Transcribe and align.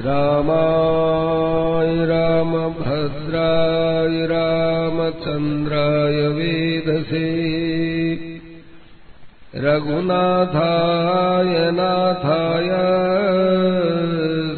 रामाय 0.00 2.06
रामभद्राय 2.06 4.26
रामचन्द्राय 4.26 6.28
वेदसे। 6.28 7.50
रघुनाथाय 9.56 11.70
नाथाय 11.70 12.68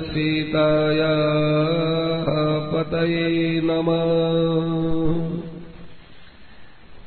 सीताय 0.04 1.00
पतये 2.72 3.60
नमः। 3.64 5.42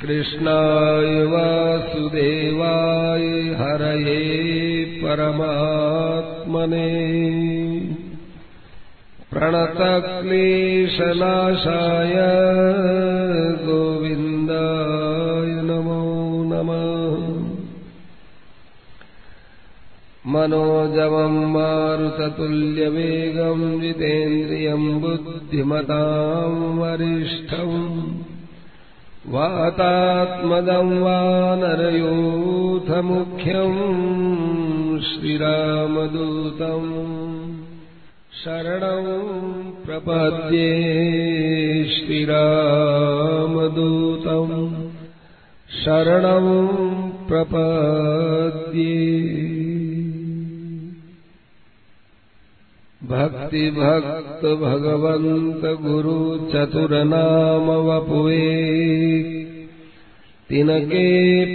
कृष्णाय 0.02 1.26
वासुदेवाय 1.26 3.56
हरये 3.60 5.02
परमात्मने 5.04 6.96
प्रणतक्लेशनाशाय 9.36 12.16
गोविन्दाय 13.66 15.48
नमो 15.48 16.04
नमः। 16.52 16.96
मनोजवम् 20.28 21.52
मारुततुल्यवेगम् 21.54 23.82
जितेन्द्रियम् 23.82 25.00
बुद्धिमताम् 25.02 26.80
वरिष्ठम् 26.80 27.78
वातात्मदम् 29.34 31.02
वानरयूथमुख्यम् 31.04 33.82
श्रीरामदूतम् 35.02 36.90
शरणं 38.46 39.06
प्रपद्ये 39.86 40.68
श्रीरामदूतम् 41.84 42.50
शरणं 45.84 46.48
प्रपद्ये। 47.28 49.00
भक्तिभक्त 53.04 54.46
भगवन्त 54.46 55.66
गुरुचतुरनाम 55.82 57.70
वपुवे 57.70 58.54
तिनके 60.50 61.08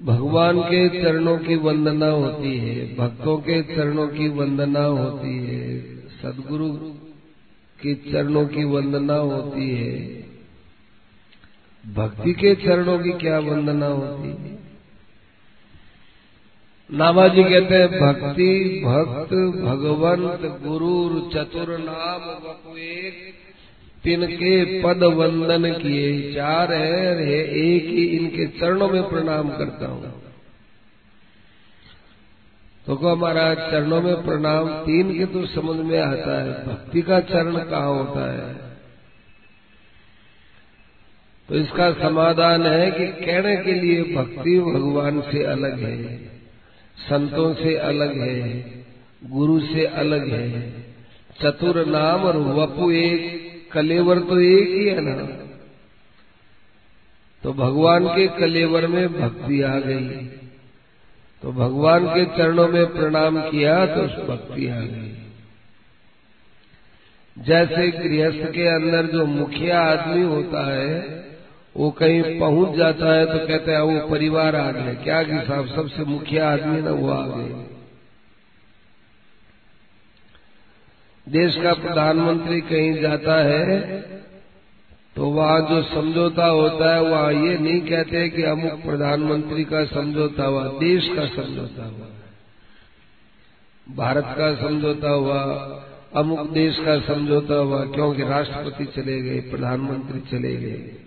भगवान 0.05 0.61
के 0.61 1.03
चरणों 1.03 1.37
की 1.37 1.55
वंदना 1.55 2.07
होती 2.07 2.57
है, 2.57 2.95
भक्तों 2.95 3.37
के 3.37 3.61
चरणों 3.61 4.07
की 4.07 4.27
वंदना 4.27 4.83
होती 4.83 5.47
है, 5.47 5.97
सदगुरु 5.97 6.69
के 7.81 7.93
चरणों 7.93 8.47
की 8.47 8.63
वंदना 8.63 9.15
होती 9.15 9.75
है। 9.75 10.25
भक्ति 11.93 12.33
के 12.33 12.55
चरणों 12.55 12.99
की 12.99 13.11
क्या 13.11 13.39
वंदना 13.39 13.87
होती 13.87 14.29
है? 14.29 14.59
नामा 16.93 17.27
जी 17.27 17.43
कहते 17.43 17.75
हैं, 17.75 17.87
भक्ति, 17.87 18.81
भक्त, 18.85 19.33
भगवंत 19.63 20.61
गुरु 20.63 21.29
चतुर, 21.33 21.77
नाम 21.79 22.21
एक। 22.77 23.44
तिनके 24.05 24.81
पद 24.81 25.03
वंदन 25.13 25.71
किए। 25.73 26.33
चार 26.33 26.73
है 26.73 27.37
एक 27.59 27.85
ही, 27.85 28.03
इनके 28.05 28.45
चरणों 28.59 28.89
में 28.89 29.01
प्रणाम 29.09 29.49
करता 29.49 29.87
हूँ। 29.87 30.13
तो 32.85 32.95
को 32.95 33.09
हमारा 33.09 33.53
चरणों 33.55 34.01
में 34.01 34.15
प्रणाम 34.23 34.67
तीन 34.81 35.17
के 35.17 35.25
तो 35.25 35.45
समझ 35.45 35.85
में 35.85 35.97
आता 35.99 36.41
है। 36.41 36.51
भक्ति 36.65 37.01
का 37.01 37.19
चरण 37.19 37.57
कहाँ 37.63 37.93
होता 37.93 38.31
है? 38.33 38.53
तो 41.49 41.55
इसका 41.55 41.91
समाधान 41.93 42.65
है 42.65 42.91
कि 42.91 43.07
कहने 43.25 43.55
के 43.55 43.73
लिए 43.73 44.03
भक्ति 44.15 44.59
भगवान 44.59 45.21
से 45.21 45.43
अलग 45.43 45.79
है, 45.79 46.17
संतों 46.99 47.53
से 47.53 47.75
अलग 47.75 48.17
है, 48.19 48.39
गुरु 49.23 49.59
से 49.59 49.85
अलग 49.85 50.27
है। 50.29 50.69
चतुर 51.41 51.85
नाम 51.85 52.23
और 52.23 52.37
वपु 52.37 52.91
एक। 52.91 53.44
कलेवर 53.75 54.19
तो 54.19 54.39
एक 54.39 54.69
ही 54.69 54.85
है 54.85 55.01
ना? 55.01 55.15
तो 57.43 57.53
भगवान 57.53 58.07
के 58.07 58.27
कलेवर 58.27 58.87
में 58.87 59.07
भक्ति 59.13 59.61
आ 59.61 59.79
गई। 59.79 60.07
तो 61.43 61.51
भगवान 61.51 62.05
के 62.05 62.25
चरणों 62.37 62.67
में 62.67 62.85
प्रणाम 62.93 63.41
किया 63.41 63.85
तो 63.85 64.01
उस 64.01 64.15
भक्ति 64.29 64.67
आ 64.67 64.79
गई। 64.79 65.11
जैसे 67.37 67.87
गृहस्थ 67.91 68.51
के 68.51 68.67
अंदर 68.67 69.05
जो 69.05 69.25
मुखिया 69.25 69.81
आदमी 69.81 70.23
होता 70.23 70.65
है, 70.73 71.25
वो 71.75 71.91
कहीं 71.91 72.39
पहुँच 72.39 72.77
जाता 72.77 73.13
है 73.13 73.25
तो 73.25 73.47
कहते 73.47 73.71
हैं 73.71 73.79
वो 73.79 74.07
परिवार 74.07 74.55
आ 74.55 74.71
गए। 74.71 74.95
क्या 74.95 75.23
कि 75.23 75.39
साहब, 75.47 75.67
सबसे 75.67 76.03
मुखिया 76.03 76.51
आदमी 76.51 76.81
ना 76.81 76.91
वो 76.91 77.09
आ 77.09 77.25
गए। 77.27 77.74
देश 81.29 81.55
का 81.55 81.73
प्रधानमंत्री 81.73 82.61
कहीं 82.61 83.01
जाता 83.01 83.43
है 83.43 84.01
तो 85.15 85.25
वहाँ 85.29 85.61
जो 85.61 85.81
समझौता 85.83 86.45
होता 86.45 86.95
है, 86.95 87.01
वहाँ 87.01 87.33
ये 87.33 87.57
नहीं 87.57 87.81
कहते 87.81 88.29
कि 88.29 88.43
अमुक 88.43 88.71
प्रधानमंत्री 88.71 89.63
का 89.63 89.85
समझौता 89.85 90.45
हुआ, 90.45 90.63
देश 90.63 91.07
का 91.07 91.25
समझौता 91.25 91.85
हुआ। 91.85 92.07
भारत 93.95 94.25
का 94.27 94.55
समझौता 94.55 95.09
हुआ, 95.09 95.41
अमुक 96.15 96.49
देश 96.49 96.75
का 96.79 96.99
समझौता 96.99 97.55
हुआ, 97.55 97.85
क्योंकि 97.85 98.23
राष्ट्रपति 98.23 98.85
चले 98.85 99.21
गए, 99.21 99.39
प्रधानमंत्री 99.39 100.19
चले 100.19 100.55
गए। 100.55 100.97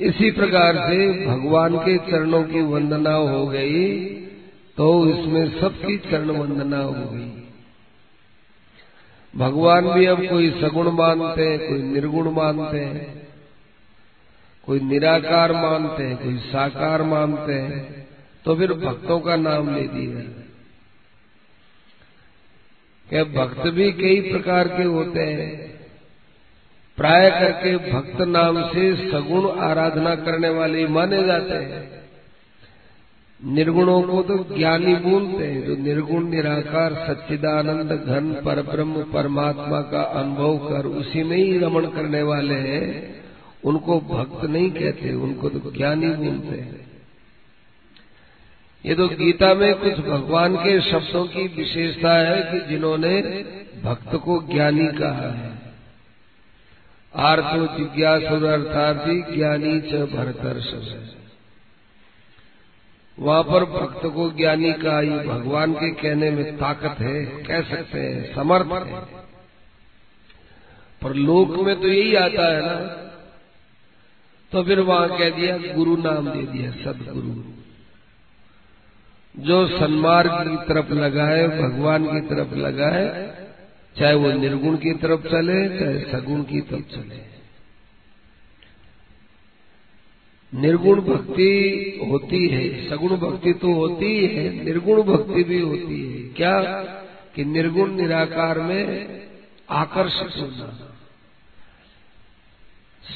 इसी 0.00 0.30
प्रकार 0.30 0.76
से 0.76 1.26
भगवान 1.26 1.78
के 1.78 1.98
चरणों 1.98 2.44
की 2.44 2.60
वंदना 2.60 3.14
हो 3.14 3.46
गई। 3.46 3.96
तो 4.76 4.86
इसमें 5.08 5.60
सबकी 5.60 5.96
चरण 5.98 6.30
वंदना 6.30 6.78
होगी। 6.78 7.26
भगवान 9.34 9.88
भी 9.88 10.06
अब 10.06 10.26
कोई 10.26 10.50
सगुण 10.50 10.90
मानते 10.90 11.46
हैं, 11.48 11.58
कोई 11.58 11.82
निर्गुण 11.82 12.30
मानते 12.30 12.80
हैं, 12.80 13.28
कोई 14.64 14.80
निराकार 14.80 15.52
मानते 15.52 16.02
हैं, 16.02 16.16
कोई 16.16 16.36
साकार 16.36 17.02
मानते 17.02 17.52
हैं 17.52 18.06
तो 18.44 18.54
फिर 18.56 18.72
भक्तों 18.72 19.20
का 19.20 19.36
नाम 19.36 19.74
ले 19.74 19.82
दिया। 19.88 20.20
क्या 23.08 23.24
भक्त 23.24 23.66
भी 23.68 23.90
कई 23.92 24.20
प्रकार 24.32 24.68
के 24.68 24.82
होते 24.82 25.20
हैं? 25.20 25.80
प्राय 26.98 27.30
करके 27.30 27.76
भक्त 27.92 28.20
नाम 28.20 28.62
से 28.68 29.10
सगुण 29.10 29.50
आराधना 29.60 30.14
करने 30.14 30.48
वाले 30.48 30.86
माने 30.86 31.22
जाते 31.24 31.54
हैं। 31.54 32.05
निर्गुणों 33.44 34.02
को 34.02 34.22
तो 34.22 34.56
ज्ञानी 34.56 34.94
बोलते 34.94 35.46
हैं, 35.46 35.66
जो 35.66 35.76
निर्गुण, 35.76 36.28
निराकार, 36.28 36.94
सच्चिदानंद, 36.94 37.92
घन 37.92 38.42
पर 38.44 38.62
ब्रह्म 38.62 39.02
परमात्मा 39.02 39.80
का 39.80 40.02
अनुभव 40.02 40.58
कर 40.58 40.86
उसी 40.86 41.22
में 41.22 41.36
ही 41.36 41.58
रमण 41.58 41.86
करने 41.86 42.22
वाले 42.22 42.54
हैं, 42.54 43.14
उनको 43.64 44.00
भक्त 44.00 44.44
नहीं 44.44 44.70
कहते, 44.70 45.14
उनको 45.14 45.48
तो 45.48 45.72
ज्ञानी 45.76 46.08
बोलते 46.08 46.60
हैं। 46.60 46.86
ये 48.86 48.94
तो 48.94 49.08
गीता 49.08 49.54
में 49.54 49.74
कुछ 49.74 49.92
भगवान 49.92 50.56
के 50.56 50.80
शब्दों 50.80 51.26
की 51.26 51.48
विशेषता 51.48 52.12
है 52.14 52.42
कि 52.42 52.68
जिन्होंने 52.68 53.22
भक्त 53.82 54.16
को 54.16 54.42
ज्ञानी 54.52 54.86
कहा 54.86 55.32
है। 55.32 55.58
आर्थ 57.16 57.78
जिज्ञासुर 57.78 58.44
अर्थार्थी 58.44 59.36
ज्ञानी 59.36 59.80
च 59.80 59.94
भरतर्षभ। 59.94 61.02
वहाँ 63.20 63.42
पर 63.42 63.64
भक्त 63.64 64.06
को 64.06 64.30
ज्ञानी 64.30 64.72
का 64.72 65.00
ये 65.00 65.18
भगवान 65.18 65.72
के 65.72 65.90
कहने 65.90 66.30
में 66.30 66.56
ताकत 66.56 66.96
है, 67.00 67.24
कह 67.24 67.62
सकते 67.62 67.98
हैं, 67.98 68.34
समर्थ 68.34 68.66
है। 68.66 69.00
पर 71.02 71.14
लोक 71.14 71.56
में 71.56 71.80
तो 71.80 71.88
यही 71.88 72.14
आता 72.14 72.56
है 72.56 72.66
ना। 72.66 72.74
तो 74.52 74.62
फिर 74.62 74.80
वहाँ 74.80 75.18
कह 75.18 75.30
दिया, 75.30 75.58
गुरु 75.74 75.96
नाम 75.96 76.30
दे 76.30 76.42
दिया, 76.42 76.70
सदगुरु। 76.70 77.42
जो 79.42 79.68
सन्मार्ग 79.68 80.30
की 80.30 80.56
तरफ़ 80.56 80.92
लगाए, 80.92 81.46
भगवान 81.46 82.04
की 82.04 82.20
तरफ़ 82.20 82.54
लगाए, 82.54 83.30
चाहे 83.98 84.14
वो 84.14 84.32
निर्गुण 84.32 84.76
की 84.76 84.94
तरफ़ 84.94 85.20
चले, 85.20 85.78
चाहे 85.78 86.12
सगुण 86.12 86.42
की 86.42 86.60
तरफ़ 86.60 86.80
चले। 86.80 87.35
निर्गुण 90.54 91.00
भक्ति 91.00 91.52
होती 92.10 92.48
है, 92.48 92.90
सगुण 92.90 93.16
भक्ति 93.16 93.52
तो 93.52 93.72
होती 93.72 94.26
है, 94.26 94.64
निर्गुण 94.64 95.02
भक्ति 95.02 95.44
भी 95.44 95.60
होती 95.60 96.12
है। 96.12 96.28
क्या? 96.28 96.62
कि 97.34 97.44
निर्गुण 97.44 97.90
निराकार 97.90 98.60
में 98.60 99.08
आकर्षित 99.70 100.42
होना, 100.42 100.92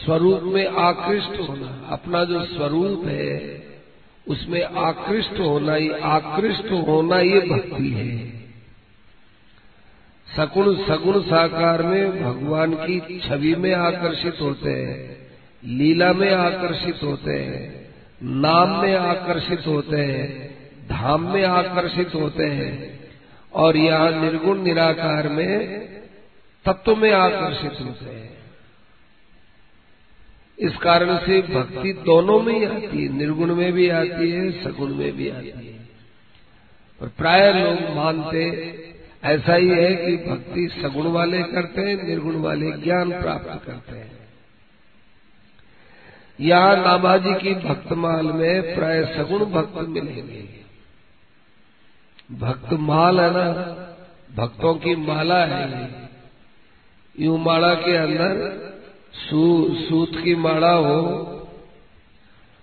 स्वरूप 0.06 0.41
में 0.43 0.67
आकृष्ट 0.67 1.41
होना, 1.49 1.87
अपना 1.88 2.25
जो 2.25 2.44
स्वरूप 2.44 3.03
है, 3.06 3.62
उसमें 4.29 4.62
आकृष्ट 4.65 5.41
होना 5.41 5.75
ही, 5.75 5.91
आकृष्ट 5.91 6.71
होना 6.71 7.21
ये 7.21 7.41
भक्ति 7.41 7.88
है। 7.91 8.41
सगुण 10.37 10.77
सगुण 10.77 11.23
साकार 11.23 11.82
में 11.82 12.23
भगवान 12.23 12.75
की 12.75 13.21
छवि 13.21 13.55
में 13.55 13.75
आकर्षित 13.75 14.41
होते 14.41 14.71
हैं। 14.71 15.19
लीला 15.65 16.12
में 16.12 16.31
आकर्षित 16.31 17.03
होते 17.03 17.33
हैं, 17.33 17.95
नाम 18.23 18.83
में 18.83 18.95
आकर्षित 18.95 19.67
होते 19.67 19.97
हैं, 19.97 20.51
धाम 20.89 21.33
में 21.33 21.45
आकर्षित 21.45 22.15
होते 22.15 22.45
हैं 22.45 23.01
और 23.55 23.77
यहाँ 23.77 24.11
निर्गुण 24.11 24.62
निराकार 24.62 25.29
में 25.29 25.81
तत्व 26.65 26.97
में 26.97 27.12
आकर्षित 27.12 27.81
होते 27.81 28.05
हैं। 28.05 28.31
इस 30.59 30.77
कारण 30.77 31.19
से 31.19 31.43
भक्ति 31.43 31.93
दोनों 31.93 32.41
में 32.41 32.55
ही 32.55 32.65
आती 32.65 33.05
है, 33.05 33.13
निर्गुण 33.13 33.55
में 33.55 33.73
भी 33.73 33.89
आती 33.89 34.31
है, 34.31 34.65
सगुण 34.65 34.95
में 34.95 35.17
भी 35.17 35.29
आती 35.29 35.49
है। 35.49 35.89
और 37.03 37.09
प्राय 37.09 37.53
लोग 37.53 37.97
मानते, 37.97 38.45
ऐसा 39.25 39.55
ही 39.55 39.69
है 39.69 39.95
कि 39.97 40.17
भक्ति 40.17 40.69
सगुण 40.83 41.06
वाले 41.06 41.43
करते 41.43 41.81
हैं, 41.81 42.09
निर्गुण 42.09 42.35
वाले 42.35 42.73
ज्ञान 42.73 43.11
प्राप्त 43.11 43.67
करते 43.67 43.97
हैं। 43.97 44.19
यहाँ 46.41 46.77
नामाजी 46.77 47.33
की 47.35 47.55
भक्तमाल 47.65 48.27
में 48.27 48.75
प्राय 48.75 49.05
सगुण 49.07 49.45
भक्त 49.45 49.79
मिलेंगे। 49.89 50.43
भक्तमाल 52.41 53.21
है 53.21 53.31
ना 53.31 53.45
भक्तों 54.37 54.75
की 54.75 54.95
माला 54.97 55.45
है 55.47 55.89
यू। 57.15 57.37
माला 57.39 57.75
के 57.75 57.97
अंदर 57.97 58.39
सू, 59.15 59.43
सूत 59.79 60.23
की 60.25 60.35
माला 60.35 60.73
हो 60.73 60.99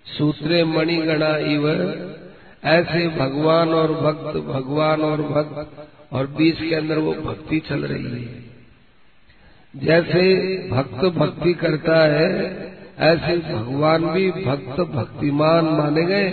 सूत्रे 0.06 0.64
मणिगणा 0.64 1.36
इव 1.48 1.68
ऐसे 2.66 3.08
भगवान 3.10 3.74
और 3.74 3.94
भक्त 3.94 4.38
भगवान 4.46 5.02
और 5.02 5.22
भक्त 5.22 5.88
और 6.14 6.28
बीच 6.28 6.60
के 6.60 6.74
अंदर 6.76 6.98
वो 6.98 7.14
भक्ति 7.14 7.60
चल 7.60 7.86
रही 7.86 8.24
है। 8.24 8.46
जैसे 9.74 10.24
भक्त 10.70 11.06
भक्ति 11.16 11.54
करता 11.54 12.00
है 12.14 12.30
ऐसे 13.00 13.38
भगवान 13.38 14.06
भी 14.06 14.32
भक्त 14.32 14.82
भक्तिमान 14.82 15.66
माने 15.66 16.06
गए 16.06 16.30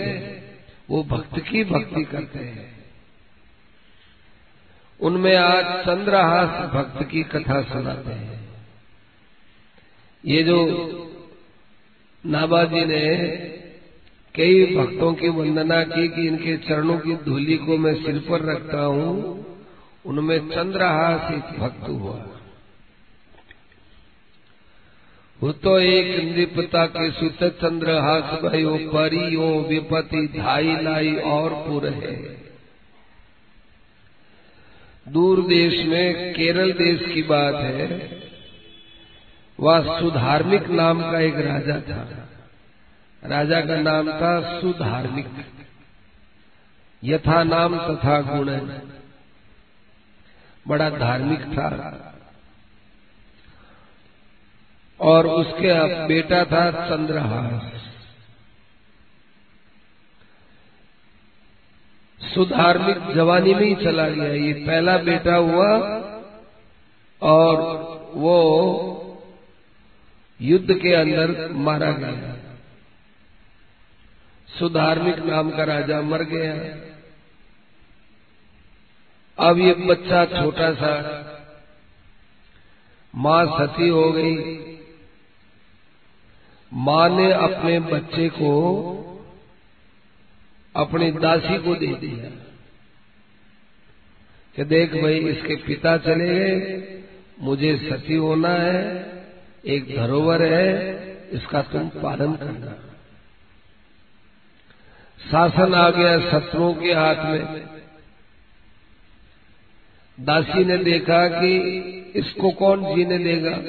वो 0.89 1.03
भक्त 1.03 1.39
की 1.39 1.63
भक्ति 1.63 2.03
करते 2.03 2.39
हैं। 2.39 2.75
उनमें 4.99 5.35
आज 5.35 5.85
चंद्रहास 5.85 6.69
भक्त 6.73 7.03
की 7.11 7.23
कथा 7.23 7.61
सुनाते 7.61 8.11
हैं। 8.11 8.49
ये 10.25 10.43
जो 10.43 10.57
नाबाजी 12.25 12.85
ने 12.85 13.15
कई 14.35 14.75
भक्तों 14.75 15.13
की 15.13 15.29
वंदना 15.29 15.83
की 15.83 16.07
कि 16.07 16.27
इनके 16.27 16.57
चरणों 16.57 16.99
की 16.99 17.15
धूली 17.15 17.57
को 17.57 17.77
मैं 17.77 17.93
सिर 18.03 18.19
पर 18.19 18.45
रखता 18.45 18.81
हूँ, 18.81 19.45
उनमें 20.05 20.49
चंद्रहास 20.49 21.31
एक 21.31 21.59
भक्त 21.59 21.89
हुआ। 21.89 22.34
वो 25.41 25.51
तो 25.51 25.77
एक 25.79 26.07
नृपता 26.25 26.85
के 26.85 27.09
सुत 27.11 27.43
चंद्रहास 27.53 28.39
भयो 28.41 28.75
परियो 28.93 29.47
विपति 29.61 30.27
धाई 30.37 30.75
लाई 30.81 31.15
और 31.15 31.53
पुर 31.67 31.87
है। 31.87 32.15
दूर 35.07 35.41
देश 35.47 35.85
में 35.85 36.33
केरल 36.33 36.71
देश 36.71 37.13
की 37.13 37.23
बात 37.23 37.55
है, 37.55 38.19
वह 39.59 39.99
सुधार्मिक 39.99 40.67
नाम 40.67 41.01
का 41.01 41.19
एक 41.19 41.35
राजा 41.35 41.79
था। 41.81 42.01
राजा 43.23 43.59
का 43.61 43.75
नाम 43.75 44.11
था 44.11 44.59
सुधार्मिक। 44.61 45.27
यथा 47.03 47.43
नाम 47.43 47.77
तथा 47.77 48.19
गुण 48.21 48.49
बड़ा 50.67 50.89
धार्मिक 50.89 51.39
था। 51.39 52.04
और 54.99 55.27
उसके 55.27 56.07
बेटा 56.07 56.45
था 56.45 56.71
चंद्रहास। 56.71 57.71
सुधार्मिक 62.33 63.15
जवानी 63.15 63.53
में 63.53 63.67
ही 63.67 63.75
चला 63.75 64.09
गया। 64.09 64.33
ये 64.33 64.53
पहला 64.53 64.97
बेटा 64.97 65.35
हुआ 65.35 65.69
और 67.21 67.55
वो 68.13 68.41
युद्ध 70.41 70.73
के 70.73 70.93
अंदर 70.93 71.51
मारा 71.51 71.91
गया। 71.91 72.35
सुधार्मिक 74.59 75.17
नाम 75.19 75.49
का 75.49 75.63
राजा 75.63 76.01
मर 76.01 76.23
गया। 76.23 76.53
अब 79.49 79.57
ये 79.59 79.73
बच्चा 79.73 80.25
छोटा 80.25 80.73
सा 80.73 80.93
माँ 83.15 83.45
सती 83.45 83.87
हो 83.87 84.11
गई। 84.11 84.35
माँ 86.73 87.09
ने 87.09 87.31
अपने 87.31 87.79
बच्चे 87.79 88.29
को 88.29 89.01
अपनी 90.75 91.11
दासी 91.11 91.57
को 91.57 91.75
दे 91.75 91.87
दिया। 91.87 92.51
कि 94.55 94.63
देख 94.63 94.93
भाई, 94.93 95.19
इसके 95.19 95.55
पिता 95.55 95.97
चले 95.97 96.35
गए, 96.35 97.03
मुझे 97.39 97.77
सती 97.77 98.15
होना 98.15 98.49
है, 98.49 99.05
एक 99.65 99.95
धरोहर 99.95 100.41
है, 100.41 100.95
इसका 101.31 101.61
तुम 101.61 101.89
पालन 101.89 102.33
करना। 102.33 102.91
शासन 105.31 105.73
आ 105.73 105.89
गया 105.89 106.19
शत्रुओं 106.19 106.73
के 106.73 106.93
हाथ 106.93 107.15
में। 107.15 107.65
दासी 110.19 110.65
ने 110.65 110.77
देखा 110.77 111.27
कि 111.27 111.57
इसको 112.15 112.51
कौन 112.51 112.95
जीने 112.95 113.17
देगा? 113.17 113.61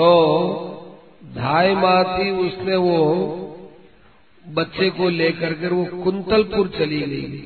तो 0.00 0.12
ढाई 1.36 1.74
माह 1.74 2.02
थी 2.02 2.30
उसने 2.30 2.76
वो 2.76 2.96
बच्चे 4.48 4.90
को 4.90 5.08
लेकर 5.08 5.52
के 5.52 5.68
वो 5.68 5.84
कुंतलपुर 6.04 6.68
चली 6.68 7.00
गई। 7.00 7.38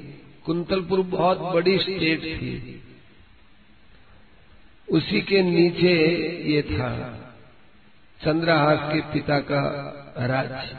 कुंतलपुर 0.47 1.01
बहुत 1.01 1.39
बड़ी 1.39 1.79
स्टेट 1.79 2.21
थी। 2.21 2.83
उसी 4.89 5.21
के 5.21 5.43
नीचे 5.43 5.95
ये 6.53 6.63
था 6.63 6.91
चंद्रहास 8.25 8.95
के 8.95 9.01
पिता 9.01 9.39
का 9.39 9.61
राज्य। 10.19 10.77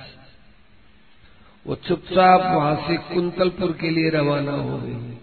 वो 1.68 1.76
चुपचाप 1.76 2.56
वहाँ 2.56 2.76
से 2.88 2.98
कुंतलपुर 2.98 3.72
के 3.72 3.90
लिए 3.90 4.10
रवाना 4.10 4.52
हो 4.52 4.78
गई। 4.78 5.15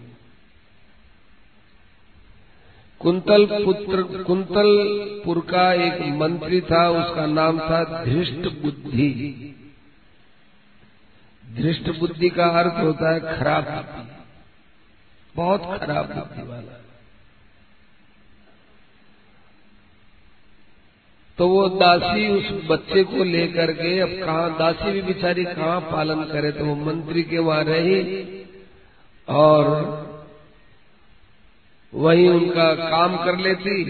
कुंतल 3.03 3.45
पुत्र 3.65 4.03
कुंतलपुर 4.23 5.39
का 5.39 5.73
एक 5.73 6.01
मंत्री 6.01 6.61
था, 6.61 6.89
उसका 6.89 7.25
नाम 7.25 7.59
था 7.59 8.05
धृष्ट 8.05 8.61
बुद्धि। 8.61 9.09
धृष्ट 11.57 11.99
बुद्धि 11.99 12.29
का 12.29 12.45
अर्थ 12.45 12.83
होता 12.83 13.13
है 13.13 13.19
खराब 13.39 13.63
बुद्धि। 13.63 14.09
बहुत 15.35 15.79
खराब 15.79 16.05
बुद्धि 16.05 16.47
वाला। 16.47 16.79
तो 21.37 21.47
वो 21.47 21.69
दासी 21.69 22.27
उस 22.29 22.69
बच्चे 22.69 23.03
को 23.03 23.23
लेकर 23.23 23.71
के, 23.73 23.99
अब 23.99 24.25
कहा, 24.25 24.47
दासी 24.49 24.91
भी 24.91 25.01
बेचारी 25.01 25.45
कहाँ 25.45 25.79
पालन 25.81 26.23
करे 26.23 26.51
तो 26.51 26.65
वो 26.65 26.75
मंत्री 26.75 27.23
के 27.23 27.37
वहाँ 27.37 27.63
रही 27.63 28.01
और 29.27 30.12
वही 31.93 32.27
उनका 32.27 32.73
काम 32.89 33.15
कर 33.17 33.37
लेती, 33.37 33.83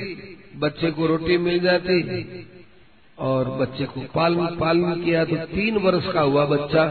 बच्चे 0.56 0.92
को 0.92 1.06
रोटी 1.06 1.38
मिल 1.38 1.60
जाती 1.60 2.48
और 3.18 3.50
बच्चे 3.52 3.86
को 3.86 4.02
पालन 4.16 4.56
पालन 4.56 5.04
किया 5.04 5.26
तो 5.26 5.36
तीन 5.36 5.78
वर्ष 5.78 6.12
का 6.14 6.22
हुआ 6.22 6.46
बच्चा। 6.46 6.86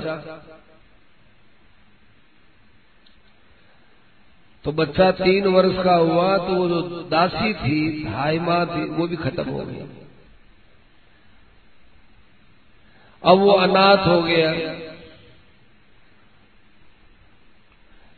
तो 4.65 4.73
बच्चा 4.73 5.11
तीन 5.11 5.47
वर्ष 5.47 5.85
का 5.85 5.95
हुआ 5.95 6.37
तो 6.39 6.55
वो 6.55 6.69
जो 6.69 6.81
दासी 7.11 7.53
थी 7.55 8.05
ढाई 8.05 8.39
माँ 8.39 8.65
थी, 8.67 8.85
वो 8.85 9.07
भी 9.07 9.17
खत्म 9.17 9.45
हो 9.51 9.59
गई। 9.59 9.81
अब 13.23 13.39
वो 13.39 13.51
अनाथ 13.51 14.07
हो 14.07 14.23
गया। 14.23 14.53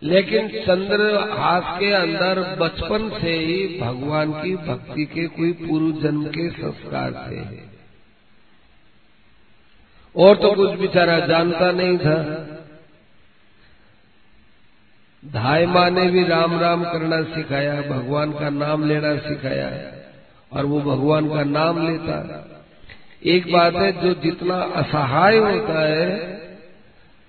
लेकिन 0.02 0.48
चंद्र 0.48 1.28
हाथ 1.38 1.80
के 1.80 1.92
अंदर 1.92 2.56
बचपन 2.60 3.18
से 3.20 3.38
ही 3.38 3.80
भगवान 3.80 4.32
की 4.32 4.56
भक्ति 4.56 5.04
के 5.04 5.26
कोई 5.26 5.52
पूर्व 5.52 6.02
जन्म 6.02 6.24
के 6.24 6.50
संस्कार 6.50 7.10
थे। 7.10 7.74
और 10.16 10.36
तो 10.36 10.52
कुछ 10.52 10.70
बेचारा 10.70 11.18
जानता 11.18 11.72
नहीं 11.72 11.98
था। 11.98 12.48
धाय 15.24 15.66
माँ 15.66 15.90
ने 15.90 16.10
भी 16.10 16.24
राम 16.24 16.60
राम 16.60 16.84
करना 16.84 17.22
सिखाया, 17.22 17.82
भगवान 17.82 18.32
का 18.32 18.50
नाम 18.50 18.88
लेना 18.88 19.16
सिखाया, 19.16 19.92
और 20.52 20.66
वो 20.66 20.80
भगवान 20.80 21.28
का 21.28 21.44
नाम 21.44 21.86
लेता। 21.86 22.50
एक 23.24 23.52
बात 23.52 23.74
है, 23.74 23.92
जो 23.92 24.14
जितना 24.14 24.54
असहाय 24.54 25.36
होता 25.36 25.86
है 25.86 26.33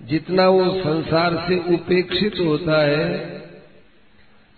जितना 0.02 0.48
वो 0.48 0.80
संसार 0.80 1.44
से 1.48 1.74
उपेक्षित 1.74 2.34
होता 2.40 2.82
है, 2.82 3.38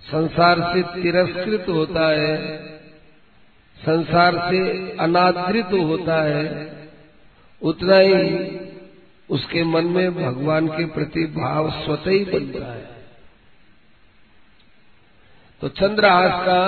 संसार 0.02 0.60
से 0.60 1.02
तिरस्कृत 1.02 1.66
होता 1.68 2.08
है, 2.08 2.56
संसार 3.76 4.38
से 4.50 4.90
अनादृत 4.96 5.72
होता 5.72 6.22
है, 6.22 6.72
उतना 7.62 7.98
ही 7.98 8.50
उसके 9.30 9.64
मन 9.64 9.84
में 9.84 10.14
भगवान 10.14 10.68
के 10.68 10.84
प्रति 10.84 11.24
भाव 11.24 11.70
स्वतः 11.84 12.10
ही 12.10 12.24
बनता 12.24 12.72
है। 12.74 12.98
तो 15.60 15.68
चंद्रहास 15.68 16.30
का 16.46 16.64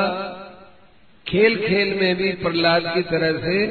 खेल 1.26 1.56
खेल 1.66 2.00
में 2.00 2.16
भी 2.16 2.32
प्रहलाद 2.32 2.82
की 2.94 3.02
तरह 3.02 3.38
से 3.38 3.66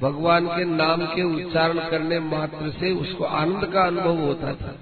भगवान 0.00 0.46
के 0.46 0.64
नाम 0.64 1.06
के 1.06 1.22
उच्चारण 1.22 1.90
करने 1.90 2.18
मात्र 2.18 2.70
से 2.70 2.92
उसको 2.92 3.24
आनंद 3.24 3.72
का 3.72 3.82
अनुभव 3.82 4.18
होता 4.18 4.54
था। 4.54 4.78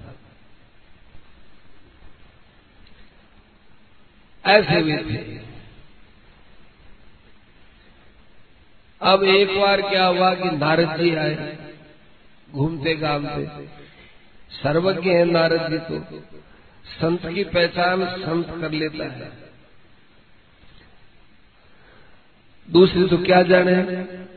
ऐसे 4.45 4.81
भी 4.81 4.97
थे। 4.97 5.41
अब 9.01 9.23
एक 9.23 9.59
बार 9.59 9.81
क्या 9.81 10.05
हुआ 10.05 10.33
कि 10.33 10.49
नारद 10.49 10.99
जी 10.99 11.15
आए, 11.15 11.57
घूमते 12.51 12.95
घामते। 12.95 13.67
सर्वज्ञ 14.63 15.09
है 15.09 15.25
नारद 15.25 15.71
जी 15.71 15.77
तो। 15.77 16.19
संत 16.87 17.25
की 17.25 17.43
पहचान 17.43 18.05
संत 18.05 18.61
कर 18.61 18.71
लेता 18.71 19.03
है। 19.03 19.31
दूसरी 22.69 23.07
तो 23.07 23.17
क्या 23.17 23.41
जाने? 23.41 24.36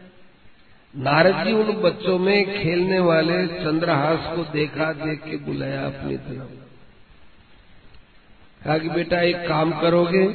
नारद 0.96 1.46
जी 1.46 1.52
उन 1.52 1.72
बच्चों 1.72 2.18
में 2.18 2.62
खेलने 2.62 2.98
वाले 2.98 3.46
चंद्रहास 3.46 4.36
को 4.36 4.44
देखा, 4.44 4.92
देख 4.92 5.20
के 5.24 5.36
बुलाया 5.36 5.86
अपनी 5.86 6.16
तरफ़ 6.16 6.60
कहा 8.64 8.78
कि 8.78 8.88
बेटा, 8.88 9.20
एक 9.20 9.36
काम 9.36 9.80
करोगे 9.80 10.26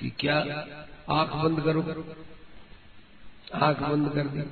कि 0.00 0.12
क्या 0.18 0.66
आँख 1.10 1.30
बंद 1.32 1.60
करो? 1.60 2.04
आँख 3.54 3.80
बंद 3.80 4.08
कर 4.14 4.22
दी। 4.22 4.42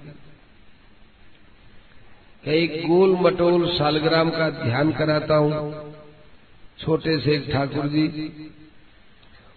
एक 2.52 2.88
गोल 2.88 3.16
मटोल 3.20 3.78
सालग्राम 3.78 4.30
का 4.30 4.50
ध्यान 4.50 4.92
कराता 4.92 5.34
हूँ। 5.34 5.94
छोटे 6.78 7.18
से 7.18 7.38
ठाकुर 7.52 7.86
जी, 7.86 8.32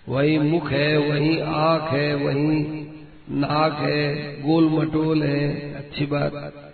वही 0.10 0.40
मुख 0.40 0.72
है, 0.72 0.98
वही 0.98 1.40
आँख 1.40 1.94
है, 1.94 2.16
वही 2.16 2.88
नाक 3.30 3.74
है, 3.74 4.42
गोल 4.42 4.70
मटोल 4.70 5.24
है, 5.24 5.74
अच्छी 5.74 6.06
बात। 6.06 6.74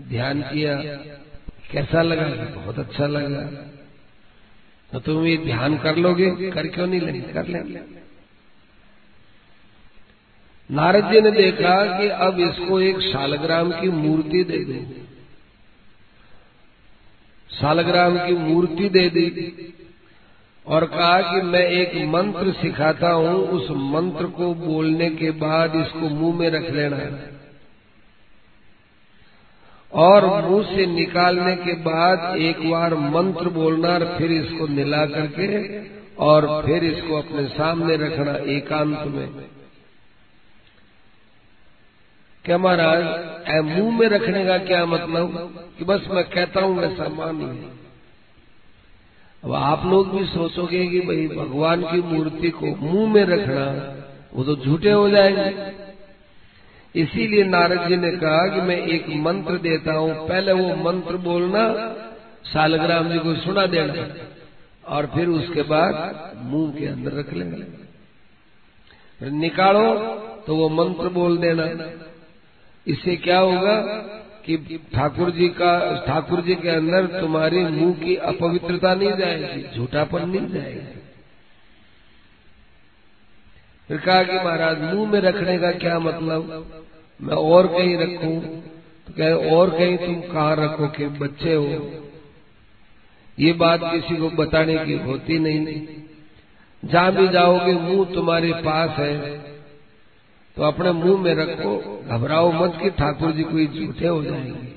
ध्यान 0.00 0.42
किया, 0.42 0.82
कैसा 1.72 2.02
लगा? 2.02 2.44
बहुत 2.44 2.78
अच्छा 2.78 3.06
लगा। 3.06 3.42
तो 4.92 5.00
तुम 5.00 5.26
ये 5.26 5.36
ध्यान 5.36 5.78
कर 5.78 5.96
लोगे? 5.96 6.50
कर 6.50 6.66
क्यों 6.66 6.86
नहीं 6.86 7.00
लेंगे? 7.00 7.32
कर 7.32 7.46
लेंगे। 7.46 7.80
नारद 10.70 11.12
जी 11.12 11.20
ने 11.20 11.30
देखा 11.30 12.00
कि 12.00 12.08
अब 12.08 12.40
इसको 12.40 12.80
एक 12.80 13.00
शालग्राम 13.00 13.80
की 13.80 13.88
मूर्ति 13.88 14.44
दे 14.44 14.64
दे। 14.64 15.02
शालग्राम 17.60 18.26
की 18.26 18.32
मूर्ति 18.32 18.88
दे 18.88 19.10
दी। 19.10 19.30
और 20.66 20.84
कहा 20.86 21.20
कि 21.22 21.40
मैं 21.42 21.60
एक 21.60 21.94
मंत्र 22.08 22.52
सिखाता 22.52 23.10
हूँ, 23.10 23.34
उस 23.48 23.70
मंत्र 23.70 24.26
को 24.32 24.52
बोलने 24.56 25.08
के 25.12 25.30
बाद 25.38 25.74
इसको 25.76 26.08
मुँह 26.10 26.38
में 26.38 26.48
रख 26.50 26.70
लेना। 26.70 26.96
है 26.96 27.30
और 29.92 30.26
मुँह 30.42 30.64
से 30.66 30.86
निकालने 30.88 31.56
के 31.56 31.72
बाद 31.82 32.36
एक 32.40 32.60
बार 32.70 32.94
मंत्र 32.94 33.48
बोलना 33.50 33.88
और 33.88 34.04
फिर 34.18 34.32
इसको 34.32 34.68
मिला 34.68 35.04
करके 35.06 35.48
और 36.24 36.46
फिर 36.66 36.84
इसको 36.84 37.16
अपने 37.16 37.46
सामने 37.48 37.96
रखना 37.96 38.36
एकांत 38.52 39.04
में। 39.06 39.28
क्या 42.44 42.58
महाराज 42.58 43.02
मुँह 43.66 43.98
में 43.98 44.08
रखने 44.08 44.44
का 44.44 44.58
क्या 44.60 44.84
मतलब? 44.86 45.28
कि 45.78 45.84
बस 45.84 46.08
मैं 46.10 46.24
कहता 46.24 46.60
हूँ 46.60 46.78
वैसा 46.78 47.08
मानिए 47.08 47.70
अब 49.42 49.52
आप 49.54 49.84
लोग 49.86 50.10
भी 50.10 50.24
सोचोगे 50.26 50.86
कि 50.86 51.00
भाई 51.00 51.26
भगवान 51.28 51.82
की 51.82 52.00
मूर्ति 52.02 52.50
को 52.50 52.66
मुँह 52.82 53.12
में 53.12 53.24
रखना, 53.24 53.64
वो 54.34 54.44
तो 54.44 54.56
झूठे 54.56 54.90
हो 54.90 55.08
जाएँगे। 55.10 55.50
इसीलिए 56.94 57.44
नारद 57.44 57.88
जी 57.88 57.96
ने 57.96 58.10
कहा 58.12 58.46
कि 58.48 58.60
मैं 58.60 58.76
एक 58.86 59.08
मंत्र 59.16 59.56
देता 59.58 59.92
हूँ, 59.92 60.28
पहले 60.28 60.52
वो 60.52 60.74
मंत्र 60.84 61.16
बोलना, 61.16 61.64
सालग्राम 62.44 63.10
जी 63.12 63.18
को 63.18 63.34
सुना 63.34 63.66
देना, 63.66 64.06
और 64.86 65.06
फिर 65.06 65.28
उसके 65.30 65.62
बाद 65.62 66.32
मुँह 66.44 66.72
के 66.72 66.86
अंदर 66.86 67.12
रख 67.12 67.32
लेंगे 67.32 67.62
फिर 69.20 69.30
निकालो 69.30 69.86
तो 70.46 70.56
वो 70.56 70.68
मंत्र 70.68 71.08
बोल 71.08 71.36
देना। 71.38 71.66
इससे 72.86 73.16
क्या 73.16 73.38
होगा? 73.38 73.76
कि 74.46 74.80
ठाकुर 74.94 75.30
जी 75.30 75.48
का 75.48 76.04
ठाकुर 76.06 76.40
जी 76.40 76.54
के 76.54 76.68
अंदर 76.68 77.20
तुम्हारी 77.20 77.64
मुँह 77.64 77.94
की 77.94 78.16
अपवित्रता 78.16 78.94
नहीं 78.94 79.12
जाएगी, 79.12 79.76
झूठापन 79.76 80.28
नहीं 80.28 80.48
जाएगी। 80.48 81.00
फिर 83.88 83.98
कहा 83.98 84.22
कि 84.22 84.32
महाराज, 84.32 84.94
मुँह 84.94 85.12
में 85.12 85.20
रखने 85.20 85.58
का 85.58 85.72
क्या 85.72 85.98
मतलब? 85.98 86.66
मैं 87.22 87.36
और 87.36 87.66
कहीं 87.66 87.96
रखूँ? 87.96 88.40
तो 89.06 89.12
कहे, 89.12 89.32
और 89.32 89.70
कहीं 89.70 89.98
तुम 89.98 90.20
कहा 90.20 90.54
रखो 90.54 90.88
कि 90.88 91.06
बच्चे 91.06 91.54
हो? 91.54 91.92
ये 93.38 93.52
बात 93.52 93.80
किसी 93.82 94.16
को 94.16 94.30
बताने 94.30 94.78
की 94.78 94.92
होती 94.92 95.38
नहीं। 95.38 95.86
जहाँ 96.84 97.12
भी 97.12 97.28
जाओगे, 97.28 97.72
मुँह 97.72 98.14
तुम्हारे 98.14 98.52
पास 98.52 98.90
है। 98.98 99.51
तो 100.56 100.62
अपने 100.62 100.92
मुँह 100.92 101.22
में 101.22 101.34
रखो, 101.34 102.04
घबराओ 102.06 102.52
मत 102.52 102.78
कि 102.82 102.90
ठाकुर 102.90 103.32
जी 103.32 103.42
कोई 103.42 103.66
झूठे 103.66 104.06
हो 104.06 104.24
जाएँगे। 104.24 104.72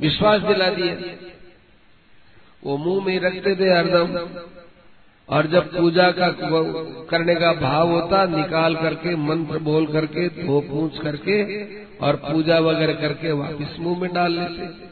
विश्वास 0.00 0.40
दिला 0.40 0.70
दिए। 0.70 0.92
वो 2.64 2.76
मुँह 2.76 3.06
में 3.06 3.20
रखते 3.20 3.56
थे 3.56 3.70
हरदम। 3.70 4.28
और 5.28 5.46
जब 5.46 5.78
पूजा 5.78 6.10
का 6.10 6.28
करने 7.04 7.34
का 7.34 7.52
भाव 7.52 7.88
होता, 7.88 8.24
निकाल 8.24 8.76
करके, 8.76 9.16
मंत्र 9.16 9.58
बोल 9.58 9.86
करके, 9.86 10.28
धो 10.28 10.60
पूछ 10.60 11.00
करके, 11.00 11.64
और 11.96 12.16
पूजा 12.16 12.58
वगैरह 12.58 12.92
करके 12.92 13.32
वापिस 13.32 13.78
मुँह 13.80 13.98
में 13.98 14.12
डाल 14.12 14.32
लेते। 14.32 14.88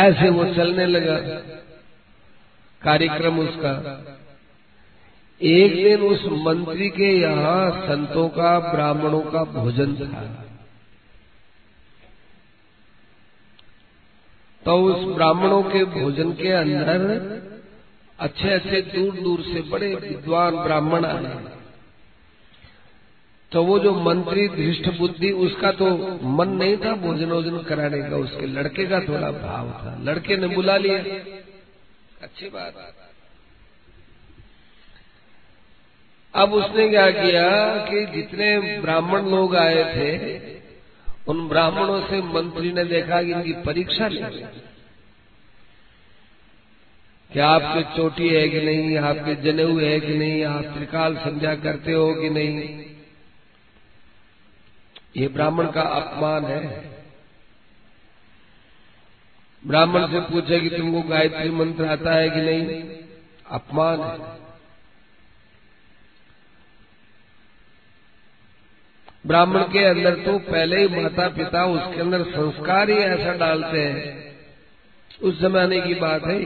ऐसे 0.00 0.28
वो 0.28 0.54
चलने 0.54 0.86
लगा। 0.86 1.18
कार्यक्रम 2.82 3.38
उसका। 3.38 4.02
एक 5.42 5.74
दिन 5.74 6.00
उस 6.00 6.24
मंत्री 6.26 6.88
के 6.88 7.18
यहाँ 7.18 7.70
संतों 7.70 8.28
का, 8.28 8.58
ब्राह्मणों 8.58 9.20
का 9.20 9.44
भोजन 9.44 9.94
था। 9.94 10.42
तो 14.64 14.82
उस 14.82 15.16
ब्राह्मणों 15.16 15.62
के 15.62 15.84
भोजन 15.84 16.32
के 16.32 16.48
अंदर 16.48 17.42
अच्छे 18.20 18.50
अच्छे 18.50 18.82
दूर 18.82 19.14
दूर 19.14 19.40
से 19.42 19.60
बड़े 19.60 19.94
विद्वान 19.94 20.56
ब्राह्मण 20.56 21.04
आए। 21.04 21.44
तो 23.52 23.64
वो 23.64 23.78
जो 23.78 23.94
मंत्री 23.94 24.48
धृष्ट 24.48 24.98
बुद्धि, 24.98 25.32
उसका 25.32 25.72
तो 25.72 26.18
मन 26.22 26.48
नहीं 26.48 26.76
था 26.76 26.92
भोजन 26.92 27.26
वोजन 27.26 27.58
कराने 27.58 28.10
का, 28.10 28.16
उसके 28.16 28.46
लड़के 28.46 28.86
का 28.86 29.00
थोड़ा 29.00 29.30
भाव 29.30 29.68
था। 29.68 29.98
लड़के 30.02 30.36
ने 30.36 30.46
बुला 30.46 30.76
लिया। 30.76 30.98
अच्छी 32.22 32.48
बात। 32.48 33.05
अब 36.36 36.52
उसने 36.52 36.88
क्या 36.88 37.10
किया 37.10 37.76
कि 37.90 38.06
जितने 38.06 38.80
ब्राह्मण 38.80 39.22
लोग 39.22 39.56
आए 39.56 39.84
थे, 39.84 40.38
उन 41.28 41.48
ब्राह्मणों 41.48 42.00
से 42.00 42.22
मंत्री 42.22 42.72
ने 42.72 42.84
देखा 42.84 43.22
कि 43.22 43.32
इनकी 43.32 43.52
परीक्षा 43.52 44.08
ले 44.08 44.20
क्या 47.32 47.48
आपके 47.48 47.96
चोटी 47.96 48.28
है 48.28 48.48
कि 48.48 48.60
नहीं, 48.60 48.98
आपके 48.98 49.34
जनेऊ 49.34 49.80
है 49.80 50.00
कि 50.00 50.14
नहीं, 50.14 50.44
आप 50.44 50.64
त्रिकाल 50.64 51.16
संध्या 51.16 51.54
करते 51.54 51.92
हो 51.92 52.14
कि 52.14 52.30
नहीं। 52.30 52.84
ये 55.16 55.28
ब्राह्मण 55.28 55.66
का 55.66 55.82
अपमान 55.82 56.44
है। 56.44 56.90
ब्राह्मण 59.66 60.06
से 60.06 60.20
पूछे 60.20 60.60
कि 60.60 60.68
तुमको 60.68 61.08
गायत्री 61.08 61.50
मंत्र 61.50 61.84
आता 61.84 62.14
है 62.14 62.30
कि 62.30 62.40
नहीं, 62.40 62.82
अपमान 63.50 64.00
है। 64.00 64.35
ब्राह्मण 69.26 69.62
के 69.72 69.84
अंदर 69.84 70.14
तो 70.24 70.38
पहले 70.46 70.80
ही 70.80 70.88
माता 70.94 71.28
पिता 71.28 71.64
उसके 71.66 72.00
अंदर 72.00 72.22
संस्कार 72.30 72.90
ही 72.90 72.96
ऐसा 72.96 73.32
डालते 73.36 73.78
हैं। 73.78 74.14
उस 75.20 75.40
जमाने 75.40 75.80
की 75.80 75.94
बात 75.94 76.26
है 76.26 76.40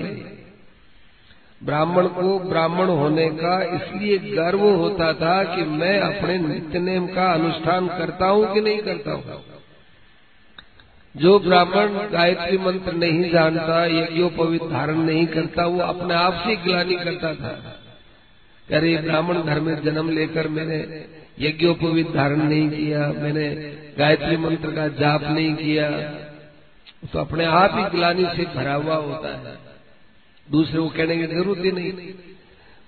ब्राह्मण 1.60 2.06
को 2.08 2.38
ब्राह्मण 2.38 2.88
होने 2.88 3.28
का 3.30 3.54
इसलिए 3.76 4.18
गर्व 4.18 4.60
होता 4.74 5.12
था 5.12 5.42
कि 5.44 5.64
मैं 5.72 5.98
अपने 6.00 6.38
नित्य 6.38 6.78
नेम 6.78 7.06
का 7.06 7.32
अनुष्ठान 7.32 7.88
करता 7.88 8.26
हूँ 8.26 8.52
कि 8.54 8.60
नहीं 8.60 8.78
करता 8.78 9.12
हूँ। 9.12 9.42
जो 11.14 11.38
ब्राह्मण 11.38 11.98
गायत्री 12.12 12.58
मंत्र 12.58 12.92
नहीं 12.92 13.30
जानता 13.30 13.84
यज्ञोपवित 13.86 14.62
धारण 14.62 14.98
नहीं 14.98 15.26
करता, 15.26 15.66
वो 15.66 15.80
अपने 15.80 16.14
आप 16.14 16.34
से 16.46 16.56
ग्लानी 16.56 16.94
करता 16.94 17.34
था। 17.34 17.52
अरे 18.68 18.96
ब्राह्मण 18.96 19.42
घर 19.42 19.60
में 19.60 19.74
जन्म 19.82 20.10
लेकर 20.10 20.48
मैंने 20.48 20.78
यज्ञोपवित 21.40 22.10
धारण 22.10 22.42
नहीं 22.42 22.70
किया, 22.70 22.98
मैंने 23.08 23.48
गायत्री 23.98 24.36
मंत्र 24.36 24.70
का 24.70 24.88
जाप 24.88 25.22
नहीं 25.22 25.54
किया। 25.54 25.90
तो 27.12 27.18
अपने 27.18 27.44
आप 27.44 27.70
ही 27.74 27.98
ग्लानी 27.98 28.24
से 28.24 28.44
भरा 28.44 28.74
हुआ 28.74 28.94
होता 28.94 29.48
है। 29.48 29.58
दूसरे 30.50 30.78
को 30.78 30.88
कहने 30.88 31.16
की 31.16 31.26
ज़रूरत 31.26 31.64
ही 31.64 31.72
नहीं। 31.72 31.92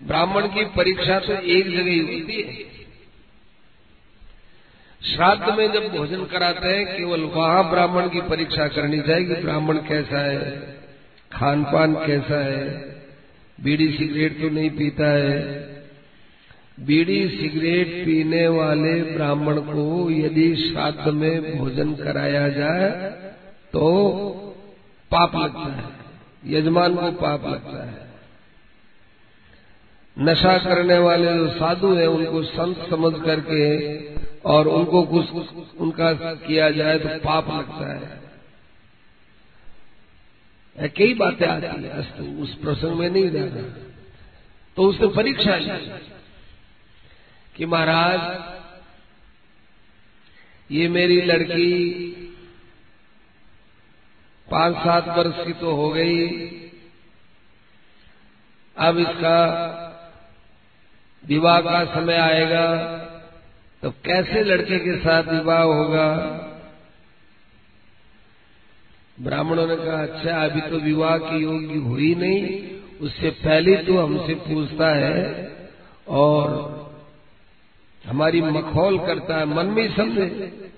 ब्राह्मण 0.07 0.47
की 0.47 0.65
परीक्षा 0.65 1.19
तो 1.19 1.33
एक 1.33 1.71
जगह 1.71 1.91
ही 1.91 1.99
होती 1.99 2.43
है। 2.43 2.73
श्राद्ध 5.15 5.59
में 5.59 5.73
जब 5.73 5.97
भोजन 5.97 6.25
कराते 6.25 6.69
हैं, 6.69 6.97
केवल 6.97 7.21
वहाँ 7.21 7.71
ब्राह्मण 7.71 8.09
की 8.09 8.21
परीक्षा 8.21 8.69
करनी 8.69 9.01
चाहिए 9.01 9.35
ब्राह्मण 9.35 9.77
कैसा 9.77 10.19
है, 10.19 10.61
खान 11.33 11.65
पान 11.65 11.95
कैसा 11.95 12.45
है, 12.45 12.69
बीड़ी 13.61 13.93
सिगरेट 13.93 14.41
तो 14.41 14.49
नहीं 14.49 14.71
पीता 14.71 15.07
है। 15.07 15.72
बीड़ी 16.81 17.29
सिगरेट 17.29 18.05
पीने 18.07 18.49
वाले 18.49 19.03
ब्राह्मण 19.03 19.61
को 19.61 20.11
यदि 20.11 20.55
श्राद्ध 20.57 21.09
में 21.09 21.59
भोजन 21.59 21.95
कराया 21.95 22.49
जाए 22.49 23.11
तो 23.73 23.83
पाप 25.11 25.37
लगता 25.37 25.73
है। 25.73 25.85
यजमान 26.47 26.95
को 26.97 27.11
पाप 27.13 27.47
लगता 27.47 27.85
है। 27.87 28.13
नशा 30.19 30.59
करने 30.59 30.99
वाले 30.99 31.35
जो 31.35 31.49
साधु 31.49 31.95
हैं, 31.95 32.07
उनको 32.07 32.43
संत 32.43 32.87
समझ 32.91 33.23
करके 33.23 33.63
और 34.51 34.69
उनको 34.69 35.03
कुछ 35.03 35.27
उनका 35.79 36.13
किया 36.13 36.71
जाए 36.71 36.99
तो 36.99 37.09
पाप 37.09 37.49
लगता 37.49 37.93
है। 37.93 38.23
कई 40.89 41.15
बातें 41.15 41.47
आती 41.47 41.83
है 41.83 41.99
उस 42.43 42.55
प्रसंग 42.55 42.93
में 42.93 43.11
नहीं 43.11 43.31
जाना। 43.31 43.63
तो 44.77 44.83
उसने 44.83 45.07
परीक्षा 45.07 45.57
ली। 45.57 46.12
कि 47.55 47.67
महाराज, 47.67 48.21
ये 50.71 50.89
मेरी 50.89 51.21
लड़की 51.23 51.75
पाँच 54.49 54.77
सात 54.77 55.09
वर्ष 55.19 55.45
की 55.47 55.53
तो 55.53 55.75
हो 55.75 55.89
गई। 55.91 56.27
अब 58.77 58.99
इसका 58.99 59.39
विवाह 61.25 61.61
का 61.61 61.85
समय 61.95 62.17
आएगा 62.17 62.67
तो 63.83 63.91
कैसे 64.05 64.43
लड़के 64.45 64.79
के 64.79 64.97
साथ 64.99 65.23
विवाह 65.25 65.63
होगा? 65.63 66.09
ब्राह्मणों 69.19 69.67
ने 69.67 69.77
कहा 69.77 70.03
अच्छा 70.03 70.45
अभी 70.45 70.61
तो 70.61 70.79
विवाह 70.81 71.17
की 71.19 71.43
योग्य 71.43 71.79
हुई 71.81 72.15
नहीं, 72.15 72.71
उससे 73.01 73.31
पहले 73.31 73.77
तो 73.77 73.99
हमसे 73.99 74.35
पूछता 74.45 74.89
है 74.97 75.21
और 76.09 76.82
हमारी 78.07 78.41
मखौल 78.43 78.99
करता 78.99 79.39
है, 79.39 79.45
मन 79.45 79.67
में 79.67 79.97
समझे। 79.97 80.71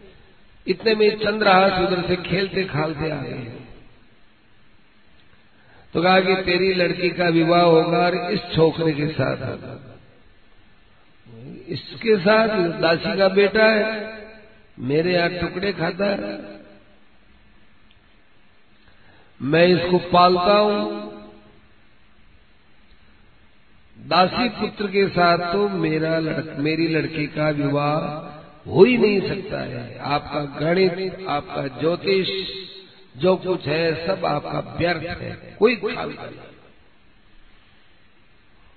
इतने 0.67 0.95
में 0.95 1.19
चंद्रहास 1.19 1.73
उधर 1.73 2.09
से 2.09 2.17
खेलते 2.17 2.65
खालते 2.65 3.11
आ 3.11 3.17
गए। 3.17 3.53
तो 5.95 6.03
कहा 6.03 6.21
कि 6.21 6.35
तेरी 6.37 6.75
लड़की 6.75 7.11
का 7.11 7.29
विवाह 7.29 7.63
होगा 7.63 7.99
और 7.99 8.33
इस 8.33 8.41
छोकरे 8.57 8.93
के 8.93 9.09
साथ 9.09 9.37
होगा। 9.37 10.01
इसके 11.69 12.17
साथ 12.17 12.49
दासी 12.81 13.19
का 13.19 13.29
बेटा 13.29 13.65
है, 13.65 14.15
मेरे 14.79 15.15
यहाँ 15.15 15.29
टुकड़े 15.29 15.73
खाता 15.73 16.05
है। 16.05 16.55
मैं 19.43 19.67
इसको 19.67 19.99
पालता 19.99 20.59
हूँ। 20.59 21.14
दासी 24.05 24.49
पुत्र 24.51 24.87
के 24.87 25.07
साथ 25.09 25.39
तो 25.53 25.69
मेरा 25.69 26.19
लड़क, 26.19 26.55
मेरी 26.59 26.87
लड़की 26.89 27.27
का 27.27 27.49
विवाह 27.51 28.71
हो 28.71 28.85
ही 28.85 28.97
नहीं 28.99 29.21
सकता 29.21 29.61
है। 29.61 29.99
आपका 29.99 30.41
गणित 30.61 31.27
आपका 31.29 31.67
ज्योतिष 31.81 32.29
जो 33.17 33.35
कुछ 33.37 33.67
है 33.67 34.07
सब 34.07 34.25
आपका 34.27 34.61
व्यर्थ 34.79 35.07
है। 35.21 35.57
कोई 35.59 35.77
खाली 35.77 36.17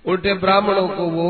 उल्टे 0.06 0.34
ब्राह्मणों 0.34 0.88
को 0.88 1.04
वो 1.10 1.30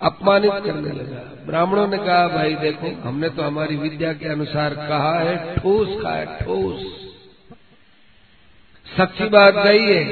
अपमानित 0.00 0.52
करने 0.64 0.92
लगा। 0.92 1.20
ब्राह्मणों 1.46 1.86
ने 1.88 1.98
कहा 1.98 2.26
भाई 2.28 2.54
देखो 2.54 2.90
हमने 3.02 3.28
तो 3.28 3.42
हमारी 3.42 3.76
विद्या 3.76 4.12
के 4.12 4.28
अनुसार 4.28 4.74
कहा 4.88 5.18
है 5.20 5.54
ठोस 5.56 5.88
का 6.02 6.10
है 6.10 6.26
ठोस। 6.40 6.82
सच्ची 8.86 9.28
बात 9.28 9.54
गई 9.54 9.84
है 9.84 10.04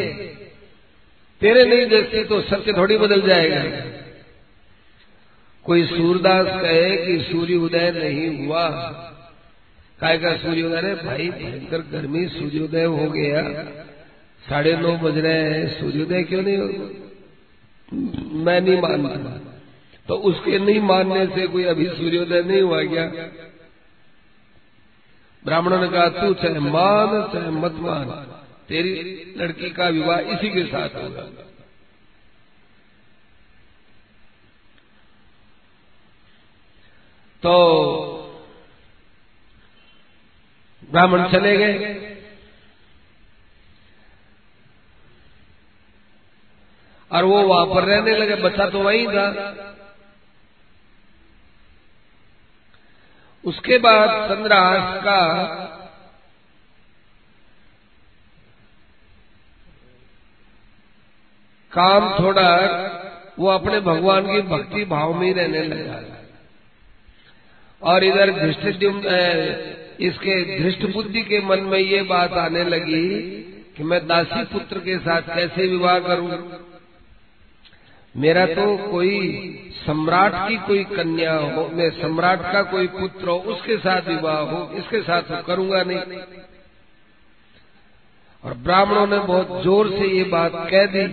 तेरे 1.40 1.64
नहीं 1.64 1.86
देखती 1.86 2.24
तो 2.24 2.40
सत्य 2.40 2.72
थोड़ी 2.72 2.96
बदल 2.96 3.22
जाएगा। 3.22 3.90
कोई 5.64 5.86
सूरदास 5.86 6.46
कहे 6.62 6.96
कि 6.96 7.24
सूर्य 7.32 7.54
उदय 7.54 7.90
नहीं 7.90 8.46
हुआ। 8.46 8.68
काय 10.00 10.18
का 10.18 10.36
सूर्योदय 10.36 10.94
भाई, 10.94 11.28
भयंकर 11.28 11.78
गर्मी 11.78 12.28
सूर्योदय 12.28 12.84
हो 12.84 13.10
गया। 13.10 13.42
साढ़े 14.48 14.76
नौ 14.76 14.96
बज 14.96 15.18
रहे 15.18 15.42
हैं। 15.42 15.80
सूर्योदय 15.80 16.22
क्यों 16.22 16.42
नहीं 16.42 16.56
हो 16.56 16.64
मैं 18.44 18.60
नहीं 18.60 18.80
मानता। 18.80 19.40
तो 20.08 20.14
उसके 20.14 20.58
नहीं 20.58 20.80
मानने 20.80 21.26
से 21.26 21.46
कोई 21.46 21.64
अभी 21.64 21.86
सूर्योदय 21.86 22.42
नहीं 22.42 22.62
हुआ 22.62 22.82
क्या? 22.82 23.06
ब्राह्मणों 25.44 25.80
ने 25.80 25.88
कहा, 25.88 26.08
तू 26.08 26.34
चाहे 26.34 26.58
मान, 26.58 27.32
चाहे 27.32 27.50
मत 27.50 27.72
मान। 27.72 28.33
तेरी 28.68 29.34
लड़की 29.36 29.70
का 29.70 29.88
विवाह 29.88 30.18
इसी 30.18 30.50
के 30.50 30.64
साथ 30.64 30.88
होगा। 30.88 31.22
तो 37.42 37.54
ब्राह्मण 40.90 41.32
चले 41.32 41.56
गए। 41.56 42.00
और 47.12 47.24
वो 47.24 47.42
वहाँ 47.42 47.66
पर 47.66 47.84
रहने 47.84 48.16
लगे, 48.18 48.34
बच्चा 48.34 48.70
तो 48.70 48.82
वहीं 48.82 49.08
था। 49.08 49.70
उसके 53.44 53.78
बाद 53.78 54.30
चंद्रहास 54.30 55.04
का 55.04 55.73
काम 61.74 62.10
थोड़ा 62.18 62.48
वो 63.38 63.48
अपने 63.50 63.80
भगवान 63.82 64.26
की 64.26 64.40
भक्ति 64.48 64.84
भाव 64.86 65.14
में 65.14 65.26
ही 65.26 65.32
रहने 65.32 65.62
लगा। 65.64 66.02
और 67.82 68.04
इधर 68.04 68.30
धृष्ट 68.34 68.66
इसके 70.00 70.34
धृष्ट 70.58 70.84
बुद्धि 70.92 71.20
के 71.22 71.40
मन 71.46 71.60
में 71.62 71.78
ये 71.78 72.00
बात 72.04 72.32
आने 72.38 72.62
लगी 72.64 73.08
कि 73.76 73.84
मैं 73.84 74.06
दासी 74.06 74.44
पुत्र 74.44 74.78
के 74.78 74.98
साथ 74.98 75.34
कैसे 75.34 75.66
विवाह 75.68 75.98
करूँ? 75.98 76.30
मेरा 78.14 78.46
तो 78.46 78.64
कोई 78.90 79.20
सम्राट 79.76 80.34
की 80.48 80.56
कोई 80.66 80.84
कन्या 80.86 81.34
हो, 81.34 81.68
मैं 81.68 81.90
सम्राट 81.92 82.42
का 82.52 82.62
कोई 82.64 82.86
पुत्र 82.88 83.28
हो, 83.28 83.36
उसके 83.36 83.76
साथ 83.78 84.08
विवाह 84.08 84.38
हो, 84.42 84.60
इसके 84.74 85.00
साथ 85.02 85.22
तो 85.22 85.42
करूँगा 85.42 85.82
नहीं। 85.82 86.18
और 88.44 88.54
ब्राह्मणों 88.62 89.06
ने 89.06 89.18
बहुत 89.18 89.62
ज़ोर 89.64 89.90
से 89.90 90.08
ये 90.08 90.24
बात 90.30 90.52
कह 90.70 90.86
दी 90.86 91.04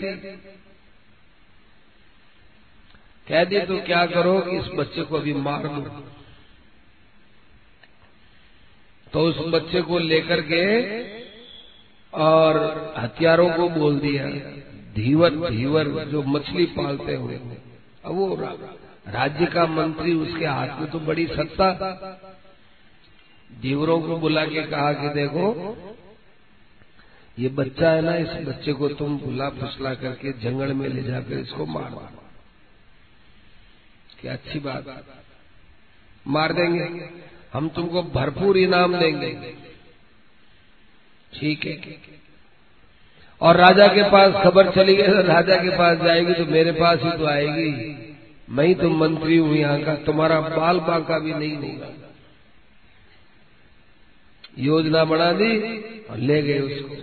कह 3.31 3.43
दी 3.43 3.59
तो 3.59 3.77
क्या 3.85 4.05
करो 4.05 4.39
कि 4.39 4.57
इस 4.57 4.65
बच्चे 4.75 5.01
को 5.01 5.15
अभी 5.15 5.33
मार 5.33 5.67
दो 5.67 5.81
तो 9.07 9.21
उस 9.27 9.37
बच्चे 9.47 9.81
को 9.81 9.99
लेकर 9.99 10.41
के 10.41 10.63
और 12.13 12.57
हथियारों 12.97 13.49
को 13.49 13.69
बोल 13.69 13.99
दिया, 13.99 14.25
धीवर 14.95 15.49
धीवर, 15.49 15.87
जो 16.05 16.23
मछली 16.23 16.65
पालते 16.65 17.15
हुए 17.15 17.35
अब 17.35 18.15
वो 18.15 18.35
राज्य 19.09 19.45
का 19.45 19.65
मंत्री, 19.65 20.13
उसके 20.13 20.45
हाथ 20.45 20.79
में 20.79 20.89
तो 20.91 20.99
बड़ी 20.99 21.27
सत्ता। 21.27 21.71
धीवरों 23.61 24.01
को 24.01 24.17
बुला 24.17 24.45
के 24.45 24.63
कहा 24.63 24.93
कि, 24.93 25.09
देखो, 25.09 25.75
ये 27.39 27.49
बच्चा 27.49 27.91
है 27.91 28.01
ना, 28.01 28.15
इस 28.15 28.47
बच्चे 28.47 28.73
को 28.73 28.89
तुम 28.89 29.17
बुला 29.17 29.49
फुसला 29.49 29.93
करके 29.93 30.33
जंगल 30.39 30.73
में 30.73 30.87
ले 30.89 31.03
जाकर 31.03 31.39
इसको 31.39 31.65
मार 31.65 31.89
मार 31.89 32.20
क्या 34.21 34.33
अच्छी 34.33 34.59
बात। 34.59 34.85
मार 36.25 36.53
देंगे। 36.53 37.09
हम 37.53 37.69
तुमको 37.69 38.01
भरपूर 38.11 38.57
इनाम 38.57 38.95
देंगे। 38.97 39.31
ठीक 41.33 41.65
है। 41.65 41.97
और 43.41 43.57
राजा 43.57 43.87
के 43.87 44.03
पास 44.09 44.33
खबर 44.43 44.71
चली 44.71 44.95
गई 44.95 45.07
तो 45.07 45.21
राजा 45.27 45.55
के 45.55 45.77
पास 45.77 45.97
जाएगी 45.97 46.33
तो 46.33 46.45
मेरे 46.45 46.71
पास 46.71 46.99
ही 47.03 47.11
तो 47.11 47.25
आएगी। 47.25 47.71
मैं 48.49 48.65
ही 48.65 48.75
तो 48.75 48.89
मंत्री 48.89 49.37
हूँ 49.37 49.55
यहाँ 49.55 49.81
का, 49.81 49.95
तुम्हारा 49.95 50.39
बाल 50.41 50.79
बांका 50.79 51.19
भी 51.19 51.33
नहीं 51.33 51.55
होगा। 51.55 51.89
योजना 54.59 55.03
बना 55.05 55.31
दी 55.31 55.57
और 56.03 56.17
ले 56.19 56.41
गए 56.41 56.59
उसको। 56.59 56.95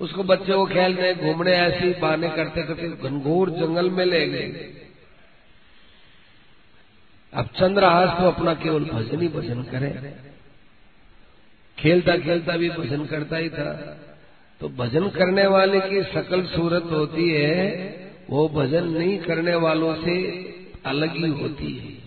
उसको 0.00 0.22
बच्चे 0.22 0.52
को 0.52 0.64
खेलने, 0.66 1.14
घूमने 1.14 1.52
ऐसी 1.52 1.90
बहाने 2.00 2.28
करते 2.28 2.62
करते 2.62 2.88
घनघोर 2.88 3.50
जंगल 3.50 3.90
में 3.90 4.04
ले 4.04 4.26
गए। 4.26 4.72
अब 7.34 7.46
चंद्रहास 7.46 8.20
तो 8.20 8.26
अपना 8.26 8.54
केवल 8.54 8.84
भजन 8.84 9.20
ही 9.20 9.28
भजन 9.28 9.62
करे। 9.62 10.14
खेलता 11.78 12.16
खेलता 12.16 12.56
भी 12.56 12.70
भजन 12.70 13.06
करता 13.06 13.36
ही 13.36 13.48
था। 13.48 13.72
तो 14.60 14.68
भजन 14.68 15.08
करने 15.08 15.46
वाले 15.46 15.80
की 15.80 16.02
सकल 16.02 16.44
सूरत 16.44 16.82
होती 16.84 17.30
है, 17.30 17.76
वो 18.30 18.48
भजन 18.48 18.84
नहीं 18.84 19.18
करने 19.18 19.54
वालों 19.54 19.94
से 19.94 20.34
अलग 20.86 21.16
ही 21.16 21.26
होती 21.26 21.74
है। 21.78 22.06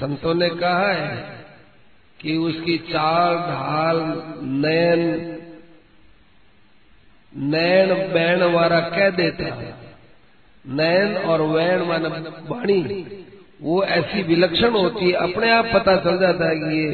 संतों 0.00 0.34
ने 0.34 0.50
कहा 0.50 0.92
है 0.92 1.46
कि 2.20 2.36
उसकी 2.36 2.78
चाल, 2.78 3.36
ढाल, 3.36 4.22
नयन 4.42 5.34
नैन 7.36 8.12
बैन 8.12 8.42
वारा 8.42 8.80
कह 8.80 9.10
देता 9.10 9.54
है। 9.54 9.87
नयन 10.68 11.16
और 11.24 11.42
वैन 11.48 11.82
मान 11.82 12.06
वाणी, 12.48 12.80
वो 13.60 13.82
ऐसी 13.84 14.22
विलक्षण 14.22 14.72
होती 14.72 15.04
है, 15.06 15.12
अपने 15.12 15.50
आप 15.50 15.70
पता 15.74 15.96
चल 16.00 16.18
जाता 16.18 16.48
है 16.48 16.56
कि 16.56 16.76
ये 16.76 16.88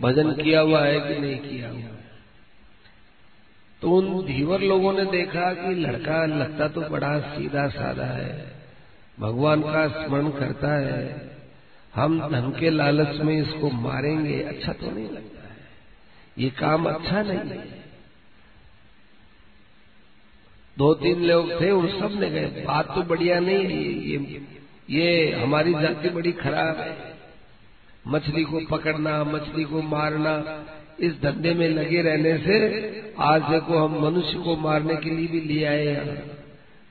भजन 0.00 0.32
किया 0.34 0.60
हुआ 0.60 0.80
है 0.80 1.00
कि 1.00 1.20
नहीं 1.20 1.38
किया 1.40 1.68
हुआ 1.70 1.94
तो 3.82 3.90
उन 3.92 4.06
धीवर 4.26 4.60
लोगों 4.62 4.92
ने 4.92 5.04
देखा 5.06 5.52
कि 5.54 5.74
लड़का 5.76 6.24
लगता 6.26 6.68
तो 6.68 6.80
बड़ा 6.90 7.18
सीधा 7.20 7.66
साधा 7.70 8.04
है, 8.06 8.34
भगवान 9.20 9.62
का 9.62 9.86
स्मरण 9.88 10.28
करता 10.30 10.72
है, 10.76 11.00
हम 11.94 12.18
धन 12.30 12.50
के 12.50 12.70
लालच 12.70 13.20
में 13.20 13.36
इसको 13.36 13.70
मारेंगे 13.72 14.40
अच्छा 14.44 14.72
तो 14.74 14.90
नहीं 14.90 15.04
लगता 15.06 15.42
है, 15.42 15.56
ये 16.38 16.50
काम 16.58 16.84
अच्छा 16.86 17.22
नहीं 17.22 17.50
है। 17.50 17.85
दो 20.78 20.94
तीन 20.94 21.24
लोग 21.24 21.60
थे 21.60 21.70
उन 21.70 21.88
सबने 22.00 22.30
गए 22.30 22.64
बात 22.66 22.94
तो 22.94 23.02
बढ़िया 23.02 23.40
नहीं 23.40 23.64
है 23.64 23.82
ये 24.08 24.42
ये, 24.90 25.32
हमारी 25.32 25.72
जाति 25.72 26.08
बड़ी 26.08 26.32
खराब 26.32 26.80
है। 26.80 26.96
मछली 28.08 28.44
को 28.44 28.60
पकड़ना 28.70 29.24
मछली 29.24 29.64
को 29.64 29.82
मारना 29.82 30.34
इस 31.00 31.12
धंधे 31.22 31.54
में 31.54 31.68
लगे 31.68 32.02
रहने 32.02 32.38
से 32.38 32.58
आज 33.18 33.42
देखो 33.42 33.78
हम 33.78 34.04
मनुष्य 34.04 34.38
को 34.38 34.56
मारने 34.56 34.96
के 34.96 35.10
लिए 35.10 35.26
भी 35.26 35.40
ले 35.40 35.64
आए 35.64 35.84
यहाँ 35.84 36.16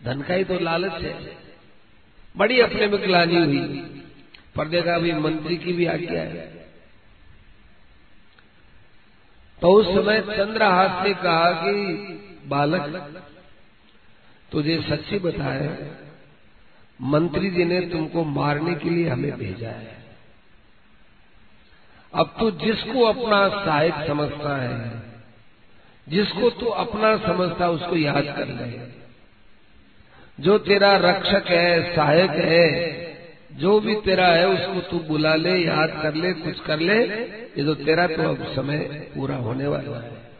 धन 0.03 0.21
का 0.21 0.33
ही 0.33 0.43
तो 0.43 0.59
लालच 0.59 1.01
है। 1.01 1.37
बड़ी 2.37 2.59
अपने 2.59 2.87
में 2.87 3.01
ग्लानी 3.03 3.35
हुई। 3.35 3.57
पर 4.55 4.67
देखा 4.67 4.95
अभी 4.95 5.11
मंत्री 5.11 5.57
की 5.57 5.73
भी 5.73 5.85
आज्ञा 5.85 6.21
है। 6.21 6.65
तो 9.61 9.71
उस 9.71 9.85
समय 9.85 10.21
चंद्रहास 10.21 11.07
ने 11.07 11.13
कहा 11.13 11.51
कि 11.51 11.73
बालक 12.47 13.21
तुझे 14.55 14.81
सच्ची 14.89 15.19
बताए, 15.19 15.91
मंत्री 17.01 17.49
जी 17.49 17.65
ने 17.65 17.81
तुमको 17.81 18.23
मारने 18.23 18.75
के 18.75 18.89
लिए 18.89 19.09
हमें 19.09 19.37
भेजा 19.37 19.69
है। 19.69 19.97
अब 22.13 22.35
तू 22.39 22.51
जिसको 22.51 23.03
अपना 23.03 23.65
सहायक 23.65 23.93
समझता 24.07 24.61
है, 24.61 25.03
जिसको 26.09 26.49
तू 26.49 26.65
अपना 26.65 27.17
समझता 27.17 27.69
उसको 27.69 27.95
याद 27.95 28.23
कर 28.23 28.47
ले। 28.47 28.95
जो 30.43 30.57
तेरा 30.57 30.97
रक्षक 30.97 31.47
है, 31.47 31.95
सहायक 31.95 32.31
है, 32.31 32.95
जो 33.51 33.79
भी 33.79 33.95
तेरा 33.95 34.27
है, 34.27 34.47
उसको 34.47 34.81
तू 34.81 34.99
बुला 34.99 35.35
ले, 35.35 35.57
याद 35.57 35.99
कर 36.01 36.13
ले, 36.13 36.33
कुछ 36.33 36.59
कर 36.59 36.79
ले। 36.79 37.03
ये 37.57 37.65
तो 37.65 37.75
तेरा 37.75 38.07
तो 38.07 38.23
अब 38.23 38.55
समय 38.55 38.77
पूरा 39.15 39.35
होने 39.35 39.67
वाला 39.67 39.97
है। 39.97 40.34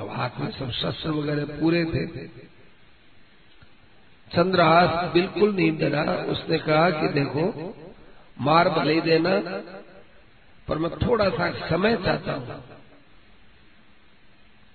अब 0.00 0.10
हाथ 0.10 0.30
में 0.40 0.50
सब 0.50 0.70
शस्त्र 0.70 1.10
वगैरह 1.10 1.44
पूरे 1.44 1.84
थे। 1.84 2.26
चंद्रहास 4.30 5.12
बिल्कुल 5.12 5.54
नहीं 5.54 5.78
डरा। 5.78 6.02
उसने 6.24 6.58
कहा 6.58 6.90
कि 6.90 7.08
देखो, 7.08 7.74
मार 8.40 8.68
भले 8.68 9.00
देना, 9.00 9.38
पर 10.68 10.78
मैं 10.78 10.90
थोड़ा 10.90 11.28
सा 11.28 11.68
समय 11.68 11.96
चाहता 11.96 12.32
हूँ 12.32 12.64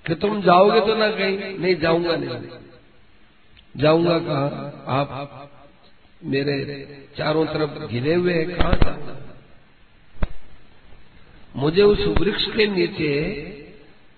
कि 0.06 0.16
तुम 0.16 0.42
जाओगे 0.42 0.80
तो 0.80 0.96
ना 0.96 1.12
कहीं, 1.12 1.60
नहीं 1.60 1.76
जाऊँगा 1.76 2.16
नहीं। 2.16 2.50
जाऊँगा 3.76 4.20
कहा? 4.20 4.46
आप 4.88 5.52
मेरे 6.24 6.58
चारों 7.18 7.46
तरफ़ 7.46 7.88
घिरे 7.88 8.16
हुए 8.16 8.34
हैं, 8.34 8.58
कहा 8.58 8.72
जाऊँगा? 8.72 9.18
मुझे 11.56 11.82
उस 11.82 12.06
वृक्ष 12.20 12.46
के 12.46 12.68
नीचे 12.68 13.12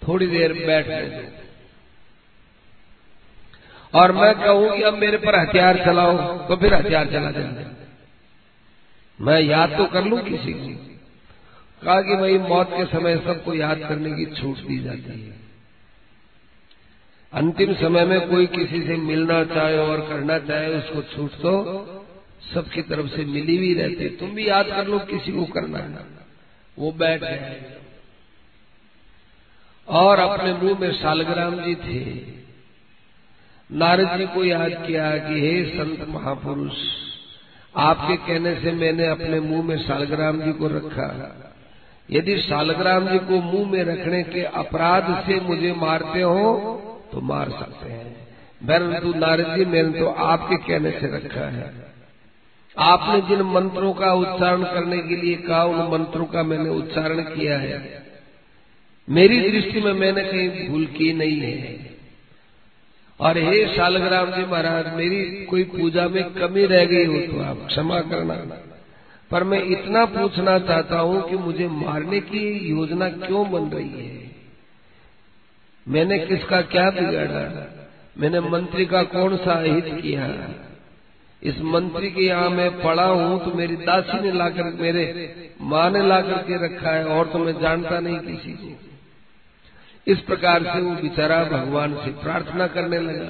थोड़ी 0.08 0.28
देर 0.28 0.54
बैठने 0.54 1.02
दो 1.02 1.22
और 4.00 4.12
मैं 4.12 4.34
कहूँ 4.36 4.78
कि 4.78 4.84
अब 4.84 4.94
मेरे 4.94 5.18
पर 5.18 5.40
हथियार 5.40 5.78
चलाओ 5.86 6.38
तो 6.48 6.56
फिर 6.56 6.74
हथियार 6.74 7.08
चला 7.08 7.32
देंगे 7.32 7.66
मैं 9.20 9.42
याद 9.42 9.78
तो 9.78 9.86
कर 9.86 10.04
लू 10.04 10.18
किसी 10.18 10.54
को। 10.54 10.68
कहा 11.86 12.02
कि 12.02 12.16
भाई, 12.16 12.38
मौत 12.38 12.70
के 12.70 12.86
समय 12.86 13.18
सबको 13.18 13.54
याद 13.54 13.80
करने 13.80 14.12
की 14.12 14.26
छूट 14.26 14.58
दी 14.58 14.80
जाती 14.80 15.22
है। 15.22 15.36
अंतिम 17.34 17.74
समय 17.74 18.06
में 18.06 18.30
कोई 18.30 18.46
किसी 18.48 18.82
से 18.82 18.98
मिलना 18.98 19.44
चाहे 19.44 19.78
और 19.78 20.02
करना 20.10 20.40
चाहे, 20.40 20.68
उसको 20.68 21.02
छूट 21.02 21.32
तो 21.32 21.54
सबकी 22.54 22.82
तरफ़ 22.82 23.08
से 23.08 23.26
मिली 23.26 23.58
हुई 23.58 23.74
रहती। 23.74 24.10
तुम 24.10 24.30
भी 24.30 24.50
याद 24.50 24.66
कर 24.66 24.88
लो 24.88 25.00
किसी 25.00 25.32
को 25.32 25.46
करना 25.46 25.78
है। 25.78 26.06
वो 26.78 26.92
बैठ 26.92 27.22
गए 27.22 27.77
और 29.90 30.20
अपने 30.20 30.54
मुँह 30.54 30.80
में 30.80 30.92
शालग्राम 30.92 31.56
जी 31.56 31.76
थे। 31.76 32.32
नारद 33.76 34.18
जी 34.18 34.26
को 34.26 34.44
याद 34.44 34.72
किया 34.88 35.18
कि 35.18 35.40
हे 35.42 35.66
संत 35.66 36.06
महापुरुष, 36.10 36.78
आपके 37.76 38.16
कहने 38.18 38.56
से 38.56 38.72
मैंने 38.72 39.08
अपने 39.08 39.40
मुँह 39.40 39.64
में 39.64 39.78
शालग्राम 39.78 40.42
जी 40.42 40.54
को 40.54 40.68
रखा। 40.68 41.08
यदि 42.12 42.38
शालग्राम 42.42 43.08
जी 43.08 43.18
को 43.18 43.42
मुँह 43.42 43.72
में 43.72 43.84
रखने 43.84 44.24
के 44.24 44.44
अपराध 44.44 45.24
से 45.28 45.40
मुझे 45.40 45.74
मारते 45.74 46.22
हो 46.22 46.44
तो 47.12 47.22
मार 47.22 47.50
सकते 47.50 47.92
हैं। 47.92 48.28
परंतु 48.64 49.14
नारद 49.20 49.56
जी, 49.58 49.66
मैंने 49.66 50.00
तो 50.00 50.08
आपके 50.08 50.58
कहने 50.58 50.92
से 50.92 51.16
रखा 51.16 51.50
है। 51.50 51.74
आपने 52.78 53.22
जिन 53.22 53.42
मंत्रों 53.42 53.94
का 53.94 54.14
उच्चारण 54.14 54.64
करने 54.64 54.98
के 54.98 55.16
लिए 55.16 55.36
कहा, 55.36 55.64
उन 55.64 55.92
मंत्रों 55.92 56.26
का 56.26 56.44
मैंने 56.44 56.70
उच्चारण 56.70 57.22
किया 57.22 57.58
है। 57.58 58.07
मेरी 59.08 59.40
दृष्टि 59.42 59.82
में 59.82 59.94
मैंने 59.94 60.24
कहीं 60.24 60.70
भूल 60.70 60.86
की 60.94 61.12
नहीं 61.14 61.40
है। 61.40 61.76
और 63.20 63.38
हे 63.40 63.66
शालग्राम 63.76 64.32
जी 64.32 64.46
महाराज, 64.46 64.94
मेरी 64.96 65.46
कोई 65.46 65.64
पूजा 65.66 66.08
में 66.08 66.24
कमी 66.34 66.66
रह 66.66 66.84
गई 66.86 67.06
हो 67.06 67.20
तो 67.28 67.44
आप 67.44 67.66
क्षमा 67.68 68.00
करना। 68.10 68.36
पर 69.32 69.44
मैं 69.44 69.62
इतना 69.64 70.04
पूछना 70.08 70.58
चाहता 70.60 71.00
हूँ 71.00 71.22
कि 71.30 71.38
मुझे 71.38 71.68
मारने 71.68 72.20
की 72.22 72.44
योजना 72.70 73.10
क्यों 73.10 73.50
बन 73.52 73.70
रही 73.70 74.06
है? 74.06 74.32
मैंने 75.86 76.20
किसका 76.20 76.62
क्या 76.68 76.90
बिगाड़ा? 76.90 77.42
मैंने 78.18 78.40
मंत्री 78.40 78.86
का 78.86 79.04
कौन 79.10 79.38
सा 79.38 79.60
हित 79.62 79.86
किया? 80.02 80.28
इस 81.42 81.60
मंत्री 81.66 82.10
के 82.12 82.26
यहाँ 82.26 82.50
मैं 82.50 82.70
पड़ा 82.82 83.06
हूँ 83.06 83.40
तो 83.46 83.54
मेरी 83.54 83.76
दासी 83.82 84.20
ने 84.20 84.32
लाकर 84.32 84.74
मेरे 84.82 85.04
माँ 85.64 85.90
ने 85.92 86.08
लाकर 86.08 86.42
के 86.44 86.64
रखा 86.66 86.92
है, 86.92 87.04
और 87.06 87.28
तो 87.28 87.40
मैं 87.40 87.60
जानता 87.60 88.00
नहीं 88.00 88.20
किसी 88.20 88.52
को। 88.52 88.76
इस 90.08 90.20
प्रकार 90.20 90.64
से 90.64 90.82
वो 90.82 90.92
बेचारा 90.92 91.44
भगवान 91.44 91.96
से 91.96 92.12
प्रार्थना 92.12 92.68
करने 92.68 93.00
लगा। 93.00 93.30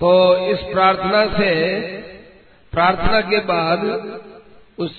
तो 0.00 0.36
इस 0.50 0.58
प्रार्थना 0.58 1.26
से, 1.38 1.52
प्रार्थना 2.72 3.20
के 3.20 3.38
बाद 3.38 3.84
उस 4.78 4.98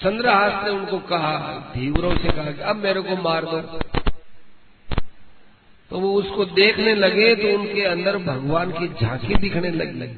चंद्रहास 0.00 0.64
ने 0.64 0.70
उनको 0.70 0.98
कहा, 0.98 1.72
धीवरों 1.74 2.16
से 2.16 2.32
कहा 2.32 2.50
कि 2.50 2.62
अब 2.62 2.76
मेरे 2.76 3.00
को 3.00 3.16
मार 3.16 3.44
दो। 3.44 3.60
तो 5.90 5.98
वो 5.98 6.12
उसको 6.12 6.44
देखने 6.44 6.94
लगे 6.94 7.34
तो 7.36 7.58
उनके 7.58 7.82
अंदर 7.82 8.16
भगवान 8.16 8.72
की 8.72 8.88
झांकी 8.88 9.34
दिखने 9.34 9.70
लगी। 9.70 10.08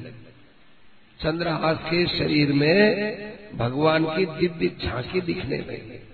चंद्रहास 1.19 1.77
के 1.77 2.05
शरीर 2.19 2.53
में 2.53 3.57
भगवान 3.57 4.05
की 4.05 4.25
दिव्य 4.25 4.87
झांकी 4.87 5.21
दिखने 5.21 5.57
लगी। 5.57 6.12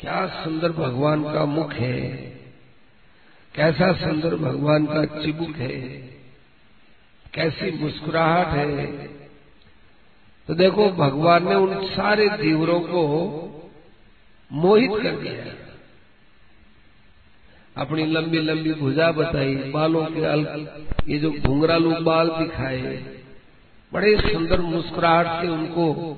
क्या 0.00 0.26
सुंदर 0.26 0.72
भगवान 0.72 1.24
का 1.24 1.44
मुख 1.44 1.72
है? 1.72 2.00
कैसा 3.54 3.92
सुंदर 3.92 4.34
भगवान 4.34 4.86
का 4.86 5.04
चिबुक 5.04 5.56
है? 5.56 5.80
कैसी 7.34 7.70
मुस्कुराहट 7.70 8.46
है? 8.46 8.86
तो 10.46 10.54
देखो, 10.54 10.90
भगवान 10.90 11.48
ने 11.48 11.54
उन 11.54 11.86
सारे 11.86 12.28
दीवरों 12.28 12.80
को 12.80 13.02
मोहित 14.52 14.90
कर 15.02 15.16
दिया। 15.16 15.66
अपनी 17.82 18.06
लंबी 18.06 18.38
लंबी 18.38 18.72
भुजा 18.72 19.12
बताई, 19.12 19.54
बालों 19.54 20.06
के 20.06 20.24
अल, 20.24 20.68
ये 21.08 21.18
जो 21.18 21.30
घुंघरालू 21.30 21.92
बाल 21.92 22.28
दिखाए, 22.28 23.04
बड़े 23.92 24.32
सुंदर 24.32 24.60
मुस्कुराहट 24.60 25.42
से 25.42 25.48
उनको 25.48 26.16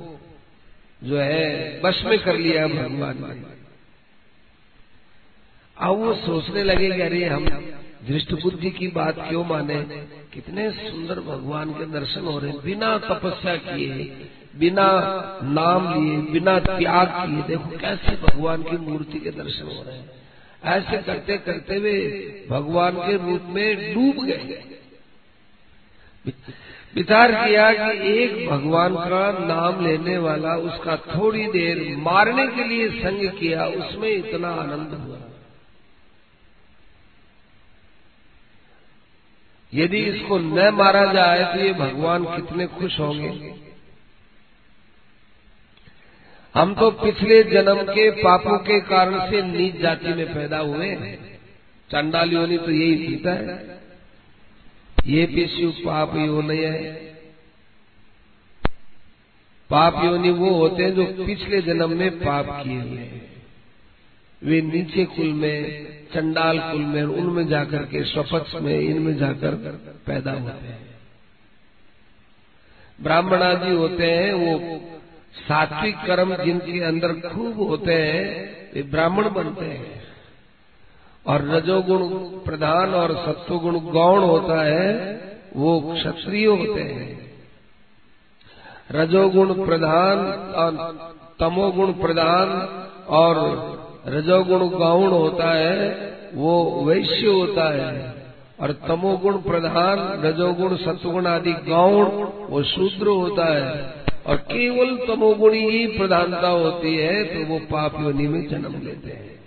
जो 1.04 1.18
है 1.18 1.80
बश 1.80 2.04
में 2.04 2.18
कर 2.18 2.36
लिया 2.36 2.66
भगवान 2.66 3.16
ने। 3.18 3.62
अब 5.78 5.96
वो 5.96 6.14
सोचने 6.14 6.62
लगे 6.62 6.90
कि 6.90 7.00
अरे 7.00 7.24
हम 7.24 7.44
दृष्ट 8.08 8.32
बुद्धि 8.32 8.70
की 8.70 8.88
बात 8.88 9.18
क्यों 9.28 9.44
माने? 9.44 9.76
कितने 10.32 10.70
सुंदर 10.70 11.20
भगवान 11.20 11.70
के 11.70 11.85
दर्शन 11.85 12.20
हो 12.20 12.38
रहे 12.38 12.50
हैं। 12.50 12.62
बिना 12.64 12.98
तपस्या 12.98 13.56
किए, 13.56 14.16
बिना 14.56 14.87
नाम 15.42 15.92
लिए, 15.94 16.16
बिना 16.16 16.58
त्याग 16.58 17.08
किए, 17.08 17.42
देखो 17.42 17.78
कैसे 17.78 18.16
भगवान 18.16 18.62
की 18.62 18.76
मूर्ति 18.76 19.20
के 19.20 19.30
दर्शन 19.30 19.64
हो 19.64 19.82
रहे 19.82 19.96
हैं। 19.96 20.11
ऐसे 20.64 20.96
करते 21.02 21.37
करते 21.37 21.78
वे 21.78 21.94
भगवान 22.50 22.96
के 22.96 23.16
रूप 23.16 23.42
में 23.48 23.94
डूब 23.94 24.24
गए। 24.24 24.62
विचार 26.94 27.32
किया 27.32 27.72
कि 27.72 28.14
एक 28.14 28.48
भगवान 28.48 28.94
का 28.94 29.46
नाम 29.46 29.85
लेने 29.85 30.18
वाला 30.18 30.54
उसका 30.54 30.96
थोड़ी 30.96 31.46
देर 31.46 31.96
मारने 31.98 32.46
के 32.46 32.64
लिए 32.64 32.88
संग 32.88 33.28
किया, 33.40 33.66
उसमें 33.66 34.11
इतना 34.11 34.48
आनंद 34.48 34.94
हुआ। 34.94 35.12
यदि 39.72 39.98
इसको 40.04 40.38
न 40.38 40.68
मारा 40.74 41.04
जाए 41.12 41.44
तो 41.52 41.64
ये 41.64 41.72
भगवान 41.72 42.24
कितने 42.26 42.66
खुश 42.70 42.98
होंगे। 43.00 43.54
हम 46.54 46.74
तो 46.74 46.90
पिछले 46.90 47.42
जन्म 47.44 47.82
के 47.82 48.11
पापों 48.11 48.58
के 48.58 48.80
कारण 48.80 49.18
से 49.30 49.42
नीच 49.42 49.76
जाति 49.76 50.14
में 50.14 50.26
पैदा 50.35 50.58
हुए 50.58 50.90
चंडाल 51.90 52.32
योनि 52.32 52.58
तो 52.58 52.70
यही 52.70 52.94
पीता 53.06 53.32
है। 53.32 53.80
ये 55.06 55.26
पिशु 55.26 55.70
पाप 55.85 56.16
योनि 56.16 56.56
है। 56.56 56.92
पाप 59.70 60.04
योनि 60.04 60.30
वो 60.30 60.50
होते 60.54 60.82
हैं 60.82 60.94
जो 60.94 61.04
पिछले 61.26 61.61
जन्म 61.62 61.96
में 61.98 62.11
पाप 62.18 62.46
किए 62.64 62.80
हुए 62.80 63.06
वे 64.44 64.62
नीचे 64.62 65.05
कुल 65.05 65.26
में, 65.26 65.87
चंडाल 66.14 66.59
कुल 66.59 66.81
में 66.81 67.02
उनमें 67.02 67.48
जाकर 67.48 67.78
के 67.78 68.05
स्वपक्ष 68.05 68.55
में, 68.55 68.81
इनमें 68.81 69.16
जाकर 69.16 69.55
पैदा 70.07 70.33
होते 70.33 70.68
हैं। 70.68 70.94
ब्राह्मण 73.02 73.42
आदि 73.42 73.74
होते 73.74 74.11
हैं, 74.11 74.33
वो 74.33 74.81
सात्विक 75.48 75.96
कर्म 76.07 76.37
जिनके 76.37 76.81
अंदर 76.81 77.09
खूब 77.09 77.68
होते 77.68 77.94
हैं, 77.94 78.52
वे 78.74 78.83
ब्राह्मण 78.83 79.31
बनते 79.31 79.64
हैं। 79.64 80.02
और 81.26 81.48
रजोगुण 81.48 82.09
प्रधान 82.44 82.94
और 82.94 83.16
सत्वगुण 83.16 83.78
गौण 83.78 84.20
होता 84.20 84.62
है, 84.62 85.20
वो 85.57 85.94
क्षत्रिय 85.94 86.46
होते 86.46 86.81
हैं। 86.81 87.33
रजोगुण 88.90 89.66
प्रधान 89.66 90.18
और 90.52 90.72
तमोगुण 91.40 91.92
प्रधान 91.92 92.48
और 93.09 93.81
रजोगुण 94.06 94.68
गौण 94.68 95.08
होता 95.08 95.50
है, 95.50 95.78
वो 96.34 96.84
वैश्य 96.84 97.26
होता 97.26 97.68
है। 97.70 98.14
और 98.60 98.72
तमोगुण 98.88 99.36
प्रधान, 99.38 100.22
रजोगुण, 100.22 100.76
सत्वगुण 100.76 101.26
आदि 101.26 101.52
गौण, 101.52 102.04
वो 102.46 102.62
शूद्र 102.62 103.06
होता 103.06 103.44
है। 103.46 103.94
और 104.26 104.36
केवल 104.36 104.96
तमोगुण 105.06 105.52
ही 105.52 105.86
प्रधानता 105.86 106.48
होती 106.48 106.96
है 106.96 107.24
तो 107.24 107.46
वो 107.46 107.58
पाप 107.58 108.00
योनि 108.00 108.28
में 108.28 108.48
जन्म 108.48 108.72
लेते 108.82 109.10
हैं। 109.10 109.40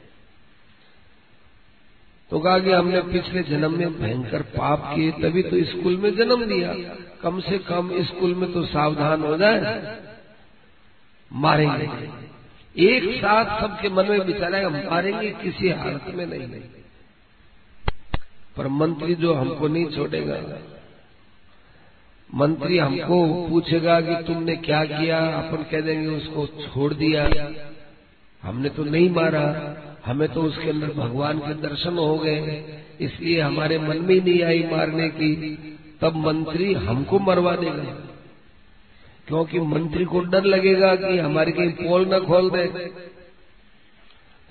तो 2.32 2.40
कहा 2.40 2.60
कि 2.60 2.72
हमने 2.72 3.02
पिछले 3.02 3.44
जन्म 3.44 3.78
में 3.78 4.00
भयंकर 4.00 4.42
पाप 4.42 4.92
किए, 4.96 5.12
तभी 5.12 5.44
तो 5.44 5.64
स्कूल 5.64 5.98
में 5.98 6.16
जन्म 6.16 6.44
लिया। 6.44 6.74
कम 7.22 7.40
से 7.40 7.58
कम 7.58 7.92
स्कूल 8.04 8.36
में 8.36 8.52
तो 8.54 8.64
सावधान 8.66 9.22
हो 9.22 9.38
जाए, 9.38 9.98
मारेंगे। 11.32 12.25
एक 12.76 13.04
साथ 13.16 13.60
सबके 13.62 13.90
मन 13.90 14.10
में 14.10 14.20
विचार 14.26 14.56
हम 14.56 14.74
मारेंगे 14.86 15.30
किसी 15.44 15.70
हालत 15.72 16.14
में 16.16 16.26
नहीं 16.26 16.62
पर 18.58 18.68
मंत्री 18.74 19.16
जो 19.16 19.34
हमको 19.34 19.68
नहीं 19.68 19.86
छोड़ेगा, 19.88 20.36
मंत्री 22.30 22.78
हमको 22.78 23.48
पूछेगा 23.50 24.00
कि 24.02 24.16
तुमने 24.24 24.56
क्या 24.58 24.84
किया, 24.86 25.20
अपन 25.32 25.64
कह 25.72 25.82
देंगे 25.82 26.08
उसको 26.08 26.46
छोड़ 26.64 26.94
दिया। 26.94 27.24
हमने 28.44 28.70
तो 28.70 28.84
नहीं 28.84 29.10
मारा, 29.10 29.44
हमें 30.06 30.28
तो 30.30 30.42
उसके 30.42 30.70
अंदर 30.70 30.94
भगवान 30.94 31.40
के 31.40 31.54
दर्शन 31.62 31.98
हो 31.98 32.18
गए, 32.18 32.64
इसलिए 33.02 33.40
हमारे 33.42 33.80
मन 33.80 33.98
में 34.00 34.16
नहीं 34.16 34.42
आई 34.44 34.64
मारने 34.72 35.08
की, 35.10 35.32
तब 36.02 36.16
मंत्री 36.18 36.74
हमको 36.74 37.20
मरवा 37.22 37.56
देगा। 37.56 37.84
क्योंकि 39.28 39.60
मंत्री 39.60 40.06
को 40.06 40.20
डर 40.20 40.44
लगेगा 40.44 40.96
कि 40.96 41.18
हमारे 41.18 41.52
कहीं 41.52 41.72
पोल 41.72 42.14
न 42.14 42.20
खोल 42.20 42.50
दे। 42.50 42.68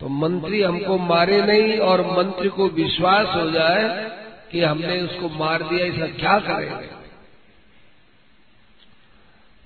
तो 0.00 0.08
मंत्री 0.08 0.62
हमको 0.62 0.98
मारे 0.98 1.42
नहीं 1.42 1.78
और 1.78 2.00
मंत्री 2.18 2.48
को 2.48 2.68
विश्वास 2.68 3.37
हो 3.37 3.50
जाए 3.50 4.10
कि 4.52 4.60
हमने 4.60 5.00
उसको 5.00 5.28
मार 5.28 5.62
दिया 5.62 5.87
ऐसा 5.87 6.06
क्या 6.06 6.38
करेंगे? 6.38 7.04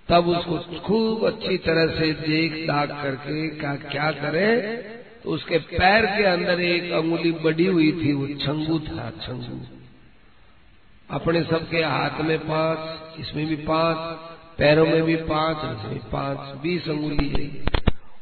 तब 0.09 0.29
उसको 0.29 0.81
खूब 0.81 1.27
अच्छी 1.27 1.59
तरह 1.59 1.99
से 1.99 2.13
देख 2.13 2.69
दाग 2.69 2.89
करके 2.89 3.49
क्या 3.49 3.75
क्या 3.75 4.13
करे? 4.13 4.57
तो 5.25 5.31
उसके 5.31 5.59
पैर 5.59 6.07
के 6.07 6.25
अंदर 6.25 6.61
एक 6.61 6.93
अंगुली 6.93 7.33
बड़ी 7.33 7.67
हुई 7.67 7.93
थी, 7.93 8.13
वो 8.13 8.27
छंगू 8.27 8.79
था, 8.79 9.11
छंगू। 9.11 9.61
अपने 11.11 11.43
सबके 11.43 11.83
हाथ 11.83 12.21
में 12.21 12.39
पाँच, 12.39 12.79
इसमें 13.21 13.47
भी 13.47 13.57
पाँच। 13.57 14.21
पैरों 14.59 14.87
में 14.87 15.03
भी 15.03 15.17
पाँच 15.17 15.57
पाँच, 16.13 16.39
बीस 16.63 16.89
अंगुली 16.89 17.29
है। 17.29 17.51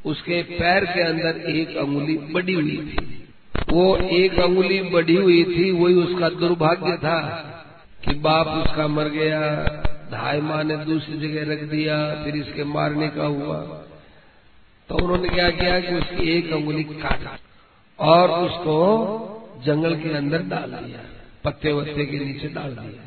उसके 0.05 0.43
पैर 0.43 0.85
के 0.85 1.03
अंदर 1.03 1.41
एक 1.51 1.77
अंगुली 1.77 2.17
बड़ी 2.33 2.55
हुई 2.55 2.77
थी। 2.89 3.23
वो 3.73 3.97
एक 3.97 4.39
अंगुली 4.41 4.81
बढ़ी 4.91 5.17
हुई 5.17 5.43
थी, 5.45 5.71
वही 5.73 5.95
उसका 5.95 6.29
दुर्भाग्य 6.29 6.97
था 6.97 7.21
कि 8.05 8.15
बाप 8.19 8.49
उसका 8.49 8.87
मर 8.89 9.09
गया 9.09 9.41
धाई 10.13 10.41
माँ 10.41 10.63
ने 10.65 10.77
दूसरी 10.77 11.19
जगह 11.19 11.53
रख 11.53 11.63
दिया, 11.63 11.97
फिर 12.25 12.37
इसके 12.37 12.65
मारने 12.65 13.09
का 13.09 13.25
हुआ। 13.25 13.57
तो 14.89 14.95
उन्होंने 14.95 15.29
क्या 15.29 15.51
किया 15.51 15.81
कि 15.81 15.95
उसकी 15.95 16.31
एक 16.31 16.53
अंगुली 16.53 16.85
काटा 16.85 17.39
और 17.99 18.31
उसको 18.41 18.77
जंगल 19.65 19.97
के 19.97 20.17
अंदर 20.17 20.43
डाल 20.45 20.71
दिया 20.73 21.01
पत्ते 21.45 21.73
वत्ते 21.73 22.05
के 22.07 22.19
नीचे 22.19 22.49
डाल 22.49 22.71
दिया। 22.71 23.06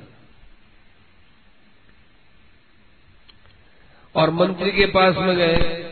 और 4.16 4.30
मंत्री 4.30 4.72
के 4.72 4.86
पास 4.86 5.16
में 5.18 5.36
गए 5.36 5.86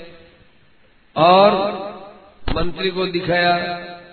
और 1.16 1.52
मंत्री 2.56 2.90
को 2.90 3.06
दिखाया 3.06 3.58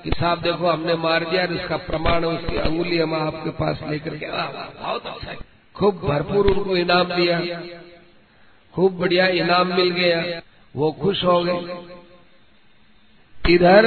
कि 0.04 0.10
साहब 0.10 0.42
देखो 0.42 0.68
हमने 0.70 0.94
मार 0.94 1.24
दिया 1.24 1.44
इसका 1.44 1.76
प्रमाण 1.76 2.24
उसकी 2.24 2.56
अंगुली 2.56 2.98
हम 2.98 3.14
आपके 3.14 3.50
पास 3.50 3.80
लेकर 3.88 4.16
के 4.16 4.26
बहुत 4.26 5.06
अच्छा 5.06 5.34
खूब 5.74 6.00
भरपूर 6.04 6.46
उनको 6.46 6.76
इनाम 6.76 7.04
दिया। 7.04 7.40
खूब 8.74 8.98
बढ़िया 8.98 9.26
इनाम 9.26 9.74
मिल 9.74 9.90
गया। 9.90 10.42
वो 10.76 10.92
खुश 10.92 11.24
हो 11.24 11.44
गए। 11.44 11.76
इधर 13.54 13.84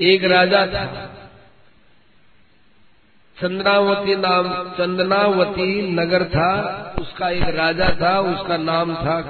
एक 0.00 0.24
राजा 0.24 0.66
था। 0.66 1.16
चंद्रावती 3.42 4.16
नाम 4.16 4.72
चंदनावती 4.72 5.82
नगर 5.82 6.24
था, 6.24 6.50
उसका 7.00 7.30
एक 7.30 7.42
राजा 7.42 7.96
था, 8.00 8.20
उसका 8.20 8.56
नाम 8.56 8.94
था 8.94 9.20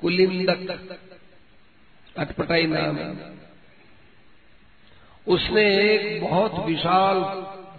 कुलिंदक, 0.00 0.98
अटपटाई 2.18 2.66
नाम। 2.66 3.16
उसने 5.34 5.94
एक 5.94 6.22
बहुत 6.22 6.66
विशाल 6.66 7.16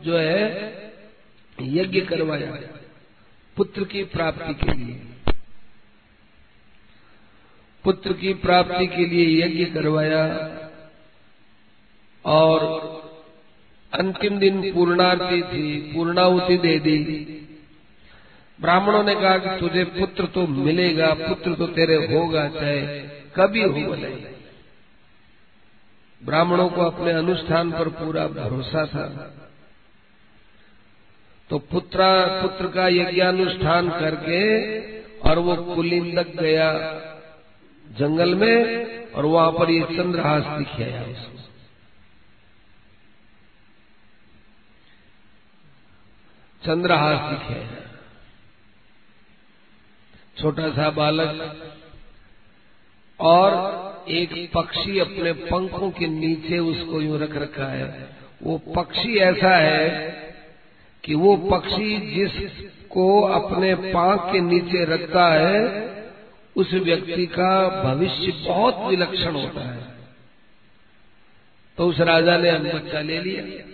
जो 0.04 0.18
है, 0.18 0.72
यज्ञ 1.62 2.02
करवाया, 2.02 2.52
पुत्र 3.58 3.84
की 3.84 4.04
प्राप्ति 4.04 4.54
के 4.54 4.74
लिए। 4.74 5.02
पुत्र 7.84 8.14
की 8.14 8.34
प्राप्ति 8.34 8.88
के 8.88 9.06
लिए 9.06 9.46
यज्ञ 9.46 9.66
करवाया 9.66 10.52
और 12.26 12.91
अंतिम 13.94 14.38
दिन 14.40 14.62
पूर्णार्थी 14.74 15.42
थी, 15.42 15.94
पूर्णाहुति 15.94 16.58
दे 16.58 16.78
दी। 16.80 16.98
ब्राह्मणों 18.60 19.04
ने 19.04 19.16
कहा 19.16 19.38
कि 19.38 19.60
तुझे 19.60 19.84
पुत्र 19.84 20.26
तो 20.26 20.48
मिलेगा, 20.48 21.14
पुत्र 21.14 21.54
तो 21.54 21.68
तेरे 21.68 21.96
होगा, 22.06 22.48
चाहे 22.50 22.82
कभी 23.36 23.62
हो 23.62 23.88
बोले 23.88 24.10
ब्राह्मणों 26.22 26.70
को 26.70 26.82
अपने 26.82 27.12
अनुष्ठान 27.12 27.72
पर 27.72 27.88
पूरा 27.90 28.28
भरोसा 28.28 28.86
था। 28.86 29.06
तो 31.50 31.60
पुत्रा, 31.60 32.42
पुत्र 32.42 32.68
का 32.68 32.88
यज्ञानुष्ठान 32.88 33.90
करके 33.90 34.42
और 35.30 35.40
वो 35.40 35.56
कुलिंदक 35.76 36.36
गया 36.40 36.72
जंगल 37.86 38.36
में 38.36 39.14
और 39.14 39.26
वहाँ 39.26 39.52
पर 39.52 39.70
ये 39.70 39.82
चंद्रहास 39.98 40.44
दिखाया 40.58 41.02
उसको। 41.04 41.41
चंद्रहास 46.66 47.32
दिखाया 47.32 47.70
छोटा 50.38 50.70
सा 50.70 50.90
बालक 50.90 51.72
और 53.20 53.54
एक 54.10 54.52
पक्षी 54.54 55.00
अपने 55.00 55.34
पंखों 55.34 55.92
के 55.92 56.08
नीचे 56.08 56.58
उसको 56.60 57.02
यूँ 57.02 57.20
रख 57.20 57.36
रखा 57.36 57.66
है। 57.66 58.10
वो 58.44 58.58
पक्षी 58.58 59.18
ऐसा 59.18 59.56
है 59.56 59.90
कि 61.04 61.16
वो 61.16 61.36
पक्षी 61.38 62.14
जिसको 62.16 63.22
अपने 63.22 63.76
पांख 63.76 64.22
के 64.22 64.40
नीचे 64.40 64.86
रखता 64.86 65.34
है, 65.34 65.92
उस 66.56 66.74
व्यक्ति 66.74 67.26
का 67.26 67.84
भविष्य 67.84 68.32
बहुत 68.48 68.76
विलक्षण 68.90 69.32
होता 69.32 69.62
है। 69.62 69.96
तो 71.78 71.88
उस 71.88 72.00
राजा 72.00 72.38
ने 72.38 72.52
बच्चा 72.52 73.02
ले 73.02 73.20
लिया। 73.22 73.71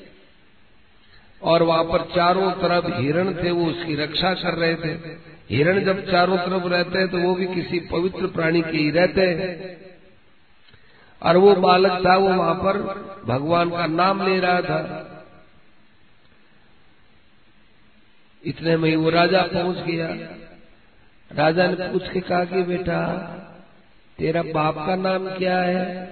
और 1.44 1.64
वहाँ 1.64 1.84
पर 1.84 2.02
चारों 2.16 2.52
तरफ़ 2.52 3.02
हिरण 3.02 3.44
थे, 3.44 3.52
वो 3.52 3.66
उसकी 3.66 3.96
रक्षा 3.96 4.34
कर 4.34 4.54
रहे 4.54 4.76
थे। 4.76 5.28
हिरण 5.50 5.86
जब 5.86 6.12
चारों 6.12 6.38
तरफ़ 6.38 6.64
रहते 6.64 6.98
हैं 6.98 7.08
तो 7.08 7.18
वो 7.18 7.36
भी 7.36 7.48
किसी 7.48 7.80
पवित्र 7.80 8.28
प्राणी 8.28 8.62
के 8.62 8.78
ही 8.78 8.92
रहते 8.92 9.22
हैं। 9.22 9.78
और 11.24 11.38
वो 11.38 11.56
बालक 11.56 12.06
था, 12.06 12.16
वो 12.16 12.30
वहाँ 12.30 12.56
पर 12.56 12.78
भगवान 13.26 13.70
का 13.70 13.86
नाम 13.86 14.28
ले 14.28 14.40
रहा 14.40 14.62
था। 14.62 15.04
इतने 18.46 18.78
में 18.78 18.96
वो 18.96 19.10
राजा 19.10 19.42
पहुँच 19.42 19.78
गया। 19.78 20.08
राजा 21.36 21.68
ने 21.68 21.74
पूछ 21.74 22.10
के 22.10 22.20
कहा 22.20 22.46
कि, 22.46 22.64
बेटा, 22.64 23.08
तेरा 24.18 24.42
बाप 24.42 24.76
का 24.76 24.96
नाम 24.96 25.30
क्या 25.30 25.62
है? 25.62 26.06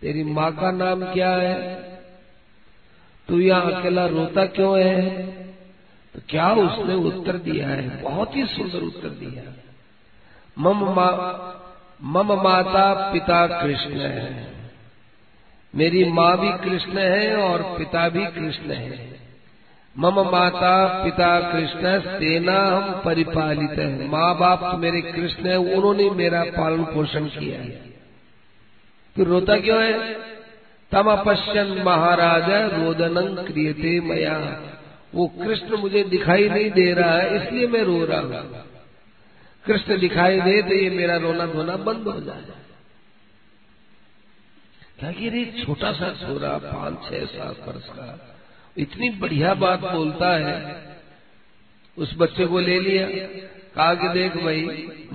तेरी 0.00 0.24
माँ 0.24 0.52
का 0.52 0.70
नाम 0.70 1.12
क्या 1.12 1.30
है? 1.30 1.87
तू 3.28 3.40
यहाँ 3.40 3.72
अकेला 3.72 4.06
रोता 4.06 4.46
क्यों 4.46 4.78
है? 4.80 5.26
तो 6.14 6.20
क्या 6.28 6.52
उसने 6.52 6.94
उत्तर 6.94 7.32
दिया 7.32 7.68
है? 7.68 8.02
बहुत 8.02 8.36
ही 8.36 8.46
सुंदर 8.46 8.78
उत्तर 8.78 9.08
दिया 9.08 9.52
मम 10.58 10.94
मा, 10.94 11.10
मम 12.02 12.32
माता 12.32 13.12
पिता 13.12 13.62
कृष्ण 13.62 14.00
है। 14.00 14.46
मेरी 15.74 16.04
माँ 16.04 16.38
भी 16.38 16.70
कृष्ण 16.70 16.98
है 16.98 17.36
और 17.36 17.62
पिता 17.78 18.08
भी 18.08 18.26
कृष्ण 18.26 18.72
है। 18.72 19.20
मम 19.98 20.20
माता 20.20 21.04
पिता 21.04 21.40
कृष्ण 21.52 22.00
सेना 22.00 22.60
हम 22.60 23.02
परिपालित 23.04 23.70
है। 23.70 24.08
माँ 24.08 24.38
बाप 24.38 24.72
तो 24.72 24.78
मेरे 24.78 25.00
कृष्ण 25.00 25.46
है 25.46 25.56
उन्होंने 25.56 26.10
मेरा 26.10 26.42
पालन 26.42 26.84
पोषण 26.84 27.24
किया 27.24 27.58
है। 27.58 27.88
फिर 29.16 29.26
रोता 29.26 29.56
क्यों 29.56 29.82
है? 29.82 30.16
तम 30.92 31.10
अपश्यन 31.10 31.82
महाराज 31.82 32.50
रोदन 32.74 33.44
क्रियते 33.44 33.98
मया। 34.00 34.36
वो 35.14 35.26
कृष्ण 35.36 35.76
मुझे 35.76 36.02
दिखाई 36.06 36.48
नहीं 36.48 36.70
दे 36.70 36.92
रहा 36.92 37.16
है, 37.16 37.36
इसलिए 37.36 37.66
मैं 37.66 37.82
रो 37.82 38.04
रहा 38.04 38.20
हूँ। 38.20 38.64
कृष्ण 39.64 39.98
दिखाई 40.00 40.40
दे 40.40 40.60
तो 40.62 40.74
ये 40.74 40.90
मेरा 40.90 41.16
रोना 41.16 41.46
धोना 41.46 41.76
बंद 41.82 42.08
हो 42.08 42.20
जाए 42.20 42.56
क्या 44.98 45.10
रे 45.30 45.44
छोटा 45.56 45.92
सा 45.92 46.08
छोरा, 46.16 46.56
पाँच, 46.58 46.94
छह, 47.02 47.24
सात 47.26 47.56
वर्ष 47.68 47.88
का, 47.88 48.06
इतनी 48.76 49.10
बढ़िया 49.10 49.52
बात 49.56 49.80
बोलता 49.82 50.30
है। 50.38 50.56
उस 51.96 52.14
बच्चे 52.18 52.46
को 52.46 52.58
ले 52.60 52.78
लिया। 52.80 53.06
कहा 53.76 53.94
कि 53.94 54.08
देख 54.08 54.36
भाई, 54.36 54.62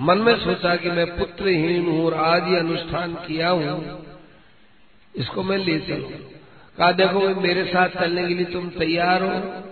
मन 0.00 0.18
में 0.18 0.36
सोचा 0.38 0.74
कि 0.76 0.90
मैं 0.90 1.06
पुत्रहीन 1.18 1.86
हूँ 1.86 2.04
और 2.06 2.14
आज 2.22 2.48
ही 2.48 2.56
अनुष्ठान 2.56 3.14
किया 3.26 3.48
हूँ। 3.50 4.13
इसको 5.16 5.42
मैं 5.42 5.58
ले 5.58 5.80
चलू 5.80 6.10
कहा, 6.78 6.92
देखो, 6.92 7.40
मेरे 7.40 7.64
साथ 7.64 7.88
चलने 7.88 8.28
के 8.28 8.34
लिए 8.34 8.44
तुम 8.44 8.70
तैयार 8.70 9.22
हो। 9.22 9.64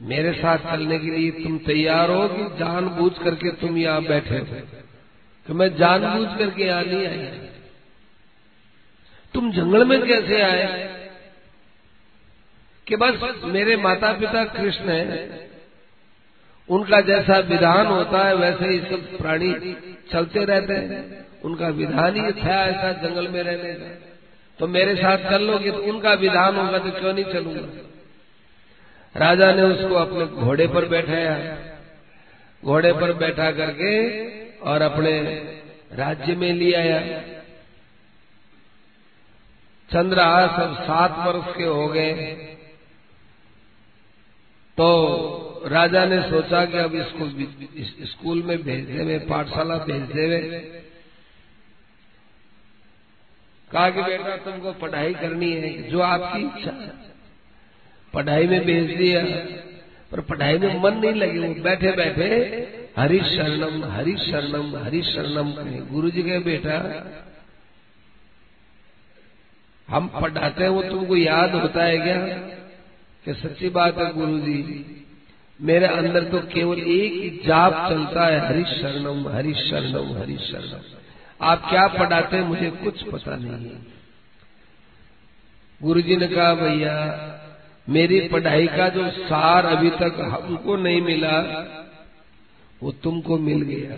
मेरे 0.00 0.32
साथ 0.32 0.58
चलने 0.58 0.98
के 0.98 1.06
लिए 1.06 1.30
तुम 1.30 1.58
तैयार 1.58 2.10
हो 2.10 2.28
कि 2.28 2.58
जानबूझ 2.58 3.12
करके 3.18 3.50
तुम 3.50 3.76
यहाँ 3.76 4.02
बैठे 4.02 4.34
हो। 4.34 4.46
कि 5.46 5.52
मैं 5.52 5.76
जानबूझ 5.76 6.38
करके 6.38 6.64
यहाँ 6.64 6.84
नहीं 6.84 7.06
आई। 7.06 7.48
तुम 9.34 9.52
जंगल 9.52 9.84
में 9.84 10.02
कैसे 10.02 10.42
आए? 10.42 10.98
कि 12.86 12.96
बस 12.96 13.40
मेरे 13.44 13.76
माता 13.76 14.12
पिता 14.12 14.44
कृष्ण 14.44 14.88
है। 14.88 15.50
उनका 16.68 17.00
जैसा 17.00 17.38
विधान 17.38 17.86
होता 17.86 18.28
है, 18.28 18.36
वैसे 18.36 18.68
ही 18.68 18.78
सब 18.78 19.18
प्राणी 19.18 19.52
चलते 20.12 20.44
रहते 20.44 20.72
हैं। 20.72 21.27
उनका 21.44 21.68
विधान 21.68 22.14
ही 22.16 22.32
था 22.34 22.56
ऐसा 22.64 22.92
जंगल 23.02 23.28
में 23.28 23.42
रहने 23.42 23.72
का। 23.74 23.88
तो 24.58 24.66
मेरे 24.66 24.94
साथ 24.96 25.30
चल 25.30 25.42
लोगे 25.42 25.70
तो 25.70 25.82
उनका 25.84 26.12
विधान 26.16 26.56
होगा 26.56 26.78
तो 26.78 26.90
क्यों 26.90 27.12
नहीं 27.14 27.24
चलूँगा? 27.24 27.66
राजा 29.14 29.52
ने 29.52 29.62
उसको 29.64 29.94
अपने 29.94 30.26
घोड़े 30.42 30.66
पर 30.66 30.86
बैठाया। 30.88 31.36
घोड़े 32.62 32.92
पर 32.92 33.12
बैठा 33.12 33.50
करके 33.52 33.92
और 34.60 34.82
अपने 34.82 35.12
राज्य 35.92 36.34
में 36.34 36.52
ले 36.52 36.72
आया। 36.74 37.00
चंद्रहास 39.90 40.50
सब 40.50 40.74
सात 40.82 41.18
वर्ष 41.26 41.56
के 41.56 41.64
हो 41.64 41.86
गए। 41.88 42.12
तो 44.78 44.88
राजा 45.66 46.04
ने 46.04 46.20
सोचा 46.22 46.64
कि 46.64 46.78
अब 46.78 46.94
इसको 46.94 47.28
स्कूल 48.06 48.42
में 48.42 48.62
भेज 48.62 48.84
देवे, 48.86 49.18
पाठशाला 49.18 49.76
भेज 49.84 50.02
देवे। 50.12 50.40
कहा 53.70 53.88
कि 53.90 54.02
बेटा 54.02 54.36
तुमको 54.44 54.72
पढ़ाई 54.80 55.14
करनी 55.14 55.50
है, 55.52 55.70
जो 55.90 56.00
आपकी 56.02 56.42
इच्छा 56.42 56.72
पढ़ाई 58.14 58.46
में 58.46 58.64
भेज 58.64 58.96
दिया 58.98 59.22
पर 60.12 60.20
पढ़ाई 60.24 60.58
में 60.58 60.80
मन 60.82 60.94
नहीं 60.96 61.14
लगे 61.14 61.38
वो 61.38 61.62
बैठे 61.62 61.90
बैठे, 61.92 62.28
हरि 62.98 63.18
शरणम 63.26 63.84
हरि 63.92 64.16
शरणम 64.20 64.76
हरि 64.76 65.02
शरणम 65.04 65.52
कहे। 65.52 65.80
गुरु 65.86 66.10
जी 66.10 66.22
के 66.22 66.38
बेटा, 66.40 66.76
हम 69.88 70.08
पढ़ाते 70.14 70.62
हैं, 70.62 70.70
वो 70.70 70.82
तुमको 70.82 71.16
याद 71.16 71.54
होता 71.54 71.84
है 71.84 71.98
क्या? 71.98 72.16
कि 73.26 73.34
सच्ची 73.34 73.68
बात 73.70 73.98
है 73.98 74.12
गुरु 74.12 74.38
जी 74.38 74.84
मेरे 75.60 75.86
अंदर 75.86 76.24
तो 76.24 76.38
केवल 76.48 76.78
एक 76.80 77.12
ही 77.12 77.28
जाप 77.46 77.72
चलता 77.88 78.26
है, 78.26 78.38
हरि 78.48 78.64
शरणम 78.70 79.28
हरि 79.28 79.54
शरणम 79.60 80.16
हरि 80.18 80.36
शरणम। 80.42 80.82
आप 81.40 81.68
क्या 81.68 81.86
पढ़ाते 81.88 82.36
हैं 82.36 82.44
मुझे 82.44 82.70
कुछ 82.70 83.02
पता 83.02 83.36
नहीं 83.36 83.70
है। 83.70 83.86
गुरु 85.82 86.00
जी 86.00 86.16
ने 86.16 86.28
कहा, 86.28 86.54
भैया, 86.54 86.94
मेरी 87.88 88.28
पढ़ाई 88.28 88.66
का 88.66 88.88
जो 88.88 89.10
सार 89.10 89.66
अभी 89.66 89.90
तक 89.90 90.16
हमको 90.20 90.76
नहीं 90.76 91.00
मिला, 91.02 91.40
वो 92.82 92.92
तुमको 92.92 93.38
मिल 93.38 93.62
गया। 93.62 93.96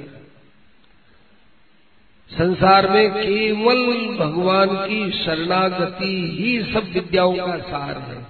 संसार 2.31 2.91
में 2.91 3.11
केवल 3.11 4.17
भगवान 4.19 4.69
की 4.89 5.25
शरणागति 5.25 6.37
ही 6.41 6.73
सब 6.73 6.93
विद्याओं 6.93 7.37
का 7.37 7.59
सार 7.59 7.99
है। 7.99 8.23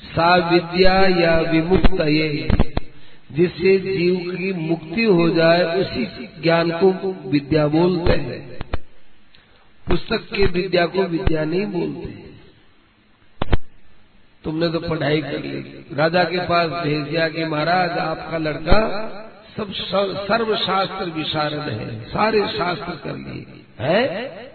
सा 0.00 0.36
विद्या 0.50 0.94
या 0.94 1.38
विमुक्त 1.40 2.00
ये 2.00 2.48
जिससे 3.32 3.78
जीव 3.80 4.34
की 4.36 4.52
मुक्ति 4.52 5.04
हो 5.04 5.28
जाए, 5.30 5.62
उसी 5.80 6.04
ज्ञान 6.42 6.70
को 6.70 7.12
विद्या 7.30 7.66
बोलते 7.68 8.12
हैं। 8.12 8.40
पुस्तक 9.86 10.28
के 10.34 10.46
विद्या 10.52 10.86
को 10.86 11.02
विद्या 11.04 11.44
नहीं 11.44 11.66
बोलते 11.68 12.10
तुमने 14.44 14.68
तो 14.68 14.80
पढ़ाई 14.80 15.20
कर 15.22 15.42
ली। 15.42 15.84
राजा 15.92 16.22
के 16.24 16.38
पास 16.38 16.70
भेज 16.84 17.02
दिया 17.02 17.28
कि 17.28 17.44
महाराज, 17.44 17.90
आपका 17.90 18.38
लड़का 18.38 18.78
सब 19.56 19.72
सर्वशास्त्र 20.26 21.04
विशारद 21.10 21.68
है, 21.70 22.00
सारे 22.04 22.40
शास्त्र 22.48 22.94
कर 23.04 23.16
लिए। 23.16 23.44
है? 23.80 24.52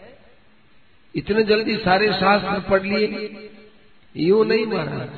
इतने 1.15 1.43
जल्दी 1.43 1.75
सारे 1.77 2.11
शास्त्र 2.13 2.59
पढ़ 2.69 2.83
लिए? 2.83 3.49
यू 4.15 4.43
नहीं, 4.43 4.65
महाराज। 4.65 5.09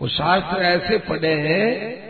वो 0.00 0.08
शास्त्र 0.08 0.62
ऐसे 0.62 0.98
पढ़े 0.98 1.34
हैं 1.34 2.04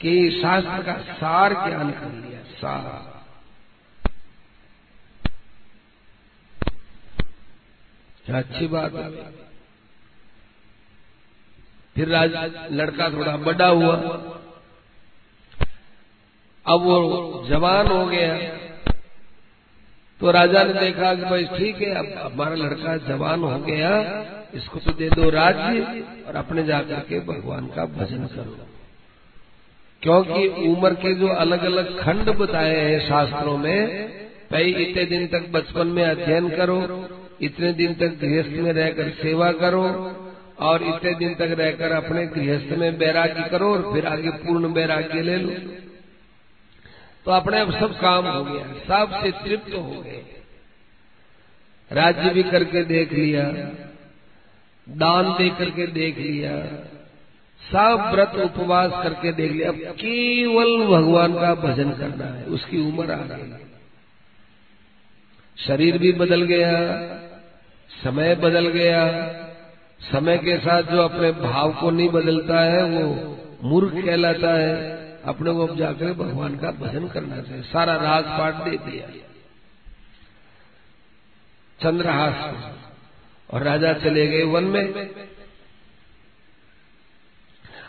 कि 0.00 0.30
शास्त्र 0.30 0.82
का 0.82 0.92
सार 0.92 1.52
ज्ञान 1.52 1.90
कर 1.90 2.28
लिया, 2.28 2.40
सार। 2.40 3.16
अच्छी 8.34 8.66
बात 8.66 8.94
है। 8.94 9.32
फिर 11.94 12.08
राज 12.08 12.32
लड़का 12.72 13.10
थोड़ा 13.10 13.36
बड़ा 13.36 13.66
हुआ। 13.66 13.96
अब 16.66 16.80
वो 16.80 17.46
जवान 17.48 17.86
हो 17.86 18.06
गया। 18.06 18.38
तो 20.20 20.30
राजा 20.30 20.64
ने 20.64 20.72
देखा 20.72 21.14
कि 21.14 21.22
भाई 21.22 21.44
ठीक 21.44 21.82
है, 21.82 21.94
अब 21.94 22.32
हमारा 22.32 22.54
लड़का 22.54 22.96
जवान 22.96 23.40
हो 23.40 23.58
गया। 23.58 24.02
इसको 24.54 24.78
तो 24.78 24.92
दे 24.92 25.08
दो 25.08 25.30
राज्य 25.30 26.04
और 26.28 26.36
अपने 26.36 26.62
जाकर 26.64 27.00
के 27.00 27.20
भगवान 27.20 27.66
का 27.66 27.84
भजन 27.84 28.26
करो। 28.26 28.66
क्योंकि 30.02 30.48
उम्र 30.48 30.94
के 30.94 31.14
जो 31.14 31.28
अलग 31.28 31.64
अलग 31.64 32.00
खंड 32.00 32.30
बताए 32.30 32.76
हैं 32.76 33.08
शास्त्रों 33.08 33.58
में, 33.58 34.08
भाई 34.52 34.72
इतने 34.72 35.04
दिन 35.04 35.26
तक 35.26 35.48
बचपन 35.50 35.86
में 35.86 36.04
अध्ययन 36.04 36.48
करो, 36.48 37.08
इतने 37.40 37.72
दिन 37.72 37.94
तक 37.94 38.18
गृहस्थ 38.20 38.50
में 38.50 38.72
रहकर 38.72 39.10
सेवा 39.10 39.52
करो, 39.52 40.12
और 40.58 40.82
इतने 40.82 41.14
दिन 41.14 41.34
तक 41.34 41.54
रहकर 41.58 41.92
अपने 41.92 42.26
गृहस्थ 42.26 42.78
में 42.78 42.98
बैराग्य 42.98 43.48
करो 43.50 43.74
और 43.74 43.94
फिर 43.94 44.06
आगे 44.06 44.30
पूर्ण 44.30 44.72
बैराग्य 44.72 45.22
ले 45.22 45.36
लो। 45.36 45.50
तो 47.24 47.30
अपने 47.30 47.60
अब 47.60 47.80
सब 47.80 47.98
काम 47.98 48.26
हो 48.26 48.44
गया 48.44 48.64
सबसे 48.64 49.30
तृप्त 49.30 49.74
हो 49.74 50.00
गए। 50.00 50.22
राज्य 51.92 52.30
भी 52.30 52.42
करके 52.42 52.84
देख 52.84 53.12
लिया 53.12 53.42
दान 54.88 55.32
दे 55.32 55.48
करके 55.48 55.86
देख 55.86 56.18
लिया 56.18 56.52
सब 57.62 58.10
व्रत 58.14 58.32
उपवास 58.34 58.90
करके 59.02 59.32
देख 59.32 59.52
लिया। 59.52 59.68
अब 59.68 59.74
केवल 59.74 60.86
भगवान 60.86 61.34
का 61.34 61.54
भजन 61.54 61.90
करना 61.90 62.24
है, 62.24 62.44
उसकी 62.44 62.78
उम्र 62.78 63.12
आ 63.12 63.16
गई। 63.16 63.52
शरीर 65.66 65.98
भी 65.98 66.12
बदल 66.12 66.42
गया, 66.42 66.72
समय 68.04 68.34
बदल 68.34 68.68
गया। 68.68 69.26
समय 70.12 70.38
के 70.38 70.58
साथ 70.58 70.82
जो 70.82 71.02
अपने 71.02 71.32
भाव 71.32 71.72
को 71.72 71.90
नहीं 71.90 72.08
बदलता 72.08 72.60
है, 72.60 72.84
वो 72.84 73.38
मूर्ख 73.64 74.04
कहलाता 74.04 74.54
है। 74.54 74.96
अपने 75.22 75.52
को 75.52 75.66
अब 75.66 75.76
जाकर 75.76 76.12
भगवान 76.12 76.56
का 76.56 76.70
भजन 76.70 77.08
करना 77.08 77.40
चाहिए। 77.40 77.62
सारा 77.62 77.96
राजपाट 77.96 78.54
दे 78.54 78.76
दिया। 78.76 79.06
चंद्रहास 81.82 82.54
और 83.50 83.62
राजा 83.62 83.92
चले 83.92 84.26
गए 84.26 84.42
वन 84.42 84.64
में। 84.64 85.10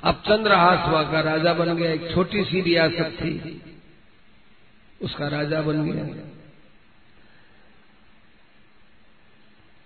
अब 0.04 0.16
चंद्रहास 0.16 0.90
वहाँ 0.90 1.12
का 1.12 1.20
राजा 1.20 1.54
बन 1.54 1.78
गया, 1.78 1.92
एक 1.92 2.14
छोटी 2.14 2.44
सी 2.44 2.62
रियासत 2.62 3.18
थी। 3.22 3.62
उसका 5.02 5.28
राजा 5.28 5.62
बन 5.62 5.92
गया। 5.92 6.34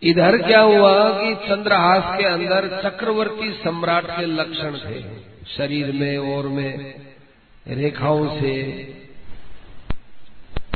इधर 0.03 0.37
क्या 0.37 0.61
हुआ 0.61 1.09
कि 1.09 1.35
चंद्रहास 1.35 2.19
के 2.19 2.25
अंदर 2.25 2.81
चक्रवर्ती 2.83 3.51
सम्राट 3.53 4.05
के 4.05 4.25
लक्षण 4.25 4.77
थे, 4.77 5.01
शरीर 5.45 5.91
में 5.91 6.17
और 6.17 6.47
में, 6.47 7.01
रेखाओं 7.67 8.39
से, 8.39 8.53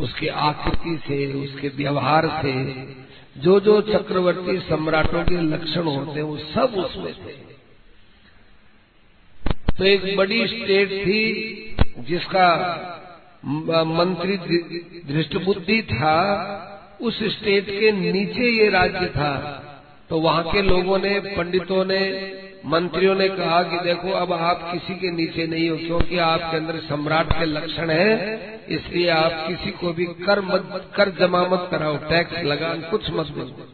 उसके 0.02 0.28
आकृति 0.28 0.98
से, 1.08 1.34
उसके 1.34 1.70
व्यवहार 1.70 2.28
से। 2.28 2.54
जो 3.38 3.60
जो 3.60 3.82
चक्रवर्ती 3.82 4.60
सम्राटों 4.60 5.24
के 5.24 5.42
लक्षण 5.42 5.84
होते 5.84 6.12
हैं, 6.12 6.22
वो 6.22 6.38
सब 6.38 6.76
उसमें 6.78 7.14
थे। 7.14 7.34
तो 9.78 9.84
एक 9.84 10.18
बड़ी 10.18 10.48
स्टेट 10.48 10.90
थी, 10.90 11.76
जिसका 12.00 12.48
मंत्री 13.84 14.38
दृष्टबुद्धि 15.14 15.82
था, 15.82 16.18
उस 17.02 17.20
स्टेट 17.24 17.66
के 17.70 17.92
नीचे 17.92 18.64
ये 18.64 18.70
राज्य 18.70 19.06
था। 19.06 19.62
तो 20.10 20.20
वहाँ 20.20 20.44
के 20.52 20.62
लोगों 20.62 21.00
ने, 21.00 21.20
पंडितों 21.20 21.86
ने, 21.86 22.02
मंत्रियों 22.66 23.16
ने 23.16 23.30
कहा 23.30 23.64
कि 23.64 23.80
देखो, 23.80 24.12
अब 24.12 24.34
आप 24.34 24.70
किसी 24.74 24.96
के 24.96 25.12
नीचे 25.12 25.48
नहीं 25.48 25.70
हो, 25.70 25.78
क्योंकि 25.78 26.18
आपके 26.18 26.58
अंदर 26.58 26.80
सम्राट 26.80 27.34
के 27.34 27.46
लक्षण 27.46 27.90
है। 27.90 28.55
इसलिए 28.70 29.09
आप 29.09 29.32
किसी 29.47 29.72
को 29.72 29.93
भी 29.93 30.05
कर 30.26 30.41
मत, 30.41 30.91
कर 30.95 31.09
जमा 31.11 31.41
मत 31.47 31.68
कराओ 31.72 31.97
टैक्स 32.09 32.43
लगा, 32.43 32.74
कुछ 32.89 33.09
मत 33.09 33.28
बोलो। 33.28 33.68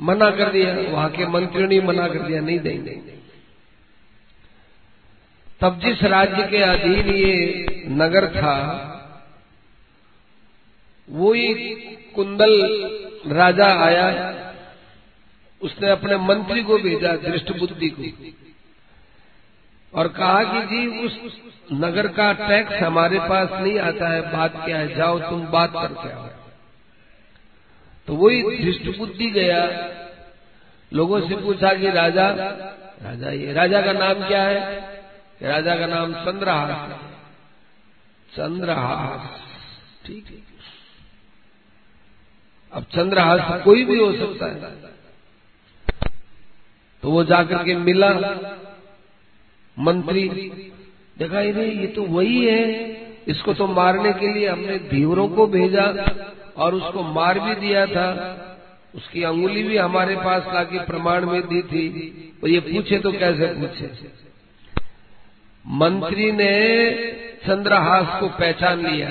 मना 0.00 0.30
कर 0.30 0.50
दिया, 0.52 0.74
वहाँ 0.90 1.10
के 1.10 1.26
मंत्रियों 1.26 1.68
ने 1.68 1.80
मना 1.80 2.06
कर 2.08 2.22
दिया, 2.22 2.40
नहीं 2.40 2.58
देंगे। 2.58 2.94
तब 5.60 5.80
जिस 5.80 6.02
राज्य 6.02 6.46
के 6.48 6.62
अधीन 6.62 7.08
ये 7.08 7.86
नगर 7.90 8.26
था 8.30 8.56
वो 11.08 11.32
ही 11.32 11.54
कुंदल 12.14 12.52
राजा 13.28 13.66
आया, 13.84 14.06
उसने 15.60 15.90
अपने 15.90 16.16
मंत्री 16.18 16.62
को 16.62 16.78
भेजा 16.78 17.14
दृष्ट 17.16 17.52
बुद्धि 17.58 17.88
को, 17.90 18.02
और 19.92 20.08
कहा 20.08 20.42
कि 20.44 20.66
जी, 20.66 20.86
उस 21.04 21.18
नगर 21.70 22.06
का 22.08 22.32
टैक्स 22.38 22.82
हमारे 22.82 23.18
पास 23.20 23.48
नहीं 23.52 23.78
आता 23.78 24.08
है, 24.08 24.20
बात 24.32 24.52
क्या 24.64 24.78
है? 24.78 24.94
जाओ, 24.94 25.18
तुम 25.20 25.46
बात 25.46 25.72
करके 25.72 26.12
आओ 26.12 26.28
तो 28.08 28.14
वही 28.16 28.42
दृष्ट 28.58 28.98
बुद्धि 28.98 29.30
गया। 29.30 29.58
लोगों 30.92 31.20
से 31.20 31.36
पूछा 31.36 31.72
कि 31.74 31.90
राजा 31.90 32.28
राजा 33.02 33.30
ये, 33.30 33.52
राजा 33.52 33.80
का 33.82 33.92
नाम 33.92 34.26
क्या 34.28 34.42
है? 34.42 34.80
राजा 35.42 35.74
का 35.76 35.86
नाम 35.86 36.14
चंद्रहास 36.14 36.98
चंद्रहास, 38.32 39.40
ठीक 40.06 40.26
है। 40.26 40.38
अब 42.72 42.84
चंद्रहास 42.92 43.62
कोई 43.62 43.84
भी 43.84 43.98
हो 43.98 44.12
सकता 44.12 44.46
है। 44.46 44.72
तो 47.02 47.10
वो 47.10 47.24
जाकर 47.24 47.64
के 47.64 47.74
मिला। 47.76 48.10
मंत्री 49.76 50.28
देखा 51.20 51.38
अरे 51.38 51.70
ये 51.70 51.86
तो 51.86 52.02
वही 52.02 52.44
है। 52.44 52.64
इसको 53.28 53.54
तो 53.54 53.66
मारने 53.66 54.12
के 54.12 54.32
लिए 54.34 54.48
हमने 54.48 54.78
धीवरों 54.78 55.28
को 55.28 55.46
भेजा 55.46 55.86
और 56.56 56.74
उसको 56.74 57.02
मार 57.02 57.40
भी 57.40 57.54
दिया 57.54 57.86
था। 57.86 58.08
उसकी 58.94 59.22
अंगुली 59.22 59.62
भी 59.62 59.76
हमारे 59.76 60.16
पास 60.16 60.46
लाके 60.54 60.78
प्रमाण 60.78 61.26
में 61.26 61.42
दी 61.42 61.62
थी। 61.62 61.88
तो 62.40 62.48
ये 62.48 62.60
पूछे 62.60 62.98
तो 62.98 63.12
कैसे 63.12 63.46
पूछे? 63.46 63.90
मंत्री 65.66 66.32
ने 66.32 66.54
चंद्रहास 67.46 68.20
को 68.20 68.28
पहचान 68.28 68.86
लिया। 68.86 69.10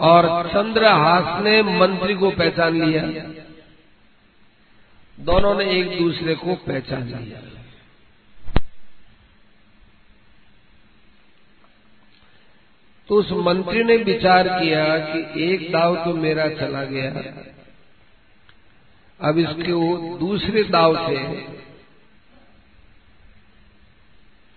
और 0.00 0.48
चंद्रहास 0.48 1.42
ने 1.42 1.62
मंत्री 1.62 2.14
को 2.14 2.30
पहचान 2.30 2.82
लिया। 2.82 3.02
दोनों 5.18 5.54
ने 5.54 5.64
एक 5.70 5.98
दूसरे 5.98 6.34
को 6.34 6.54
पहचान 6.54 7.02
लिया। 7.02 7.40
तो 13.08 13.14
उस 13.14 13.30
मंत्री 13.46 13.82
ने 13.84 13.96
विचार 13.96 14.48
किया 14.48 14.84
कि 14.98 15.42
एक 15.44 15.70
दाव 15.72 15.96
तो 16.04 16.14
मेरा 16.14 16.48
चला 16.54 16.82
गया। 16.84 17.10
अब 19.20 19.38
इसके 19.38 19.72
वो 19.72 20.16
दूसरे 20.18 20.62
दाव 20.62 20.96
से 21.06 21.44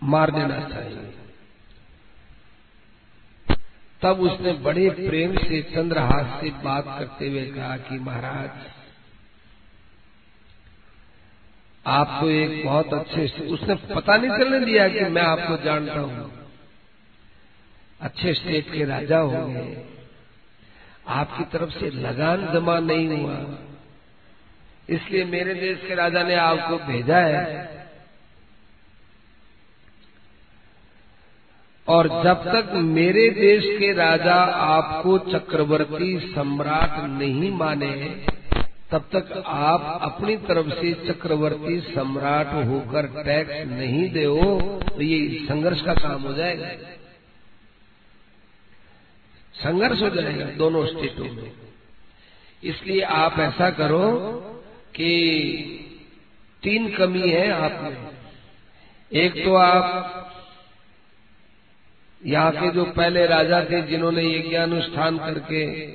मार 0.02 0.32
देना 0.32 0.60
चाहिए। 0.70 1.08
तब 4.02 4.20
उसने 4.22 4.54
बड़े 4.64 4.90
प्रेम 4.90 5.36
से, 5.38 5.62
चंद्रहास 5.74 6.42
से 6.42 6.50
बात 6.64 6.86
करते 7.00 7.30
हुए 7.30 7.46
कहा 7.46 7.78
कि 7.78 8.00
महाराज, 8.00 8.50
आप 11.86 12.18
तो 12.22 12.30
एक 12.30 12.66
बहुत 12.66 12.94
अच्छे 12.94 13.48
उसने 13.48 13.76
पता 13.96 14.18
नहीं 14.18 14.38
चलने 14.40 14.60
दिया 14.66 14.88
कि 14.88 15.06
मैं 15.10 15.22
आपको 15.22 15.64
जानता 15.64 16.00
हूँ। 16.00 16.39
अच्छे 18.02 18.34
स्टेट 18.34 18.72
के 18.72 18.86
राजा 18.86 19.18
हो 19.18 19.46
गए 19.48 19.86
आपकी 21.14 21.44
तरफ़ 21.52 21.70
से 21.70 21.90
लगान 21.92 22.46
जमा 22.54 22.78
नहीं 22.80 23.08
हुआ। 23.10 23.38
इसलिए 24.90 25.26
मेरे 25.26 25.54
देश 25.54 25.80
के 25.88 25.96
राजा 25.96 26.24
ने 26.24 26.36
आपको 26.36 26.78
भेजा 26.86 27.18
है। 27.18 27.68
और 31.88 32.08
जब 32.24 32.44
तक 32.46 32.72
मेरे 32.74 33.30
देश 33.30 33.64
के 33.80 33.92
राजा 33.94 34.36
आपको 34.66 35.18
चक्रवर्ती 35.30 36.20
सम्राट 36.34 37.00
नहीं 37.12 37.52
माने, 37.52 37.94
तब 38.92 39.10
तक 39.14 39.44
आप 39.48 40.00
अपनी 40.04 40.36
तरफ़ 40.48 40.70
से 40.72 40.94
चक्रवर्ती 41.08 41.80
सम्राट 41.90 42.54
होकर 42.68 43.08
टैक्स 43.24 43.68
नहीं 43.72 44.10
दे 44.10 44.26
तो 44.88 45.02
ये 45.02 45.46
संघर्ष 45.46 45.82
का 45.82 45.94
काम 45.94 46.22
हो 46.22 46.34
जाएगा। 46.34 46.70
संघर्ष 49.60 50.02
हो 50.02 50.10
जाएगा 50.10 50.46
दोनों 50.46 50.86
स्टेटों 50.86 51.26
में। 51.26 51.52
इसलिए 52.64 53.02
आप 53.02 53.40
ऐसा 53.40 53.70
करो 53.70 54.20
कि 54.96 55.12
तीन 56.64 56.90
कमी 56.96 57.30
है 57.30 57.52
आप 57.52 57.80
में। 57.82 58.10
एक 59.22 59.46
तो 59.46 59.56
आप 59.56 60.16
यहाँ 62.26 62.52
के 62.52 62.72
जो 62.72 62.86
पहले 62.86 63.26
राजा 63.26 63.64
थे, 63.64 63.82
जिन्होंने 63.82 64.36
यज्ञानुष्ठान 64.36 65.08
अनुष्ठान 65.08 65.18
करके 65.18 65.88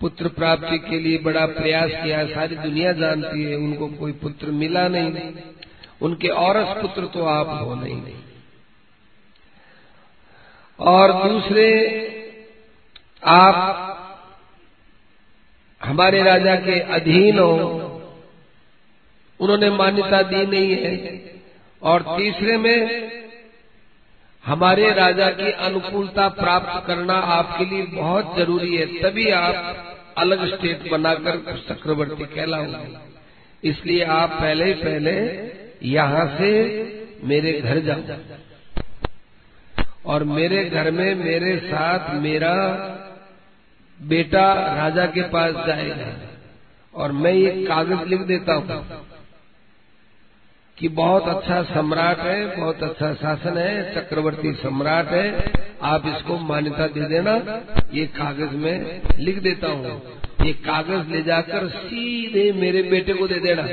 पुत्र 0.00 0.28
प्राप्ति 0.28 0.78
के 0.78 0.98
लिए 1.00 1.18
बड़ा 1.18 1.46
प्रयास 1.46 1.90
किया, 1.90 2.26
सारी 2.26 2.56
दुनिया 2.56 2.92
जानती 2.92 3.42
है, 3.42 3.56
उनको 3.56 3.88
कोई 3.88 4.12
पुत्र 4.12 4.46
मिला 4.46 4.88
नहीं। 4.88 5.32
उनके 6.02 6.28
औरस 6.28 6.82
पुत्र 6.82 7.06
तो 7.06 7.24
आप 7.24 7.68
हो 7.68 7.74
नहीं। 7.74 8.02
और 10.78 11.12
दूसरे 11.22 11.68
आप 13.24 13.56
हमारे 15.80 16.22
राजा 16.22 16.54
के 16.56 16.78
अधीन 16.94 17.38
हो, 17.38 17.52
उन्होंने 19.40 19.70
मान्यता 19.70 20.22
दी 20.22 20.46
नहीं 20.46 20.76
है। 20.76 20.92
और 21.82 22.02
तीसरे 22.08 22.56
में 22.56 23.10
हमारे 24.44 24.90
राजा 24.92 25.28
की 25.30 25.50
अनुकूलता 25.62 26.28
प्राप्त 26.34 26.86
करना 26.86 27.14
आपके 27.32 27.64
लिए 27.64 27.86
बहुत 27.92 28.36
ज़रूरी 28.36 28.76
है, 28.76 28.86
तभी 29.00 29.28
आप 29.30 30.14
अलग 30.18 30.46
स्टेट 30.46 30.90
बनाकर 30.90 31.64
चक्रवर्ती 31.68 32.24
कहलाओगे। 32.26 33.68
इसलिए 33.68 34.04
आप 34.12 34.30
पहले 34.32 34.64
ही 34.64 34.74
पहले 34.74 35.12
यहाँ 35.88 36.26
से 36.38 36.50
मेरे 37.24 37.52
घर 37.52 37.78
जाओ। 37.80 38.41
और 40.06 40.24
मेरे 40.24 40.64
घर 40.64 40.90
में 40.90 41.14
मेरे 41.14 41.56
साथ 41.58 42.14
मेरा 42.14 42.54
बेटा 44.02 44.74
राजा 44.74 45.06
के 45.06 45.22
पास 45.22 45.54
जाएगा। 45.66 46.12
और 46.94 47.12
मैं 47.12 47.32
ये 47.32 47.64
कागज़ 47.64 48.08
लिख 48.08 48.20
देता 48.20 48.54
हूँ 48.54 48.86
कि 50.78 50.88
बहुत 50.88 51.28
अच्छा 51.28 51.62
सम्राट 51.62 52.18
है, 52.18 52.56
बहुत 52.56 52.82
अच्छा 52.82 53.14
शासन 53.14 53.58
है, 53.58 53.94
चक्रवर्ती 53.94 54.52
सम्राट 54.52 55.08
है। 55.08 55.52
आप 55.82 56.06
इसको 56.06 56.38
मान्यता 56.38 56.86
दे 56.86 57.00
देना। 57.00 57.34
ये 57.94 58.06
कागज़ 58.06 58.56
में 58.56 59.02
लिख 59.18 59.38
देता 59.38 59.66
हूँ। 59.66 60.02
ये 60.46 60.52
कागज़ 60.52 61.08
ले 61.08 61.22
जाकर 61.22 61.68
सीधे 61.68 62.52
मेरे 62.52 62.82
बेटे 62.82 63.12
को 63.12 63.28
दे 63.28 63.34
देना। 63.34 63.68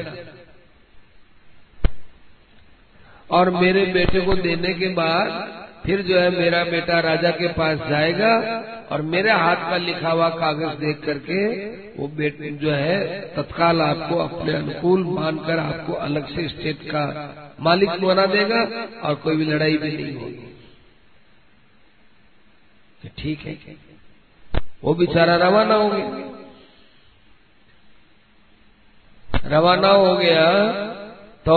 और 3.32 3.50
मेरे 3.50 3.86
बेटे 3.86 4.22
को 4.22 4.34
देने 4.34 4.74
के 4.74 4.88
बाद 4.88 5.60
फिर 5.86 6.02
जो 6.02 6.20
है 6.20 6.30
मेरा 6.30 6.64
बेटा 6.64 7.00
राजा 7.00 7.30
के 7.32 7.48
पास 7.48 7.78
जाएगा 7.90 8.34
और 8.92 9.02
मेरे 9.02 9.32
हाथ 9.32 9.56
का 9.56 9.78
लिखा 9.78 10.12
हुआ 10.12 10.30
कागज़ 10.30 10.80
देख 10.80 11.02
करके 11.06 11.40
वो 11.96 12.08
बेटे 12.08 12.50
जो 12.50 12.72
है 12.72 13.20
तत्काल 13.36 13.82
आपको 13.82 14.16
अपने 14.18 14.54
अनुकूल 14.54 15.04
मानकर 15.04 15.60
आपको 15.60 15.94
अलग 15.94 16.36
से 16.36 16.48
स्टेट 16.48 16.84
का 16.84 17.04
मालिक 17.60 17.90
बना 17.90 18.26
देगा 18.26 18.62
और 19.08 19.16
कोई 19.16 19.36
भी 19.36 19.46
लड़ाई 19.46 19.78
भी 19.78 19.92
नहीं 19.92 20.16
होगी। 20.16 20.46
ठीक 23.18 23.40
है। 23.40 23.76
वो 24.84 24.94
बेचारा 24.94 25.36
रवाना 25.36 25.76
हो 25.76 25.90
गया। 25.90 26.26
रवाना 29.46 29.88
हो 29.88 30.16
गया 30.18 30.68
तो 31.46 31.56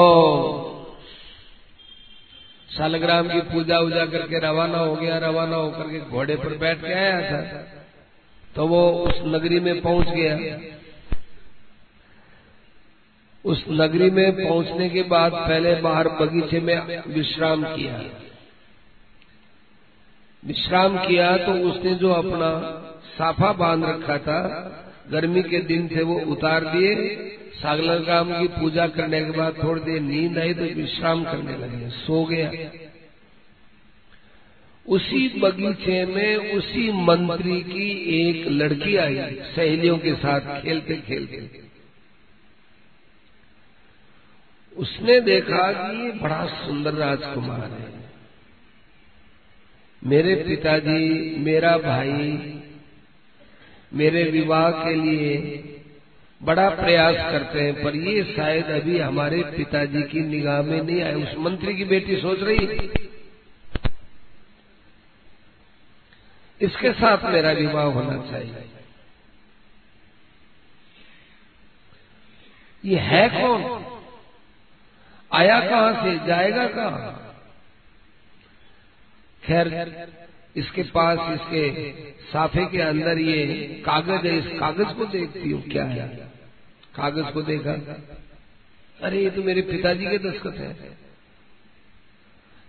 शालग्राम 2.78 3.28
की 3.28 3.40
पूजा 3.40 3.78
उजा 3.78 4.06
करके 4.06 4.38
रवाना 4.38 4.78
हो 4.78 4.94
गया, 4.96 5.18
रवाना 5.18 5.56
होकर 5.56 5.90
के 5.90 6.00
घोड़े 6.00 6.36
पर 6.36 6.56
बैठ 6.58 6.80
के 6.80 6.92
आया 6.92 7.20
था। 7.30 7.42
तो 8.56 8.66
वो 8.66 8.90
उस 8.90 9.14
नगरी 9.24 9.60
में 9.60 9.80
पहुँच 9.80 10.08
गया। 10.08 10.60
उस 13.44 13.64
नगरी 13.70 14.10
में 14.10 14.48
पहुँचने 14.48 14.88
के 14.88 15.02
बाद 15.02 15.32
पहले 15.32 15.74
बाहर 15.74 16.08
बगीचे 16.08 16.60
में 16.60 17.02
विश्राम 17.08 17.64
किया। 17.64 18.00
विश्राम 20.46 20.98
किया 20.98 21.36
तो 21.36 21.52
उसने 21.52 21.94
जो 21.94 22.12
अपना 22.12 22.50
साफा 23.18 23.52
बाँध 23.52 23.84
रखा 23.84 24.18
था 24.18 24.42
गर्मी 25.06 25.42
के 25.42 25.60
दिन 25.64 25.88
थे 25.88 26.02
वो 26.02 26.18
उतार 26.32 26.64
दिए। 26.66 26.94
सागलर 27.54 28.04
काम 28.04 28.32
की 28.32 28.48
पूजा 28.50 28.86
करने 28.88 29.20
के 29.24 29.30
बाद 29.30 29.62
थोड़ी 29.62 29.80
देर 29.82 30.00
नींद 30.02 30.38
आई 30.38 30.54
तो 30.54 30.64
विश्राम 30.74 31.24
करने 31.24 31.56
लगे, 31.58 31.88
सो 31.90 32.24
गया। 32.24 32.50
उसी 34.86 35.28
बगीचे 35.40 36.04
में 36.06 36.54
उसी 36.54 36.90
मंत्री 37.00 37.60
की 37.62 37.90
एक 38.20 38.46
लड़की 38.48 38.96
आई, 38.96 39.16
सहेलियों 39.54 39.98
के 39.98 40.14
साथ 40.14 40.62
खेलते 40.62 40.96
खेलते। 40.98 41.60
उसने 44.72 45.20
देखा 45.20 45.70
कि 45.72 46.10
बड़ा 46.18 46.44
सुंदर 46.58 46.94
राजकुमार 46.94 47.70
है। 47.72 47.90
मेरे 50.02 50.34
पिताजी, 50.36 51.36
मेरा 51.38 51.76
भाई 51.78 52.28
मेरे 53.92 54.22
विवाह 54.24 54.70
के 54.70 54.94
लिए 54.94 55.68
बड़ा 56.42 56.68
प्रयास 56.70 57.14
करते 57.32 57.60
हैं, 57.60 57.82
पर 57.82 57.96
ये 57.96 58.34
शायद 58.36 58.64
अभी 58.64 58.98
हमारे 58.98 59.42
पिताजी 59.42 60.02
की 60.02 60.20
निगाह 60.20 60.62
में 60.62 60.82
नहीं 60.82 61.02
आए। 61.02 61.14
उस 61.14 61.34
मंत्री 61.38 61.74
की 61.74 61.84
बेटी 61.84 62.16
सोच 62.16 62.40
रही। 62.40 62.90
इसके 66.60 66.92
साथ 66.92 67.32
मेरा 67.32 67.52
विवाह 67.52 67.84
होना 67.84 68.30
चाहिए। 68.30 68.68
ये 72.84 72.98
है 72.98 73.28
कौन? 73.28 73.62
आया 75.32 75.60
कहाँ 75.60 76.04
से? 76.04 76.26
जाएगा 76.26 76.66
कहाँ? 76.66 77.18
खैर 79.42 79.68
इसके 80.56 80.82
पास, 80.82 81.18
इसके 81.40 81.92
साफे 82.02 82.66
के 82.66 82.78
अंदर 82.78 83.18
ये 83.18 83.44
कागज़ 83.86 84.26
है, 84.26 84.38
इस 84.38 84.60
कागज़ 84.60 84.94
को 84.94 85.04
देखती 85.04 85.50
हूँ, 85.50 85.62
क्या 85.62 85.84
है? 85.84 86.08
कागज़ 86.94 87.32
को 87.32 87.42
देखा? 87.42 88.06
अरे, 89.02 89.24
ये 89.24 89.30
तो 89.30 89.42
मेरे 89.42 89.62
पिताजी 89.62 90.04
के 90.04 90.18
दस्तखत 90.18 90.54
है। 90.58 90.98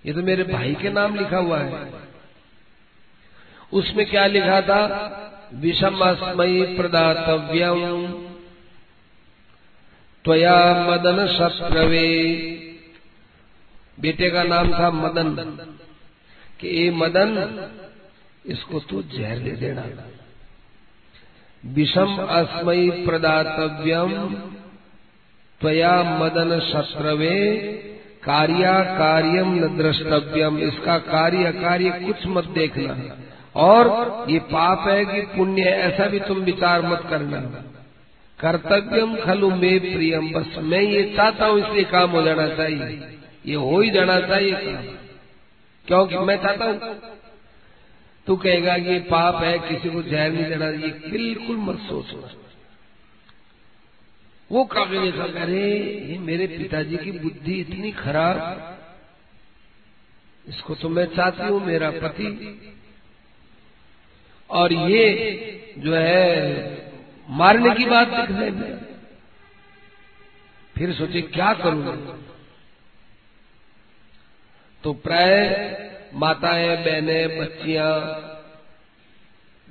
ये 0.06 0.14
तो 0.14 0.22
मेरे 0.22 0.44
भाई 0.44 0.76
के 0.76 0.90
नाम 0.90 1.16
लिखा 1.16 1.38
हुआ 1.38 1.60
है। 1.60 1.92
उसमें 3.74 4.06
क्या 4.06 4.28
लिखा 4.28 4.62
था? 4.62 5.10
विषमस्मयी 5.54 6.78
प्रदातव्यम। 6.78 8.08
त्वया 10.24 10.88
मदन 10.90 11.28
शत्रवे। 11.28 12.24
बेटे 14.00 14.30
का 14.30 14.44
नाम 14.44 14.80
था 14.80 14.92
मदन। 14.92 15.58
कि 16.64 16.86
ए 16.86 16.90
मदन, 16.92 17.32
इसको 18.46 18.80
तू 18.80 19.02
जहर 19.02 19.38
दे 19.38 19.52
देना। 19.52 19.86
विषम 21.64 22.16
अस्मयी 22.30 22.90
प्रदातव्यम, 22.90 24.14
त्वया 25.62 25.92
मदन 26.20 26.60
शत्रवे 26.60 27.36
कार्या 28.24 28.74
कार्यम 28.98 29.54
न 29.56 29.68
द्रष्टव्यम। 29.78 30.58
इसका 30.58 30.98
कार्य 30.98 31.52
कार्य 31.52 31.90
कुछ 32.06 32.28
मत 32.28 32.46
देखना। 32.46 32.96
और 33.56 34.26
ये 34.30 34.40
पाप 34.40 34.88
है 34.88 35.06
कि 35.06 35.22
पुण्य 35.38 35.62
है, 35.62 35.78
ऐसा 35.82 36.08
भी 36.08 36.20
तुम 36.20 36.38
विचार 36.38 36.82
मत 36.82 37.04
करना। 37.10 37.40
कर्तव्यम 38.40 39.16
खलु 39.16 39.50
मे 39.50 39.78
प्रियम 39.80 40.32
बस 40.32 40.56
मैं 40.64 40.82
ये 40.82 41.04
चाहता 41.18 41.46
हूँ 41.46 41.60
इसलिए 41.60 41.84
काम 41.84 42.12
हो 42.12 42.22
जाना 42.22 42.48
चाहिए। 42.48 43.02
ये 43.46 43.56
हो 43.56 43.80
ही 43.80 43.90
जाना 43.90 44.20
चाहिए 44.20 44.52
काम। 44.52 45.03
क्योंकि 45.88 46.18
मैं 46.18 46.38
चाहता 46.38 46.66
हूँ 46.66 46.96
तू 48.28 48.36
कहेगा 48.36 48.78
कि 48.78 48.90
ये 48.90 49.00
पाप 49.00 49.44
है 49.44 49.60
किसी 49.60 49.90
को 49.90 50.04
जहर 50.04 50.32
नहीं 50.32 50.46
देना 50.46 50.70
ये 50.70 51.10
बिल्कुल 51.10 51.58
मत 51.58 51.80
सोचना 51.80 52.32
वो 54.52 54.64
काफ़ी 54.66 55.00
देखा 55.00 55.24
अरे 55.24 55.70
ये 56.12 56.18
मेरे 56.18 56.48
पिताजी 56.48 56.98
की 56.98 57.12
बुद्धि 57.12 57.54
इतनी 57.54 57.92
खराब। 57.92 58.40
इसको 60.50 60.76
तो 60.76 60.90
मैं 60.90 61.06
चाहती 61.06 61.44
हूँ 61.44 61.66
मेरा 61.66 61.90
पति। 61.92 62.30
और 64.50 64.74
ये 64.74 65.06
जो 65.78 65.96
है 65.96 66.94
मारने 67.30 67.76
की 67.76 67.86
बात 67.86 68.10
लिखने 68.10 68.50
में। 68.50 68.86
फिर 70.78 70.94
सोचे 70.94 71.22
क्या 71.22 71.54
करूँगा 71.54 72.18
तो 74.84 74.94
प्राय 74.94 75.48
माताएँ, 76.14 76.78
बहनें, 76.78 77.40
बच्चियाँ, 77.40 77.94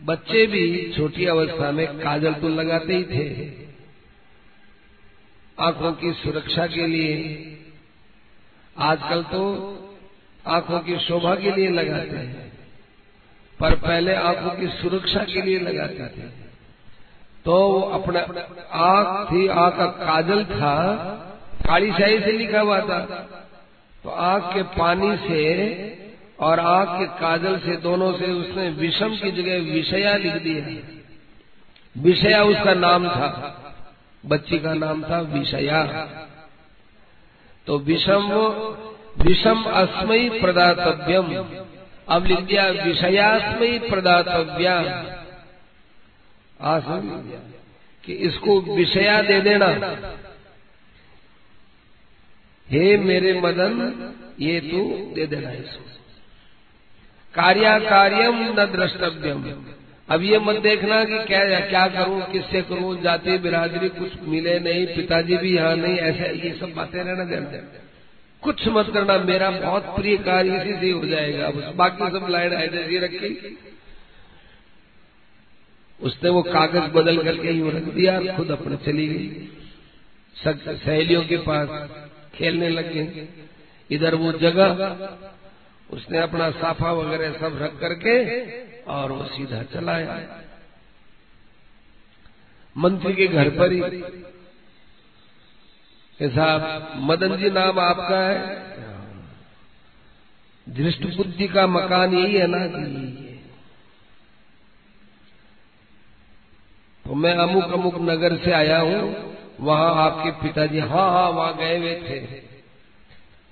बच्चे 0.04 0.46
भी 0.46 0.92
छोटी 0.96 1.26
अवस्था 1.26 1.70
में 1.72 1.86
काजल 1.98 2.32
तो 2.32 2.48
लगाते 2.48 2.94
ही 2.94 3.04
थे। 3.04 3.50
आँखों 5.58 5.92
की 5.92 6.12
सुरक्षा 6.12 6.66
के 6.66 6.86
लिए, 6.86 7.16
आजकल 8.78 9.22
तो 9.22 9.42
आँखों 10.46 10.80
की 10.80 10.98
शोभा 10.98 11.34
के 11.34 11.50
लिए 11.50 11.68
लगाते 11.68 12.16
हैं, 12.16 12.52
पर 13.60 13.74
पहले 13.74 14.14
आँखों 14.14 14.50
की 14.50 14.68
सुरक्षा 14.68 15.24
के 15.24 15.42
लिए 15.42 15.58
लगाते 15.58 16.06
थे। 16.06 16.28
तो 17.44 17.68
वो 17.68 17.80
अपना 17.80 18.20
आँख 18.72 19.32
थी, 19.32 19.46
आँख 19.48 19.76
का 19.76 19.86
काजल 19.86 20.44
था, 20.44 20.74
काली 21.68 21.92
शाही 21.92 22.18
से 22.18 22.32
लिखा 22.32 22.60
हुआ 22.60 22.80
था। 22.80 23.38
तो 24.04 24.10
आग 24.10 24.42
के 24.54 24.62
पानी 24.62 25.16
से 25.16 25.42
और 26.40 26.60
आग 26.60 26.88
के 26.88 27.06
काजल 27.20 27.58
से 27.58 27.76
दोनों 27.76 28.12
से 28.12 28.32
उसने 28.32 28.68
विषम 28.68 29.16
की 29.16 29.30
जगह 29.30 29.72
विषया 29.72 30.16
लिख 30.16 30.34
दिया 30.34 30.98
विषया 31.96 32.42
उसका 32.42 32.74
नाम 32.74 33.08
था। 33.08 33.28
बच्ची 34.24 34.58
का 34.58 34.72
नाम 34.74 35.02
था 35.04 35.20
विषया। 35.20 35.82
तो 37.66 37.78
विषम 37.78 38.32
विषम 39.18 39.62
अस्मयी 39.62 40.28
प्रदातव्यम। 40.40 41.44
अब 42.08 42.26
लिख 42.26 42.40
दिया 42.40 42.66
विषयास्मयी 42.68 43.78
प्रदातव्या 43.78 44.76
आसन 46.60 47.02
कि 48.04 48.12
इसको 48.12 48.60
विषया 48.60 49.20
दे 49.22 49.40
देना। 49.40 49.68
हे 52.72 52.96
मेरे 52.96 53.32
मदन, 53.40 53.72
ये 54.40 54.60
तू 54.60 54.82
दे 55.14 55.26
देना 55.26 55.50
इसको। 55.52 55.84
कार्या 57.34 57.78
कार्यम 57.78 58.38
न 58.50 58.64
द्रष्टव्यम। 58.66 59.42
अब 60.08 60.22
ये 60.22 60.38
मत 60.38 60.56
देखना 60.56 61.04
कि 61.04 61.18
क्या 61.24 61.60
क्या 61.60 61.86
करूँ, 61.88 62.20
किससे 62.32 62.62
करूँ, 62.62 63.00
जाति 63.02 63.36
बिरादरी 63.38 63.88
कुछ 63.88 64.12
मिले 64.22 64.58
नहीं, 64.60 64.86
पिताजी 64.86 65.36
भी 65.36 65.54
यहाँ 65.56 65.76
नहीं, 65.76 65.96
ऐसे 65.98 66.32
ये 66.38 66.54
सब 66.60 66.72
बातें 66.74 66.98
रहना 67.04 67.24
देना 67.24 67.62
कुछ 68.42 68.66
मत 68.68 68.90
करना, 68.94 69.18
मेरा 69.18 69.50
बहुत 69.50 69.84
प्रिय 69.96 70.16
कार्य 70.16 70.56
इसी 70.56 70.80
से 70.80 70.90
हो 70.90 71.06
जाएगा। 71.06 71.50
बस 71.50 71.74
बाकी 71.74 72.10
सब 72.10 72.26
लाइन 72.30 72.52
ऐसे 72.52 72.98
रखी। 72.98 73.56
उसने 76.00 76.30
वो 76.30 76.42
कागज़ 76.42 76.90
बदल 76.92 77.22
करके 77.22 77.48
ही 77.48 77.70
रख 77.70 77.84
दिया, 77.94 78.36
खुद 78.36 78.50
अपने 78.50 78.76
चली 78.76 79.06
गई। 79.08 79.48
सहेलियों 80.76 81.24
के 81.24 81.36
पास 81.36 81.68
खेलने 82.34 82.68
लग। 82.68 82.96
इधर 83.90 84.14
वो 84.14 84.32
जगह, 84.32 85.08
उसने 85.90 86.18
अपना 86.18 86.50
साफा 86.50 86.92
वगैरह 86.92 87.32
सब 87.32 87.58
रख 87.62 87.78
करके 87.80 88.14
और 88.82 89.12
वो 89.12 89.24
सीधा 89.24 89.62
चलाया। 89.62 90.16
मंत्री 92.76 93.14
के 93.14 93.26
घर 93.26 93.50
पर 93.50 93.72
ही। 93.72 93.80
साहब, 96.20 96.92
मदन 96.96 97.36
जी 97.36 97.50
नाम 97.50 97.78
आपका 97.80 98.18
है? 98.18 98.62
दृष्ट 100.66 101.16
बुद्धि 101.16 101.48
का 101.48 101.66
मकान 101.66 102.14
यही 102.14 102.34
है 102.36 102.46
ना 102.46 102.66
कि 102.66 103.28
तो 107.04 107.14
मैं 107.14 107.34
अमुक 107.34 107.72
अमुक 107.72 107.94
नगर 108.00 108.36
से 108.36 108.52
आया 108.52 108.78
हूँ। 108.78 109.31
वहाँ 109.62 110.04
आपके 110.04 110.30
पिताजी 110.30 110.78
हाँ 110.78 111.10
हाँ 111.10 111.30
वहाँ 111.30 111.56
गए 111.56 111.78
हुए 111.78 111.94
थे। 111.94 112.42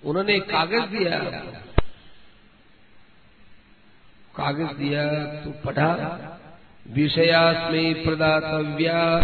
उन्होंने 0.04 0.34
एक 0.34 0.42
कागज़ 0.42 0.86
दिया। 0.86 1.18
कागज़ 4.36 4.76
दिया 4.76 5.24
तो 5.42 5.50
पढ़ा। 5.50 6.18
विषयास्मे 6.90 7.94
प्रदातव्या, 7.94 9.20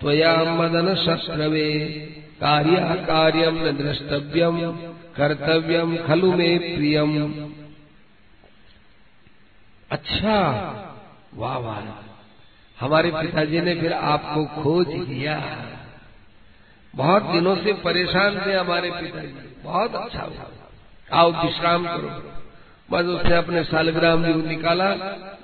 त्वया 0.00 0.44
मदन 0.44 0.94
शस्त्रवे, 0.94 1.88
कार्य 2.40 3.06
कार्यम 3.06 3.54
न 3.54 3.76
द्रष्टव्यम 3.76 4.72
कर्तव्यम 5.16 5.96
खलु 5.96 6.32
में 6.32 6.76
प्रियम। 6.76 7.34
अच्छा 9.90 10.38
वाह 11.34 11.58
वाह। 11.58 11.80
हमारे 12.80 13.10
पिताजी 13.10 13.60
ने 13.60 13.74
फिर 13.74 13.92
आपको 13.92 14.62
खोज 14.62 14.88
लिया 14.88 15.68
बहुत 16.94 17.22
दिनों 17.22 17.56
से 17.56 17.72
परेशान 17.72 18.46
थे 18.46 18.52
हमारे 18.52 18.90
पिताजी। 18.90 19.62
बहुत 19.64 19.94
अच्छा 19.94 20.22
हुआ। 20.22 20.50
आओ 21.12 21.46
विश्राम 21.46 21.86
करो। 21.86 22.32
बस 22.90 23.04
उसने 23.04 23.36
अपने 23.36 23.64
सालग्राम 23.64 24.24
जी 24.24 24.32
को 24.32 24.38
निकाला 24.38 24.94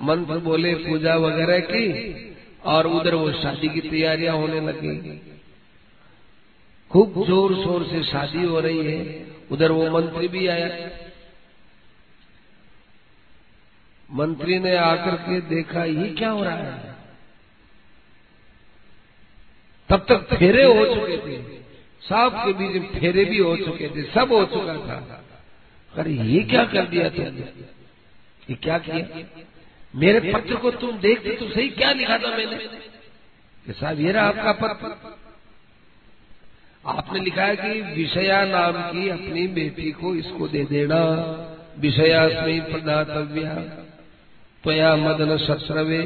मंत्र 0.03 0.37
बोले, 0.37 0.75
पूजा 0.75 1.15
वगैरह 1.15 1.59
की, 1.59 2.25
और 2.65 2.87
उधर 2.87 3.15
वो 3.15 3.31
शादी 3.31 3.69
की 3.69 3.81
तैयारियाँ 3.81 4.35
होने 4.35 4.61
लगी। 4.61 5.21
खूब 6.91 7.25
ज़ोर 7.27 7.55
शोर 7.55 7.83
से 7.83 8.03
शादी 8.03 8.43
हो 8.43 8.59
रही 8.59 8.91
है। 8.91 9.27
उधर 9.51 9.71
वो 9.71 9.89
मंत्री 9.89 10.27
भी 10.27 10.47
आया। 10.47 10.89
मंत्री 14.13 14.59
ने 14.59 14.75
आकर 14.75 15.15
के 15.15 15.41
देखा, 15.41 15.83
ये 15.83 16.07
क्या 16.09 16.29
हो 16.29 16.43
रहा 16.43 16.53
है? 16.53 16.88
तब 19.89 20.05
तक 20.09 20.35
फेरे 20.35 20.63
हो 20.63 20.85
चुके 20.85 21.17
थे। 21.17 21.41
सब 22.01 22.41
के 22.45 22.53
बीच 22.53 22.81
में 22.81 22.99
फेरे 22.99 23.25
भी 23.25 23.37
हो 23.37 23.57
चुके 23.57 23.89
थे, 23.89 24.03
सब 24.03 24.31
हो 24.31 24.45
चुका 24.45 24.73
था। 24.73 25.25
अरे, 25.95 26.11
ये 26.11 26.43
क्या 26.43 26.65
कर 26.65 26.85
दिया 26.85 27.09
तुमने? 27.09 27.39
ये 28.49 28.55
क्या 28.55 28.77
किया? 28.77 29.19
मेरे 29.95 30.33
पत्र 30.33 30.55
को 30.55 30.71
तुम 30.71 30.97
देखते 30.97 31.29
तो 31.29 31.49
सही 31.49 31.69
क्या 31.69 31.91
लिखा 31.91 32.17
था 32.17 32.37
मैंने? 32.37 32.55
कि 33.65 33.73
साहब, 33.73 33.99
ये 33.99 34.11
रहा 34.11 34.27
आपका 34.27 34.51
पत्र। 34.51 35.19
आपने 36.85 37.19
लिखा 37.19 37.43
है 37.43 37.55
कि 37.55 37.81
विषया 37.81 38.45
नाम 38.45 38.73
की 38.73 39.09
अपनी 39.09 39.47
बेटी 39.47 39.91
को 39.91 40.15
इसको 40.15 40.47
दे 40.47 40.63
देना। 40.63 40.99
विषया 41.79 42.41
स्मी 42.41 42.59
प्रदातव्या, 42.59 43.55
त्वया 44.63 44.95
मदन 44.95 45.37
शस्त्रवे। 45.37 46.01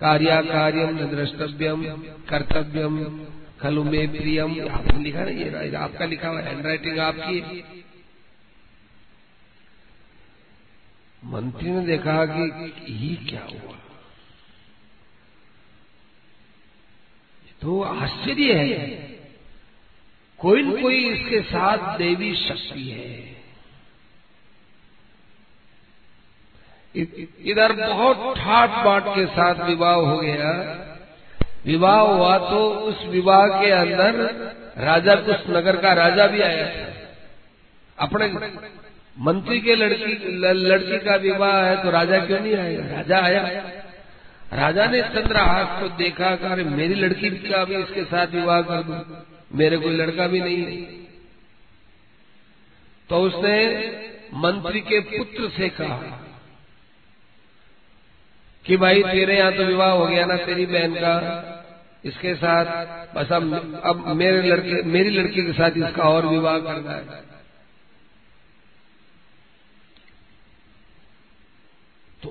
कार्या 0.00 0.42
कार्यम 0.42 0.98
न 0.98 1.10
द्रष्टव्यम 1.10 1.84
कर्तव्यम 2.28 3.26
खलु 3.60 3.84
में 3.84 4.12
प्रियम 4.12 4.68
आपने 4.70 4.98
लिखा 4.98 5.20
ना 5.20 5.60
ये 5.60 5.74
आपका 5.74 6.04
लिखा 6.04 6.28
हुआ 6.28 6.40
हैंड 6.40 6.66
राइटिंग 6.66 6.98
आपकी। 6.98 7.64
मंत्री 11.24 11.70
ने 11.70 11.86
देखा 11.86 12.26
कि 12.26 12.74
ये 12.88 13.16
क्या 13.16 13.48
हुआ? 13.52 13.78
तो 17.60 17.82
आश्चर्य 17.82 18.52
है। 18.52 18.96
कोई 20.38 20.62
न 20.62 20.82
कोई 20.82 21.08
इसके 21.08 21.40
साथ 21.40 21.98
देवी 21.98 22.34
शक्ति 22.34 22.88
है। 22.88 23.35
इधर 26.96 27.72
बहुत 27.72 28.36
ठाट 28.36 28.84
बाट 28.84 29.04
के 29.06 29.26
साथ 29.26 29.66
विवाह 29.66 29.94
हो 29.94 30.16
गया। 30.18 30.50
विवाह 31.66 31.98
हुआ 32.00 32.36
तो 32.38 32.68
उस 32.70 33.06
विवाह 33.06 33.46
के 33.60 33.70
अंदर 33.70 34.18
राजा 34.78 35.14
कुछ 35.14 35.48
नगर 35.50 35.76
का 35.76 35.92
राजा 35.92 36.26
भी 36.26 36.40
आया 36.40 36.66
था। 36.66 36.92
अपने 37.98 38.26
मंत्री 39.18 39.60
के 39.60 39.74
लड़की 39.74 40.12
लड़की 40.38 40.98
का 40.98 41.16
विवाह 41.16 41.56
है 41.64 41.82
तो 41.82 41.90
राजा 41.90 42.18
क्यों 42.18 42.40
नहीं 42.40 42.56
आया? 42.56 42.80
राजा 42.96 43.18
आया। 43.18 43.42
राजा 44.52 44.86
ने 44.86 45.00
चंद्रहास 45.02 45.82
को 45.82 45.88
देखा 45.88 46.28
अरे, 46.50 46.64
मेरी 46.64 46.94
लड़की 46.94 47.30
का 47.30 47.64
भी 47.64 47.76
इसके 47.76 48.04
साथ 48.04 48.26
विवाह 48.26 48.60
कर 48.62 48.82
दू? 48.82 48.94
मेरे 49.52 49.76
कोई 49.76 49.96
लड़का 49.96 50.26
भी 50.26 50.40
नहीं 50.40 50.58
है। 50.58 50.82
तो 53.10 53.20
उसने 53.22 53.56
मंत्री 54.34 54.80
के 54.80 55.00
पुत्र 55.00 55.48
से 55.56 55.68
कहा 55.68 56.22
कि 58.66 58.76
भाई 58.76 59.02
तेरे 59.02 59.36
यहाँ 59.38 59.52
तो 59.52 59.64
विवाह 59.64 59.90
हो 59.90 60.06
गया 60.06 60.24
ना 60.26 60.36
तेरी 60.44 60.66
बहन 60.68 60.94
का। 60.96 61.14
इसके 62.04 62.34
साथ 62.36 62.64
बस 63.14 63.32
अब 63.32 63.80
अब 63.84 64.06
मेरे 64.16 64.42
लड़के, 64.42 64.82
मेरी 64.84 65.10
लड़की 65.10 65.42
के 65.42 65.52
साथ 65.52 65.76
इसका 65.78 66.02
और 66.04 66.26
विवाह 66.26 66.58
करना 66.60 66.92
है। 66.92 67.24
तो 72.22 72.30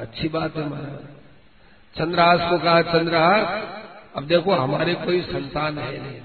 अच्छी 0.00 0.28
बात 0.30 0.56
है 0.56 0.68
महाराज। 0.68 1.08
चंद्रहास 1.96 2.50
को 2.50 2.58
कहा 2.58 2.82
चंद्रहास 2.90 3.46
अब 4.16 4.26
देखो 4.26 4.54
हमारे 4.54 4.94
कोई 4.96 5.20
संतान 5.22 5.78
है 5.78 5.90
नहीं। 6.02 6.20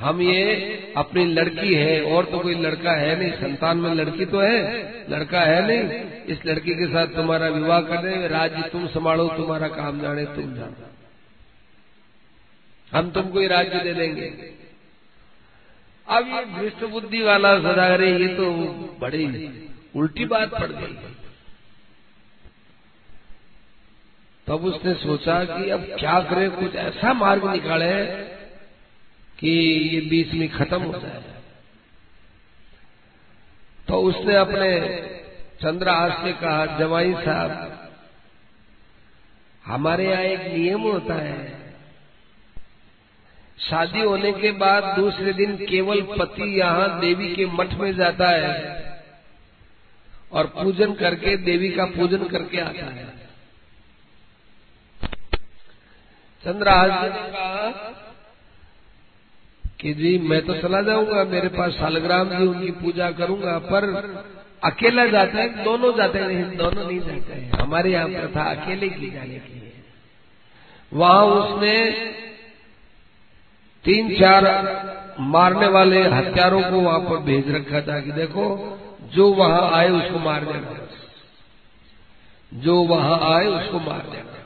हम 0.00 0.20
ये 0.22 0.92
अपनी 0.96 1.24
लड़की 1.24 1.74
है, 1.74 2.00
और 2.04 2.24
तो 2.24 2.38
कोई 2.38 2.54
लड़का 2.54 2.92
है 2.92 3.18
नहीं, 3.18 3.30
संतान 3.32 3.78
में 3.78 3.94
लड़की 3.94 4.26
तो 4.26 4.40
है, 4.40 4.60
लड़का 5.10 5.40
है 5.40 5.66
नहीं। 5.66 6.00
इस 6.26 6.46
लड़की 6.46 6.74
के 6.74 6.86
साथ 6.86 7.06
तुम्हारा 7.06 7.48
विवाह 7.48 7.80
कर 7.80 8.02
दे 8.02 8.28
राज्य 8.28 8.62
तुम 8.72 8.86
संभालो, 8.88 9.28
तुम्हारा 9.28 9.68
काम 9.68 10.00
जाने, 10.00 10.24
तुम 10.26 10.54
जानो। 10.54 10.88
हम 12.92 13.10
तुमको 13.10 13.40
ही 13.40 13.46
राज्य 13.46 13.80
दे 13.80 13.94
देंगे। 13.94 14.28
अब 16.06 16.28
ये 16.28 16.44
भ्रष्ट 16.46 16.84
बुद्धि 16.84 17.22
वाला 17.22 17.58
सदा 17.60 17.86
अरे 17.94 18.10
ये 18.12 18.28
तो 18.36 18.50
बड़ी 19.00 19.26
उल्टी 19.96 20.24
बात 20.24 20.50
पड़ 20.50 20.70
गई। 20.70 20.96
तब 24.46 24.64
उसने 24.64 24.94
सोचा 24.96 25.44
कि 25.44 25.70
अब 25.70 25.86
क्या 25.98 26.20
करे, 26.20 26.48
कुछ 26.50 26.74
ऐसा 26.76 27.12
मार्ग 27.14 27.50
निकाले 27.50 27.90
कि 29.40 29.50
ये 29.88 30.00
बीच 30.00 30.32
में 30.32 30.48
खत्म 30.48 30.82
हो 30.82 30.98
जाए। 31.00 31.22
तो 33.88 34.00
उसने 34.02 34.34
अपने 34.36 34.70
चंद्रहास 35.62 36.12
से 36.24 36.32
कहा 36.32 36.66
जवाई 36.78 37.12
साहब, 37.14 37.88
हमारे 39.64 40.08
यहाँ 40.10 40.22
एक 40.24 40.52
नियम 40.52 40.80
होता 40.82 41.14
है। 41.14 41.58
शादी 43.60 44.00
होने 44.00 44.32
के 44.32 44.50
बाद 44.58 44.84
दूसरे 44.96 45.32
दिन 45.32 45.56
केवल 45.66 46.00
पति 46.10 46.50
यहाँ 46.58 47.00
देवी 47.00 47.34
के 47.34 47.46
मठ 47.54 47.74
में 47.74 47.92
जाता 47.96 48.28
है 48.28 48.54
और 50.32 50.46
पूजन 50.54 50.92
करके 50.94 51.36
देवी 51.38 51.70
का 51.70 51.84
पूजन 51.88 52.24
करके 52.28 52.60
आता 52.60 52.86
है। 52.86 53.08
चंद्रहास 56.44 57.02
ने 57.02 57.08
कहा 57.08 57.70
कि 59.80 59.94
जी 59.94 60.18
मैं 60.18 60.46
तो 60.46 60.54
चला 60.54 60.80
जाऊँगा, 60.82 61.24
मेरे 61.24 61.48
पास 61.48 61.72
सालग्राम 61.72 62.28
जी, 62.28 62.46
उनकी 62.46 62.70
पूजा 62.70 63.10
करूँगा, 63.10 63.58
पर 63.58 63.84
अकेला 64.64 65.06
जाता 65.06 65.38
है, 65.38 65.64
दोनों 65.64 65.96
जाते 65.96 66.18
हैं 66.18 66.56
दोनों 66.56 66.86
नहीं 66.86 67.00
जाते 67.00 67.32
हैं। 67.32 67.52
हमारे 67.52 67.92
यहाँ 67.92 68.08
प्रथा 68.08 68.42
अकेले 68.42 68.88
की 68.88 69.10
जाने 69.10 69.38
की 69.38 69.58
है। 69.58 69.72
वहाँ 70.92 71.24
उसने 71.24 71.90
तीन, 73.84 74.20
चार 74.20 74.44
मारने 75.20 75.66
वाले 75.66 76.02
हथियारों 76.02 76.62
को 76.62 76.80
वहाँ 76.80 77.00
पर 77.00 77.18
भेज 77.18 77.50
रखा 77.50 77.80
था 77.80 78.00
कि 78.00 78.12
देखो, 78.12 78.44
जो 79.14 79.32
वहाँ 79.34 79.70
आए 79.72 79.88
उसको 79.88 80.18
मार 80.18 80.44
देना 80.44 80.76
जो 82.52 82.76
वहाँ 82.82 83.18
आए 83.34 83.46
उसको 83.46 83.80
मार 83.80 84.00
देना 84.00 84.39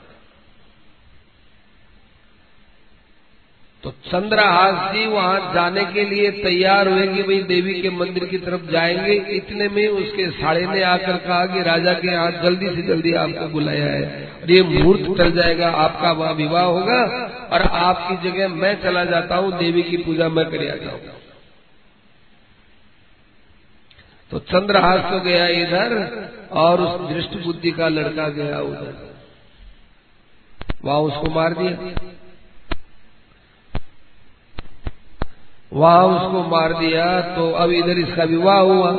तो 3.85 3.91
चंद्रहास 3.91 4.93
जी 4.93 5.05
वहाँ 5.05 5.53
जाने 5.53 5.85
के 5.85 6.05
लिए 6.05 6.29
तैयार 6.31 6.87
हुए 6.87 7.07
कि 7.07 7.23
भाई 7.23 7.41
देवी 7.41 7.81
के 7.81 7.89
मंदिर 7.89 8.25
की 8.25 8.37
तरफ़ 8.37 8.71
जाएँगे। 8.71 9.13
इतने 9.13 9.67
में 9.69 9.87
उसके 9.87 10.29
साड़े 10.31 10.65
ने 10.65 10.81
आकर 10.83 11.17
कहा 11.17 11.45
कि 11.45 11.61
राजा 11.61 11.93
के 11.93 12.07
यहाँ 12.07 12.31
जल्दी 12.31 12.69
से 12.69 12.81
जल्दी 12.81 13.13
आपको 13.13 13.47
बुलाया 13.47 13.85
है। 13.85 14.31
और 14.43 14.51
ये 14.51 14.63
मुहूर्त 14.63 15.17
चल 15.17 15.31
जाएगा, 15.31 15.69
आपका 15.69 16.11
वहाँ 16.11 16.33
विवाह 16.33 16.63
होगा 16.63 17.01
और 17.53 17.61
आपकी 17.61 18.29
जगह 18.29 18.47
मैं 18.47 18.83
चला 18.83 19.05
जाता 19.05 19.35
हूँ, 19.35 19.57
देवी 19.57 19.83
की 19.83 19.97
पूजा 19.97 20.29
मैं 20.29 20.45
कर 20.45 20.67
आता 20.71 20.91
हूँ। 20.91 21.01
तो 24.31 24.39
चंद्रहास 24.39 25.11
तो 25.11 25.19
गया 25.19 25.47
इधर 25.47 25.91
और 26.51 26.81
उस 26.81 27.13
दृष्ट 27.13 27.45
बुद्धि 27.45 27.71
का 27.71 27.87
लड़का 27.87 28.29
गया 28.29 28.59
उधर। 28.59 29.15
वहाँ 30.85 30.99
उसको 30.99 31.29
मार 31.29 31.53
दिया। 31.53 31.91
वहाँ, 35.75 36.03
उसको 36.05 36.43
मार 36.49 36.73
दिया 36.73 37.05
तो 37.35 37.51
अब 37.51 37.71
इधर 37.71 37.97
इसका 37.99 38.23
विवाह 38.23 38.59
हुआ। 38.59 38.91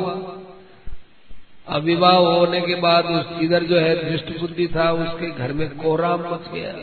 अब 1.67 1.83
विवाह 1.83 2.15
होने 2.15 2.61
के 2.61 2.75
बाद 2.75 3.05
उस 3.05 3.41
इधर 3.41 3.63
जो 3.63 3.79
है, 3.79 3.95
दृष्ट 4.09 4.39
बुद्धि 4.39 4.67
था, 4.67 4.91
उसके 4.91 5.31
घर 5.31 5.53
में 5.53 5.69
कोहराम 5.77 6.21
मच 6.21 6.51
गया। 6.53 6.73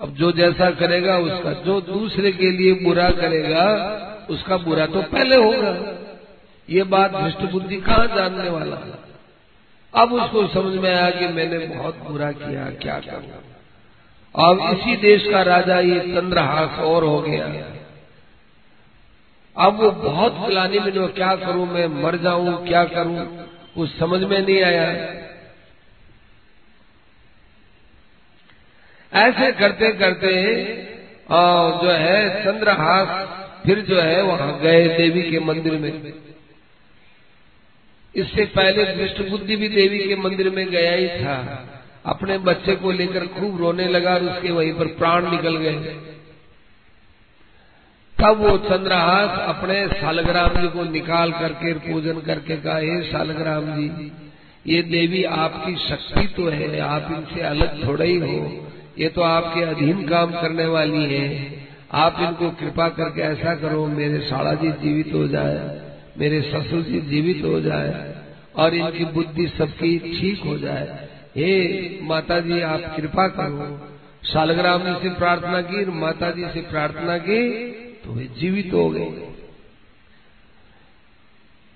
अब 0.00 0.14
जो 0.14 0.32
जैसा 0.32 0.70
करेगा, 0.70 1.18
उसका 1.18 1.52
जो 1.52 1.80
दूसरे 1.80 2.32
के 2.32 2.50
लिए 2.50 2.72
बुरा 2.74 3.10
करेगा, 3.10 3.66
उसका 4.30 4.56
बुरा 4.56 4.86
तो 4.86 5.02
पहले 5.02 5.36
होगा। 5.36 5.74
ये 6.68 6.82
बात 6.82 7.10
दृष्ट 7.12 7.42
बुद्धि 7.52 7.76
कहाँ 7.76 8.06
जानने 8.06 8.50
वाला 8.50 8.76
अब 9.94 10.12
उसको 10.12 10.46
समझ 10.46 10.74
में 10.74 10.94
आया 10.94 11.10
कि 11.10 11.26
मैंने 11.28 11.58
बहुत 11.58 11.98
बुरा 12.08 12.30
किया, 12.32 12.64
क्या 12.82 12.98
करूँ? 13.00 13.42
अब 14.34 14.60
इसी 14.72 14.96
देश 14.96 15.26
का 15.26 15.42
राजा 15.42 15.78
ये 15.80 16.00
चंद्रहास 16.14 16.78
और 16.78 17.04
हो 17.04 17.20
गया। 17.20 17.46
अब 19.56 19.80
वो 19.80 19.90
बहुत 19.90 20.34
फलानी 20.34 20.78
में 20.78 20.90
जो 20.92 21.08
क्या 21.08 21.34
करूँ, 21.36 21.66
मैं 21.66 21.86
मर 22.02 22.16
जाऊँ, 22.16 22.66
क्या 22.66 22.84
करूँ, 22.84 23.26
कुछ 23.74 23.98
समझ 23.98 24.20
में 24.20 24.38
नहीं 24.40 24.62
आया। 24.62 24.86
ऐसे 29.12 29.52
करते 29.52 29.90
करते 29.92 30.30
जो 31.82 31.90
है, 31.90 32.44
चंद्रहास 32.44 33.08
फिर 33.66 33.78
जो 33.80 34.00
है, 34.00 34.22
वहाँ 34.22 34.60
गए 34.60 34.88
देवी 34.88 35.22
के 35.30 35.38
मंदिर 35.40 35.72
में। 35.72 36.12
इससे 38.14 38.44
पहले 38.44 38.84
दृष्ट 38.84 39.20
बुद्धि 39.30 39.56
भी 39.56 39.68
देवी 39.68 39.98
के 39.98 40.16
मंदिर 40.16 40.50
में 40.50 40.66
गया 40.70 40.92
ही 40.92 41.08
था। 41.08 41.36
अपने 42.06 42.38
बच्चे 42.38 42.74
को 42.76 42.90
लेकर 42.90 43.26
खूब 43.26 43.60
रोने 43.60 43.88
लगा 43.88 44.14
और 44.14 44.24
उसके 44.24 44.50
वहीं 44.50 44.72
पर 44.72 44.86
प्राण 44.86 45.30
निकल 45.30 45.56
गए। 45.56 45.96
तब 48.24 48.38
वो 48.40 48.56
चंद्रहास 48.58 49.38
अपने 49.48 49.86
सालग्राम 49.88 50.54
जी 50.60 50.68
को 50.68 50.84
निकाल 50.84 51.32
करके 51.32 51.72
पूजन 51.74 52.20
करके 52.20 52.56
कहा, 52.56 52.76
हे 52.76 53.02
सालग्राम 53.02 53.64
जी, 53.64 54.10
ये 54.66 54.82
देवी 54.82 55.24
आपकी 55.24 55.74
शक्ति 55.78 56.26
तो 56.26 56.48
है, 56.48 56.78
आप 56.80 57.08
इनसे 57.12 57.40
अलग 57.40 57.86
थोड़ा 57.86 58.04
ही 58.04 58.16
हो। 58.18 58.70
ये 58.98 59.08
तो 59.08 59.22
आपके 59.22 59.62
अधीन 59.62 60.02
काम 60.08 60.32
करने 60.32 60.66
वाली 60.66 61.04
है। 61.04 61.28
आप 61.92 62.16
इनको 62.20 62.50
कृपा 62.50 62.88
करके 62.88 63.22
ऐसा 63.22 63.54
करो, 63.54 63.86
मेरे 63.86 64.18
साड़ा 64.20 64.54
जी 64.54 64.70
जीवित 64.82 65.14
हो 65.14 65.26
जाए, 65.28 65.80
मेरे 66.18 66.40
ससुर 66.42 66.82
जी 66.82 67.00
जीवित 67.00 67.44
हो 67.44 67.60
जाए 67.60 68.14
और 68.56 68.74
इनकी 68.74 69.04
बुद्धि 69.04 69.48
सबकी 69.48 69.98
ठीक 69.98 70.44
हो 70.46 70.58
जाए। 70.58 71.08
हे 71.36 71.52
माता 72.02 72.40
जी 72.40 72.60
आप 72.62 72.92
कृपा 72.96 73.28
करो। 73.28 73.70
शालग्राम 74.32 74.82
जी 74.82 74.92
से 75.02 75.14
प्रार्थना 75.14 75.60
की 75.60 75.84
माता 76.00 76.30
जी 76.30 76.44
से 76.44 76.60
प्रार्थना 76.60 77.18
की 77.18 77.40
तो 78.04 78.12
वे 78.12 78.24
जीवित 78.38 78.70
हो 78.72 78.88
गए। 78.90 79.06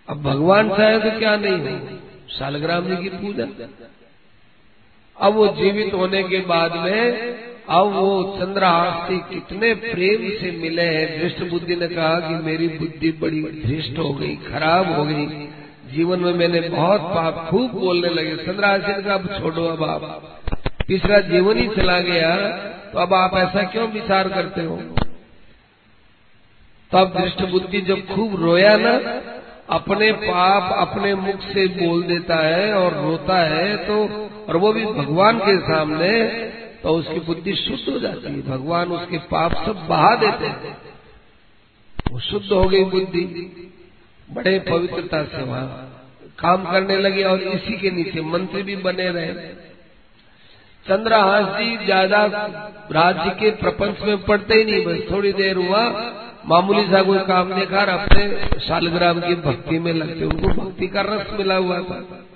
अब 0.09 0.23
भगवान 0.23 0.69
चाहे 0.69 0.99
तो 1.01 1.19
क्या 1.19 1.37
नहीं 1.37 1.59
हो? 1.59 1.99
शालग्राम 2.31 2.87
जी 2.87 2.97
की 2.97 3.09
पूजा। 3.09 3.47
अब 5.17 5.35
वो 5.35 5.47
जीवित 5.49 5.95
होने 5.95 6.23
के 6.23 6.41
बाद 6.41 6.77
में, 6.77 6.99
अब 7.69 7.87
वो 7.87 8.37
चंद्रहास 8.41 9.09
कितने 9.31 9.75
प्रेम 9.75 10.29
से 10.41 10.51
मिले 10.53 10.83
हैं। 10.83 11.21
दृष्ट 11.21 11.43
बुद्धि 11.45 11.77
ने 11.77 11.89
कहा 11.89 12.15
कि 12.21 12.35
मेरी 12.45 12.69
बुद्धि 12.69 13.11
बड़ी 13.13 13.43
धृष्ट 13.65 13.99
हो 13.99 14.13
गई, 14.13 14.37
खराब 14.37 14.93
हो 14.93 15.05
गई। 15.05 15.27
जीवन 15.93 16.21
में 16.21 16.33
मैंने 16.35 16.61
बहुत 16.61 17.01
पाप 17.01 17.47
खूब 17.51 17.71
बोलने 17.71 18.09
लगे। 18.09 18.37
चंद्रहास 18.37 19.05
का 19.05 19.15
अब 19.15 19.27
छोड़ो 19.41 19.65
अब 19.65 19.83
आप। 19.85 20.41
तीसरा, 20.89 21.19
जीवन 21.21 21.59
ही 21.59 21.69
चला 21.69 22.01
गया 22.01 22.37
तो 22.89 22.99
अब 22.99 23.15
आप 23.15 23.37
ऐसा 23.37 23.63
क्यों 23.63 23.89
विचार 23.89 24.29
करते 24.29 24.61
हो? 24.61 24.77
तब 26.93 27.13
दृष्ट 27.17 27.43
बुद्धि 27.51 27.81
जब 27.83 28.07
खूब 28.07 28.35
रोया 28.43 28.77
ना, 28.77 28.93
अपने 29.71 30.11
पाप 30.15 30.73
अपने 30.79 31.15
मुख 31.17 31.41
से 31.45 31.67
बोल 31.71 32.03
देता 32.05 32.37
है 32.39 32.73
और 32.75 32.95
रोता 32.97 33.39
है 33.47 33.77
तो 33.87 33.97
और 34.49 34.57
वो 34.57 34.73
भी 34.73 34.85
भगवान 34.87 35.39
के 35.39 35.57
सामने 35.63 36.13
तो 36.83 36.95
उसकी 36.95 37.21
बुद्धि 37.23 37.55
शुद्ध 37.57 37.89
हो 37.89 37.99
जाती 37.99 38.27
है। 38.27 38.41
भगवान 38.45 38.93
उसके 38.93 39.19
पाप 39.29 39.55
सब 39.65 39.87
बहा 39.89 40.15
देते 40.17 40.47
हैं। 40.47 40.77
वो 42.11 42.21
शुद्ध 42.21 42.47
हो 42.47 42.63
गई 42.65 42.85
बुद्धि। 42.87 43.25
बड़े 44.29 44.59
पवित्रता 44.61 45.23
से 45.27 45.43
वहाँ 45.43 45.67
काम 46.39 46.65
करने 46.65 46.97
लगे 46.99 47.23
और 47.25 47.43
इसी 47.45 47.77
के 47.77 47.91
नीचे 47.91 48.23
मंत्री 48.27 48.63
भी 48.63 48.77
बने 48.79 49.09
रहे। 49.11 49.33
चंद्रहास 50.87 51.47
जी 51.59 51.77
ज़्यादा 51.85 52.25
राज्य 52.93 53.31
के 53.41 53.51
प्रपंच 53.59 54.01
में 54.03 54.25
पड़ते 54.25 54.55
ही 54.55 54.65
नहीं, 54.65 54.85
बस 54.87 55.11
थोड़ी 55.11 55.33
देर 55.35 55.57
हुआ 55.59 55.83
मामूली 56.49 56.85
सा 56.85 57.03
कोई 57.03 57.19
काम 57.19 57.53
देखा 57.53 57.81
और 57.81 57.89
अपने 57.89 58.61
शालग्राम 58.61 59.21
की 59.21 59.35
भक्ति 59.43 59.79
में 59.79 59.93
लगते, 59.93 60.25
उनको 60.25 60.49
भक्ति 60.49 60.87
का 60.87 61.01
रस 61.01 61.33
मिला 61.33 61.57
हुआ 61.57 61.79
था। 61.81 62.27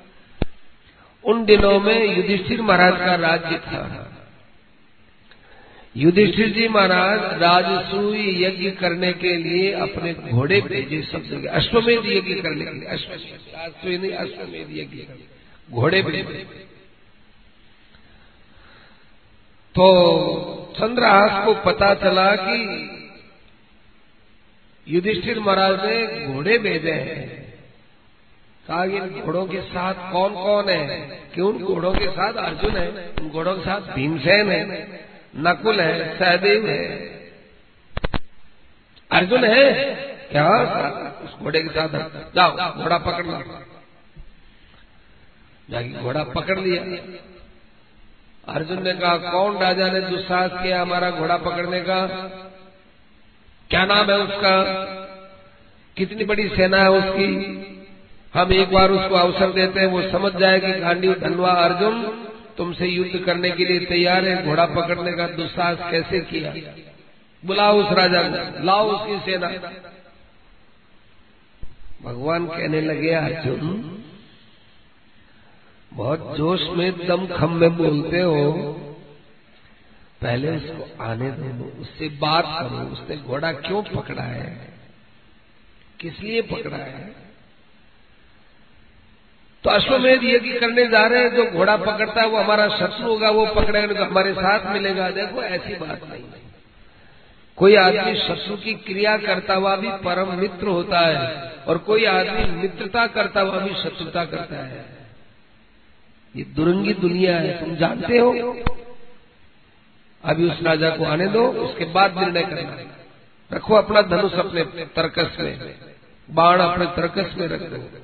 उन 1.25 1.45
दिनों 1.45 1.79
में 1.81 2.17
युधिष्ठिर 2.17 2.63
महाराज 2.63 2.99
का 2.99 3.15
राज्य 3.15 3.59
था। 3.59 4.09
युधिष्ठिर 5.97 6.49
जी 6.49 6.69
महाराज 6.69 7.21
राजसूय 7.43 8.45
यज्ञ 8.45 8.71
करने 8.71 9.13
के 9.13 9.37
लिए 9.37 9.73
अपने 9.81 10.13
घोड़े 10.15 10.61
भेजे 10.61 11.01
सब 11.03 11.23
जगह 11.23 11.53
अश्वमेध 11.53 12.07
यज्ञ 12.07 12.35
करने 12.35 12.65
के 12.65 12.73
लिए, 12.73 12.89
अश्वमेध 12.89 14.11
अश्वमेध 14.13 14.69
यज्ञ 14.71 15.03
घोड़े 15.71 16.03
भेजे 16.03 16.23
तो 19.75 19.87
चंद्रहास 20.79 21.45
को 21.45 21.55
पता 21.65 21.95
चला 21.95 22.31
कि 22.37 22.59
युधिष्ठिर 24.89 25.41
महाराज 25.41 25.81
ने 25.81 26.27
घोड़े 26.27 26.59
भेजे 26.59 26.93
हैं। 26.93 27.53
कहा 28.69 28.85
इन 28.85 29.21
घोड़ों 29.21 29.47
के 29.47 29.61
साथ 29.61 30.13
कौन 30.13 30.35
कौन 30.35 30.69
है? 30.69 30.87
कि 31.35 31.41
उन 31.41 31.59
घोड़ों 31.59 31.95
के 31.95 32.09
साथ 32.09 32.35
अर्जुन 32.35 32.77
है? 32.77 32.89
उन 32.91 33.31
घोड़ों 33.31 33.55
के 33.55 33.61
साथ 33.61 33.81
भीमसेन 33.81 34.51
है। 34.51 34.89
नकुल 35.37 35.81
है, 35.81 36.19
सहदेव 36.19 36.69
है। 36.69 36.87
अर्जुन 39.11 39.45
है? 39.45 39.95
क्या? 40.31 40.49
उस 41.25 41.35
घोड़े 41.39 41.63
के 41.63 41.69
साथ 41.69 41.89
जाओ, 42.35 42.83
घोड़ा 42.83 42.99
पकड़ 42.99 43.27
लो। 43.27 43.43
जाके 45.71 45.89
घोड़ा 45.89 46.25
पकड़ 46.25 46.59
लिया। 46.61 46.83
अर्जुन 48.53 48.83
ने 48.83 48.93
कहा, 48.93 49.17
कौन 49.17 49.59
राजा 49.59 49.91
ने 49.91 50.01
दुस्साहस 50.01 50.51
किया 50.53 50.83
हमारा 50.83 51.11
घोड़ा 51.11 51.37
पकड़ने 51.37 51.81
का? 51.81 52.07
क्या 53.73 53.85
नाम 53.85 54.11
है 54.11 54.19
उसका? 54.19 54.63
कितनी 55.97 56.25
बड़ी 56.25 56.49
सेना 56.49 56.77
है 56.77 56.91
उसकी? 56.91 57.63
हम 58.35 58.53
एक 58.53 58.73
बार 58.73 58.91
उसको 58.91 59.15
अवसर 59.15 59.53
देते 59.53 59.81
हैं, 59.81 59.87
वो 59.87 60.03
समझ 60.11 60.33
जाए 60.41 60.61
कि 60.61 60.73
गांडी 60.73 61.15
धनवा 61.15 61.51
अर्जुन 61.51 62.03
तुमसे 62.57 62.87
युद्ध 62.87 63.27
करने 63.27 63.51
के 63.51 63.65
लिए 63.65 63.81
तैयार 63.81 64.25
है, 64.25 64.47
घोड़ा 64.47 64.67
पकड़ने 64.67 65.13
का 65.13 65.27
दुस्साहस 65.27 65.79
कैसे 65.91 66.21
किया? 66.21 66.55
बुलाओ 67.47 67.83
उस 67.83 67.93
राजा 67.93 68.23
को, 68.23 68.65
लाओ 68.65 68.91
उसकी 68.91 69.33
सेना। 69.33 69.49
भगवान 72.03 72.47
कहने 72.47 72.81
लगे, 72.81 73.11
अर्जुन, 73.11 73.99
बहुत 75.93 76.35
जोश 76.37 76.61
में 76.71 77.07
दम 77.07 77.27
खम 77.27 77.53
में 77.53 77.77
बोलते 77.77 78.21
हो। 78.21 78.79
पहले 80.23 80.57
उसको 80.57 81.03
आने 81.03 81.31
दो 81.31 81.81
उससे 81.81 82.09
बात 82.09 82.45
करो, 82.47 82.79
उसने 82.93 83.17
घोड़ा 83.17 83.53
क्यों 83.53 83.83
पकड़ा 83.83 84.23
है? 84.23 84.69
किस 86.01 86.21
लिए 86.21 86.43
पकड़ा 86.43 86.77
है? 86.77 87.33
तो 89.65 89.71
अश्वमेध 89.71 90.25
यज्ञ 90.25 90.53
करने 90.61 90.87
जा 90.87 91.07
रहे 91.07 91.23
हैं, 91.23 91.35
जो 91.37 91.45
घोड़ा 91.51 91.77
पकड़ता 91.77 92.21
है, 92.21 92.29
वो 92.29 92.39
हमारा 92.39 92.69
शत्रु 92.69 93.09
होगा, 93.09 93.31
वो 93.31 93.47
पकड़ेगा 93.47 93.95
तो 93.95 94.05
हमारे 94.05 94.33
साथ 94.33 94.73
मिलेगा। 94.73 95.11
देखो, 95.11 95.43
ऐसी 95.43 95.75
बात 95.75 96.05
नहीं 96.05 96.23
है। 96.23 96.53
कोई 97.57 97.75
आदमी 97.75 98.15
शत्रु 98.15 98.57
की 98.57 98.75
क्रिया 98.75 99.17
करता 99.17 99.55
हुआ 99.55 99.77
भी 99.77 99.89
परम 99.89 100.35
मित्र 100.35 100.67
होता 100.67 101.01
है, 101.01 101.51
और 101.69 101.79
कोई 101.79 102.05
आदमी 102.05 102.63
मित्रता 102.63 103.07
करता 103.07 103.41
हुआ 103.41 103.59
भी 103.59 103.75
शत्रुता 103.75 104.25
करता 104.25 104.65
है। 104.67 104.85
ये 106.37 106.45
दुरंगी 106.45 106.95
दुनिया 106.95 107.37
है, 107.37 107.65
तुम 107.65 107.77
जानते 107.77 108.19
हो? 108.19 108.59
अभी 110.25 110.51
उस 110.51 110.63
राजा 110.63 110.91
को 110.91 111.05
आने 111.05 111.27
दो, 111.27 111.49
उसके 111.49 111.85
बाद 111.85 112.19
निर्णय 112.19 112.43
करना। 112.43 112.77
रखो 113.57 113.75
अपना 113.75 114.03
धनुष 114.03 114.33
अपने 114.33 114.65
तर्कस 114.65 115.41
में, 115.41 115.75
बाण 116.31 116.61
अपने 116.61 116.87
तर्कस 116.87 117.37
में 117.37 117.49
रख 117.49 117.61
दो। 117.61 118.03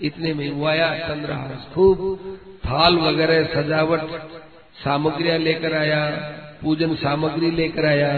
इतने 0.00 0.34
में 0.34 0.48
हुआ 0.50 0.74
चंद्रहास 0.76 1.68
खूब 1.74 1.98
थाल 2.66 2.98
वगैरह, 2.98 3.44
सजावट, 3.44 4.00
सामग्रियाँ 4.84 5.38
लेकर 5.38 5.74
आया, 5.74 6.10
पूजन 6.62 6.94
सामग्री 6.94 7.50
लेकर 7.50 7.86
आया। 7.86 8.10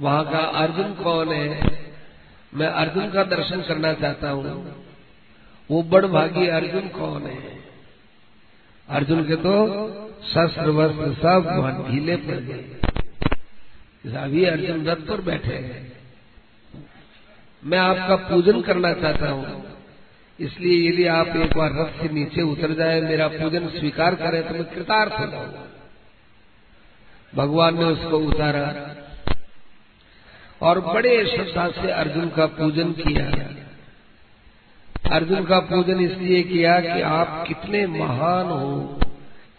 वहाँ 0.00 0.24
का 0.24 0.38
अर्जुन 0.38 0.94
कौन 0.94 1.32
है? 1.32 1.78
मैं 2.54 2.66
अर्जुन 2.66 3.10
का 3.10 3.22
दर्शन 3.22 3.62
करना 3.62 3.92
चाहता 3.92 4.30
हूँ। 4.30 4.84
वो 5.70 5.82
बड़ 5.82 6.06
भागी 6.06 6.46
अर्जुन 6.46 6.88
कौन 6.88 7.26
है? 7.26 7.61
अर्जुन 8.92 9.22
के 9.24 9.36
तो 9.36 9.52
शस्त्र 10.24 10.70
वस्त्र 10.70 11.12
सब 11.14 11.86
ढीले 11.88 12.16
पड़ 12.16 12.40
गए। 12.40 14.14
अभी 14.16 14.44
अर्जुन 14.44 14.84
रथ 14.86 15.06
पर 15.08 15.20
बैठे 15.20 15.54
हैं। 15.54 15.80
मैं 17.62 17.78
आपका 17.78 18.16
पूजन 18.16 18.60
करना 18.60 18.92
चाहता 18.92 19.28
हूँ। 19.28 19.62
इसलिए 20.38 20.88
यदि 20.88 21.06
आप 21.06 21.28
एक 21.36 21.56
बार 21.56 21.70
रथ 21.72 22.00
से 22.00 22.08
नीचे 22.08 22.42
उतर 22.42 22.74
जाए, 22.74 23.00
मेरा 23.00 23.28
पूजन 23.28 23.68
स्वीकार 23.68 24.14
करें 24.14 24.42
तो 24.48 24.54
मैं 24.54 24.64
कृतार्थ 24.64 25.12
हो 25.12 25.26
जाऊँगा। 25.26 25.64
भगवान 27.32 27.78
ने 27.78 27.84
उसको 27.84 28.18
उतारा 28.18 28.66
और 30.62 30.80
बड़े 30.82 31.14
श्रद्धा 31.26 31.68
से 31.72 31.90
अर्जुन 31.92 32.28
का 32.28 32.46
पूजन 32.54 32.92
किया। 32.92 33.26
अर्जुन 35.02 35.44
का 35.44 35.58
पूजन 35.60 36.00
इसलिए 36.00 36.42
किया 36.42 36.78
कि 36.80 37.00
आप 37.02 37.44
कितने 37.48 37.86
महान 37.86 38.46
हो, 38.46 39.00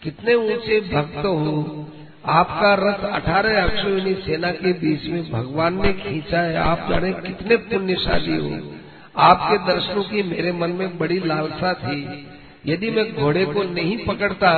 कितने 0.02 0.34
ऊँचे 0.34 0.80
भक्त 0.80 1.24
हो। 1.24 1.88
आपका 2.26 2.74
रथ 2.74 3.04
अठारह 3.12 3.62
अक्षोहिणी 3.62 4.14
सेना 4.14 4.50
के 4.50 4.72
बीच 4.72 5.06
में 5.06 5.30
भगवान 5.30 5.80
ने 5.82 5.92
खींचा 5.92 6.40
है। 6.40 6.56
आप 6.56 6.86
जाने 6.90 7.12
कितने 7.12 7.56
पुण्यशाली 7.56 8.36
हो। 8.36 8.72
आपके 9.16 9.58
दर्शनों 9.66 10.02
की 10.02 10.22
मेरे 10.22 10.52
मन 10.52 10.70
में 10.70 10.96
बड़ी 10.98 11.18
लालसा 11.18 11.72
थी। 11.74 12.26
यदि 12.66 12.90
मैं 12.90 13.12
घोड़े 13.14 13.44
को 13.44 13.62
नहीं 13.64 13.96
पकड़ता 13.98 14.52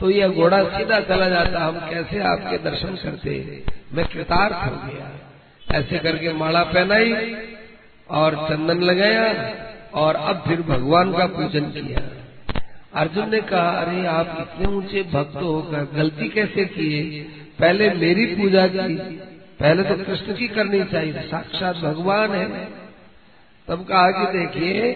तो 0.00 0.10
यह 0.10 0.28
घोड़ा 0.28 0.62
सीधा 0.64 1.00
चला 1.00 1.28
जाता। 1.28 1.64
हम 1.64 1.78
कैसे 1.90 2.20
आपके 2.22 2.58
दर्शन 2.58 2.94
करते? 2.96 3.64
मैं 3.94 4.06
कृतार्थ 4.06 4.54
हो 4.54 4.88
गया। 4.88 5.78
ऐसे 5.78 5.98
करके 5.98 6.32
माला 6.32 6.62
पहनाई 6.64 7.34
और 8.10 8.34
चंदन 8.50 8.80
लगाया। 8.80 9.32
और 9.94 10.14
अब 10.14 10.44
फिर 10.48 10.62
भगवान 10.62 11.12
का 11.12 11.26
पूजन 11.26 11.60
किया। 11.60 12.24
अर्जुन 13.00 13.30
ने 13.30 13.40
कहा, 13.40 13.70
अरे, 13.70 14.06
आप 14.06 14.36
इतने 14.40 14.76
ऊँचे 14.76 15.02
भक्त 15.02 15.36
होकर 15.36 15.88
गलती 15.94 16.28
कैसे 16.28 16.64
किए? 16.64 17.20
पहले 17.58 17.90
मेरी 17.90 18.26
पूजा 18.26 18.66
की, 18.66 18.96
पहले 19.60 19.82
तो 19.82 19.94
कृष्ण 19.94 20.34
की 20.34 20.48
करनी 20.48 20.84
चाहिए, 20.84 21.12
साक्षात 21.12 21.76
भगवान 21.76 22.30
है। 22.30 22.48
तब 23.68 23.84
कहा 23.84 24.10
कि 24.10 24.38
देखिए, 24.38 24.92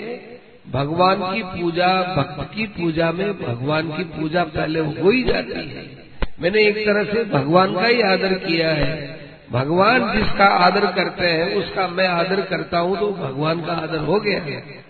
भगवान 0.71 1.35
की 1.35 1.43
पूजा, 1.43 2.03
भक्त 2.03 2.55
की 2.55 2.67
पूजा 2.67 3.13
में 3.13 3.43
भगवान 3.43 3.97
की 3.97 4.05
पूजा 4.05 4.45
पहले 4.45 4.81
हो 4.81 5.11
ही 5.11 5.23
जाती 5.23 5.69
है। 5.69 6.03
मैंने 6.41 6.63
एक 6.69 6.77
तरह 6.77 7.05
से 7.05 7.25
भगवान 7.25 7.75
का 7.75 7.85
ही 7.85 8.01
आदर 8.01 8.35
किया 8.35 8.71
है। 8.71 9.21
भगवान 9.53 10.19
जिसका 10.19 10.45
आदर 10.45 10.87
करते 10.87 11.27
हैं, 11.27 11.55
उसका 11.55 11.89
मैं 11.89 12.09
आदर 12.09 12.41
करता 12.41 12.79
हूँ 12.79 12.99
तो 12.99 13.13
भगवान 13.13 13.65
का 13.65 13.73
आदर 13.73 13.99
हो 13.99 14.21
गया 14.21 14.41
है। 14.41 14.82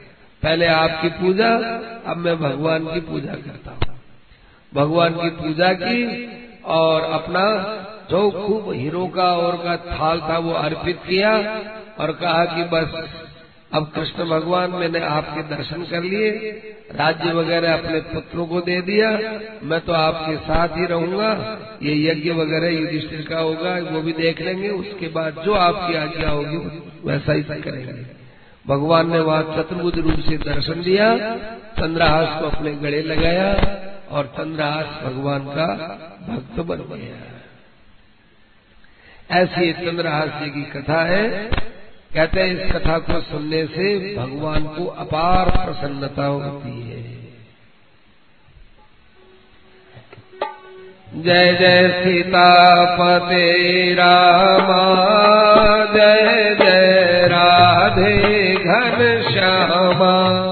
पहले 0.42 0.66
आपकी 0.66 1.08
पूजा, 1.08 1.48
अब 2.06 2.16
मैं 2.16 2.36
भगवान 2.36 2.84
की 2.84 3.00
पूजा 3.00 3.32
करता 3.32 3.70
हूँ। 3.70 3.80
भगवान 4.74 5.14
की 5.14 5.30
पूजा 5.30 5.72
की 5.72 6.28
और 6.64 7.02
अपना 7.02 7.44
जो 8.10 8.30
खूब 8.30 8.72
हीरो 8.72 9.06
का 9.06 9.36
और 9.36 9.56
का 9.56 9.76
थाल 9.76 10.20
था 10.20 10.38
वो 10.38 10.52
अर्पित 10.52 10.96
किया 10.96 11.32
और 11.98 12.12
कहा 12.12 12.44
कि 12.44 12.64
बस, 12.64 13.18
अब 13.72 13.92
कृष्ण 13.94 14.24
भगवान 14.24 14.70
मैंने 14.70 15.00
आपके 15.00 15.42
दर्शन 15.56 15.82
कर 15.82 16.02
लिए, 16.02 16.30
राज्य 16.94 17.32
वगैरह 17.32 17.72
अपने 17.72 18.00
पुत्रों 18.00 18.46
को 18.46 18.60
दे 18.60 18.80
दिया, 18.80 19.10
मैं 19.62 19.80
तो 19.80 19.92
आपके 19.92 20.36
साथ 20.36 20.68
ही 20.68 20.86
रहूँगा, 20.86 21.58
ये 21.82 22.10
यज्ञ 22.10 22.30
वगैरह 22.30 22.68
युधिष्ठिर 22.68 23.26
का 23.30 23.38
होगा, 23.38 23.76
वो 23.90 24.00
भी 24.00 24.12
देख 24.12 24.40
लेंगे, 24.40 24.68
उसके 24.68 25.08
बाद 25.08 25.42
जो 25.44 25.54
आपकी 25.54 25.94
आज्ञा 25.94 26.30
होगी, 26.30 26.56
वैसा 27.04 27.32
ही 27.32 27.42
करेंगे। 27.42 28.21
भगवान 28.66 29.10
ने 29.10 29.18
वहाँ 29.18 29.42
चतुर्भुज 29.42 29.98
रूप 29.98 30.20
से 30.20 30.36
दर्शन 30.36 30.82
दिया, 30.82 31.36
चंद्रहास 31.80 32.40
को 32.40 32.46
अपने 32.48 32.72
गले 32.72 33.02
लगाया 33.02 33.78
और 34.10 34.26
चंद्रहास 34.26 34.84
भगवान 34.84 35.40
का 35.40 35.66
भक्त 36.28 36.60
बन 36.60 36.76
गया। 36.76 37.32
ऐसी 39.38 39.72
चंद्रहास 39.72 40.28
जी 40.28 40.50
की 40.50 40.62
कथा 40.62 41.04
है। 41.04 41.28
कहते 42.14 42.40
हैं, 42.40 42.48
इस 42.48 42.72
कथा 42.72 42.98
को 42.98 43.20
सुनने 43.20 43.66
से 43.66 44.16
भगवान 44.16 44.64
को 44.64 44.86
अपार 44.86 45.50
प्रसन्नता 45.50 46.24
होती 46.24 46.90
है। 46.90 47.22
जय 51.22 51.52
जय 51.52 52.04
सीतापते 52.04 53.94
रामा, 53.94 54.82
जय 55.84 56.56
जय 56.60 57.28
राधे। 57.28 58.51
घन 58.64 59.22
श्यामा 59.30 60.51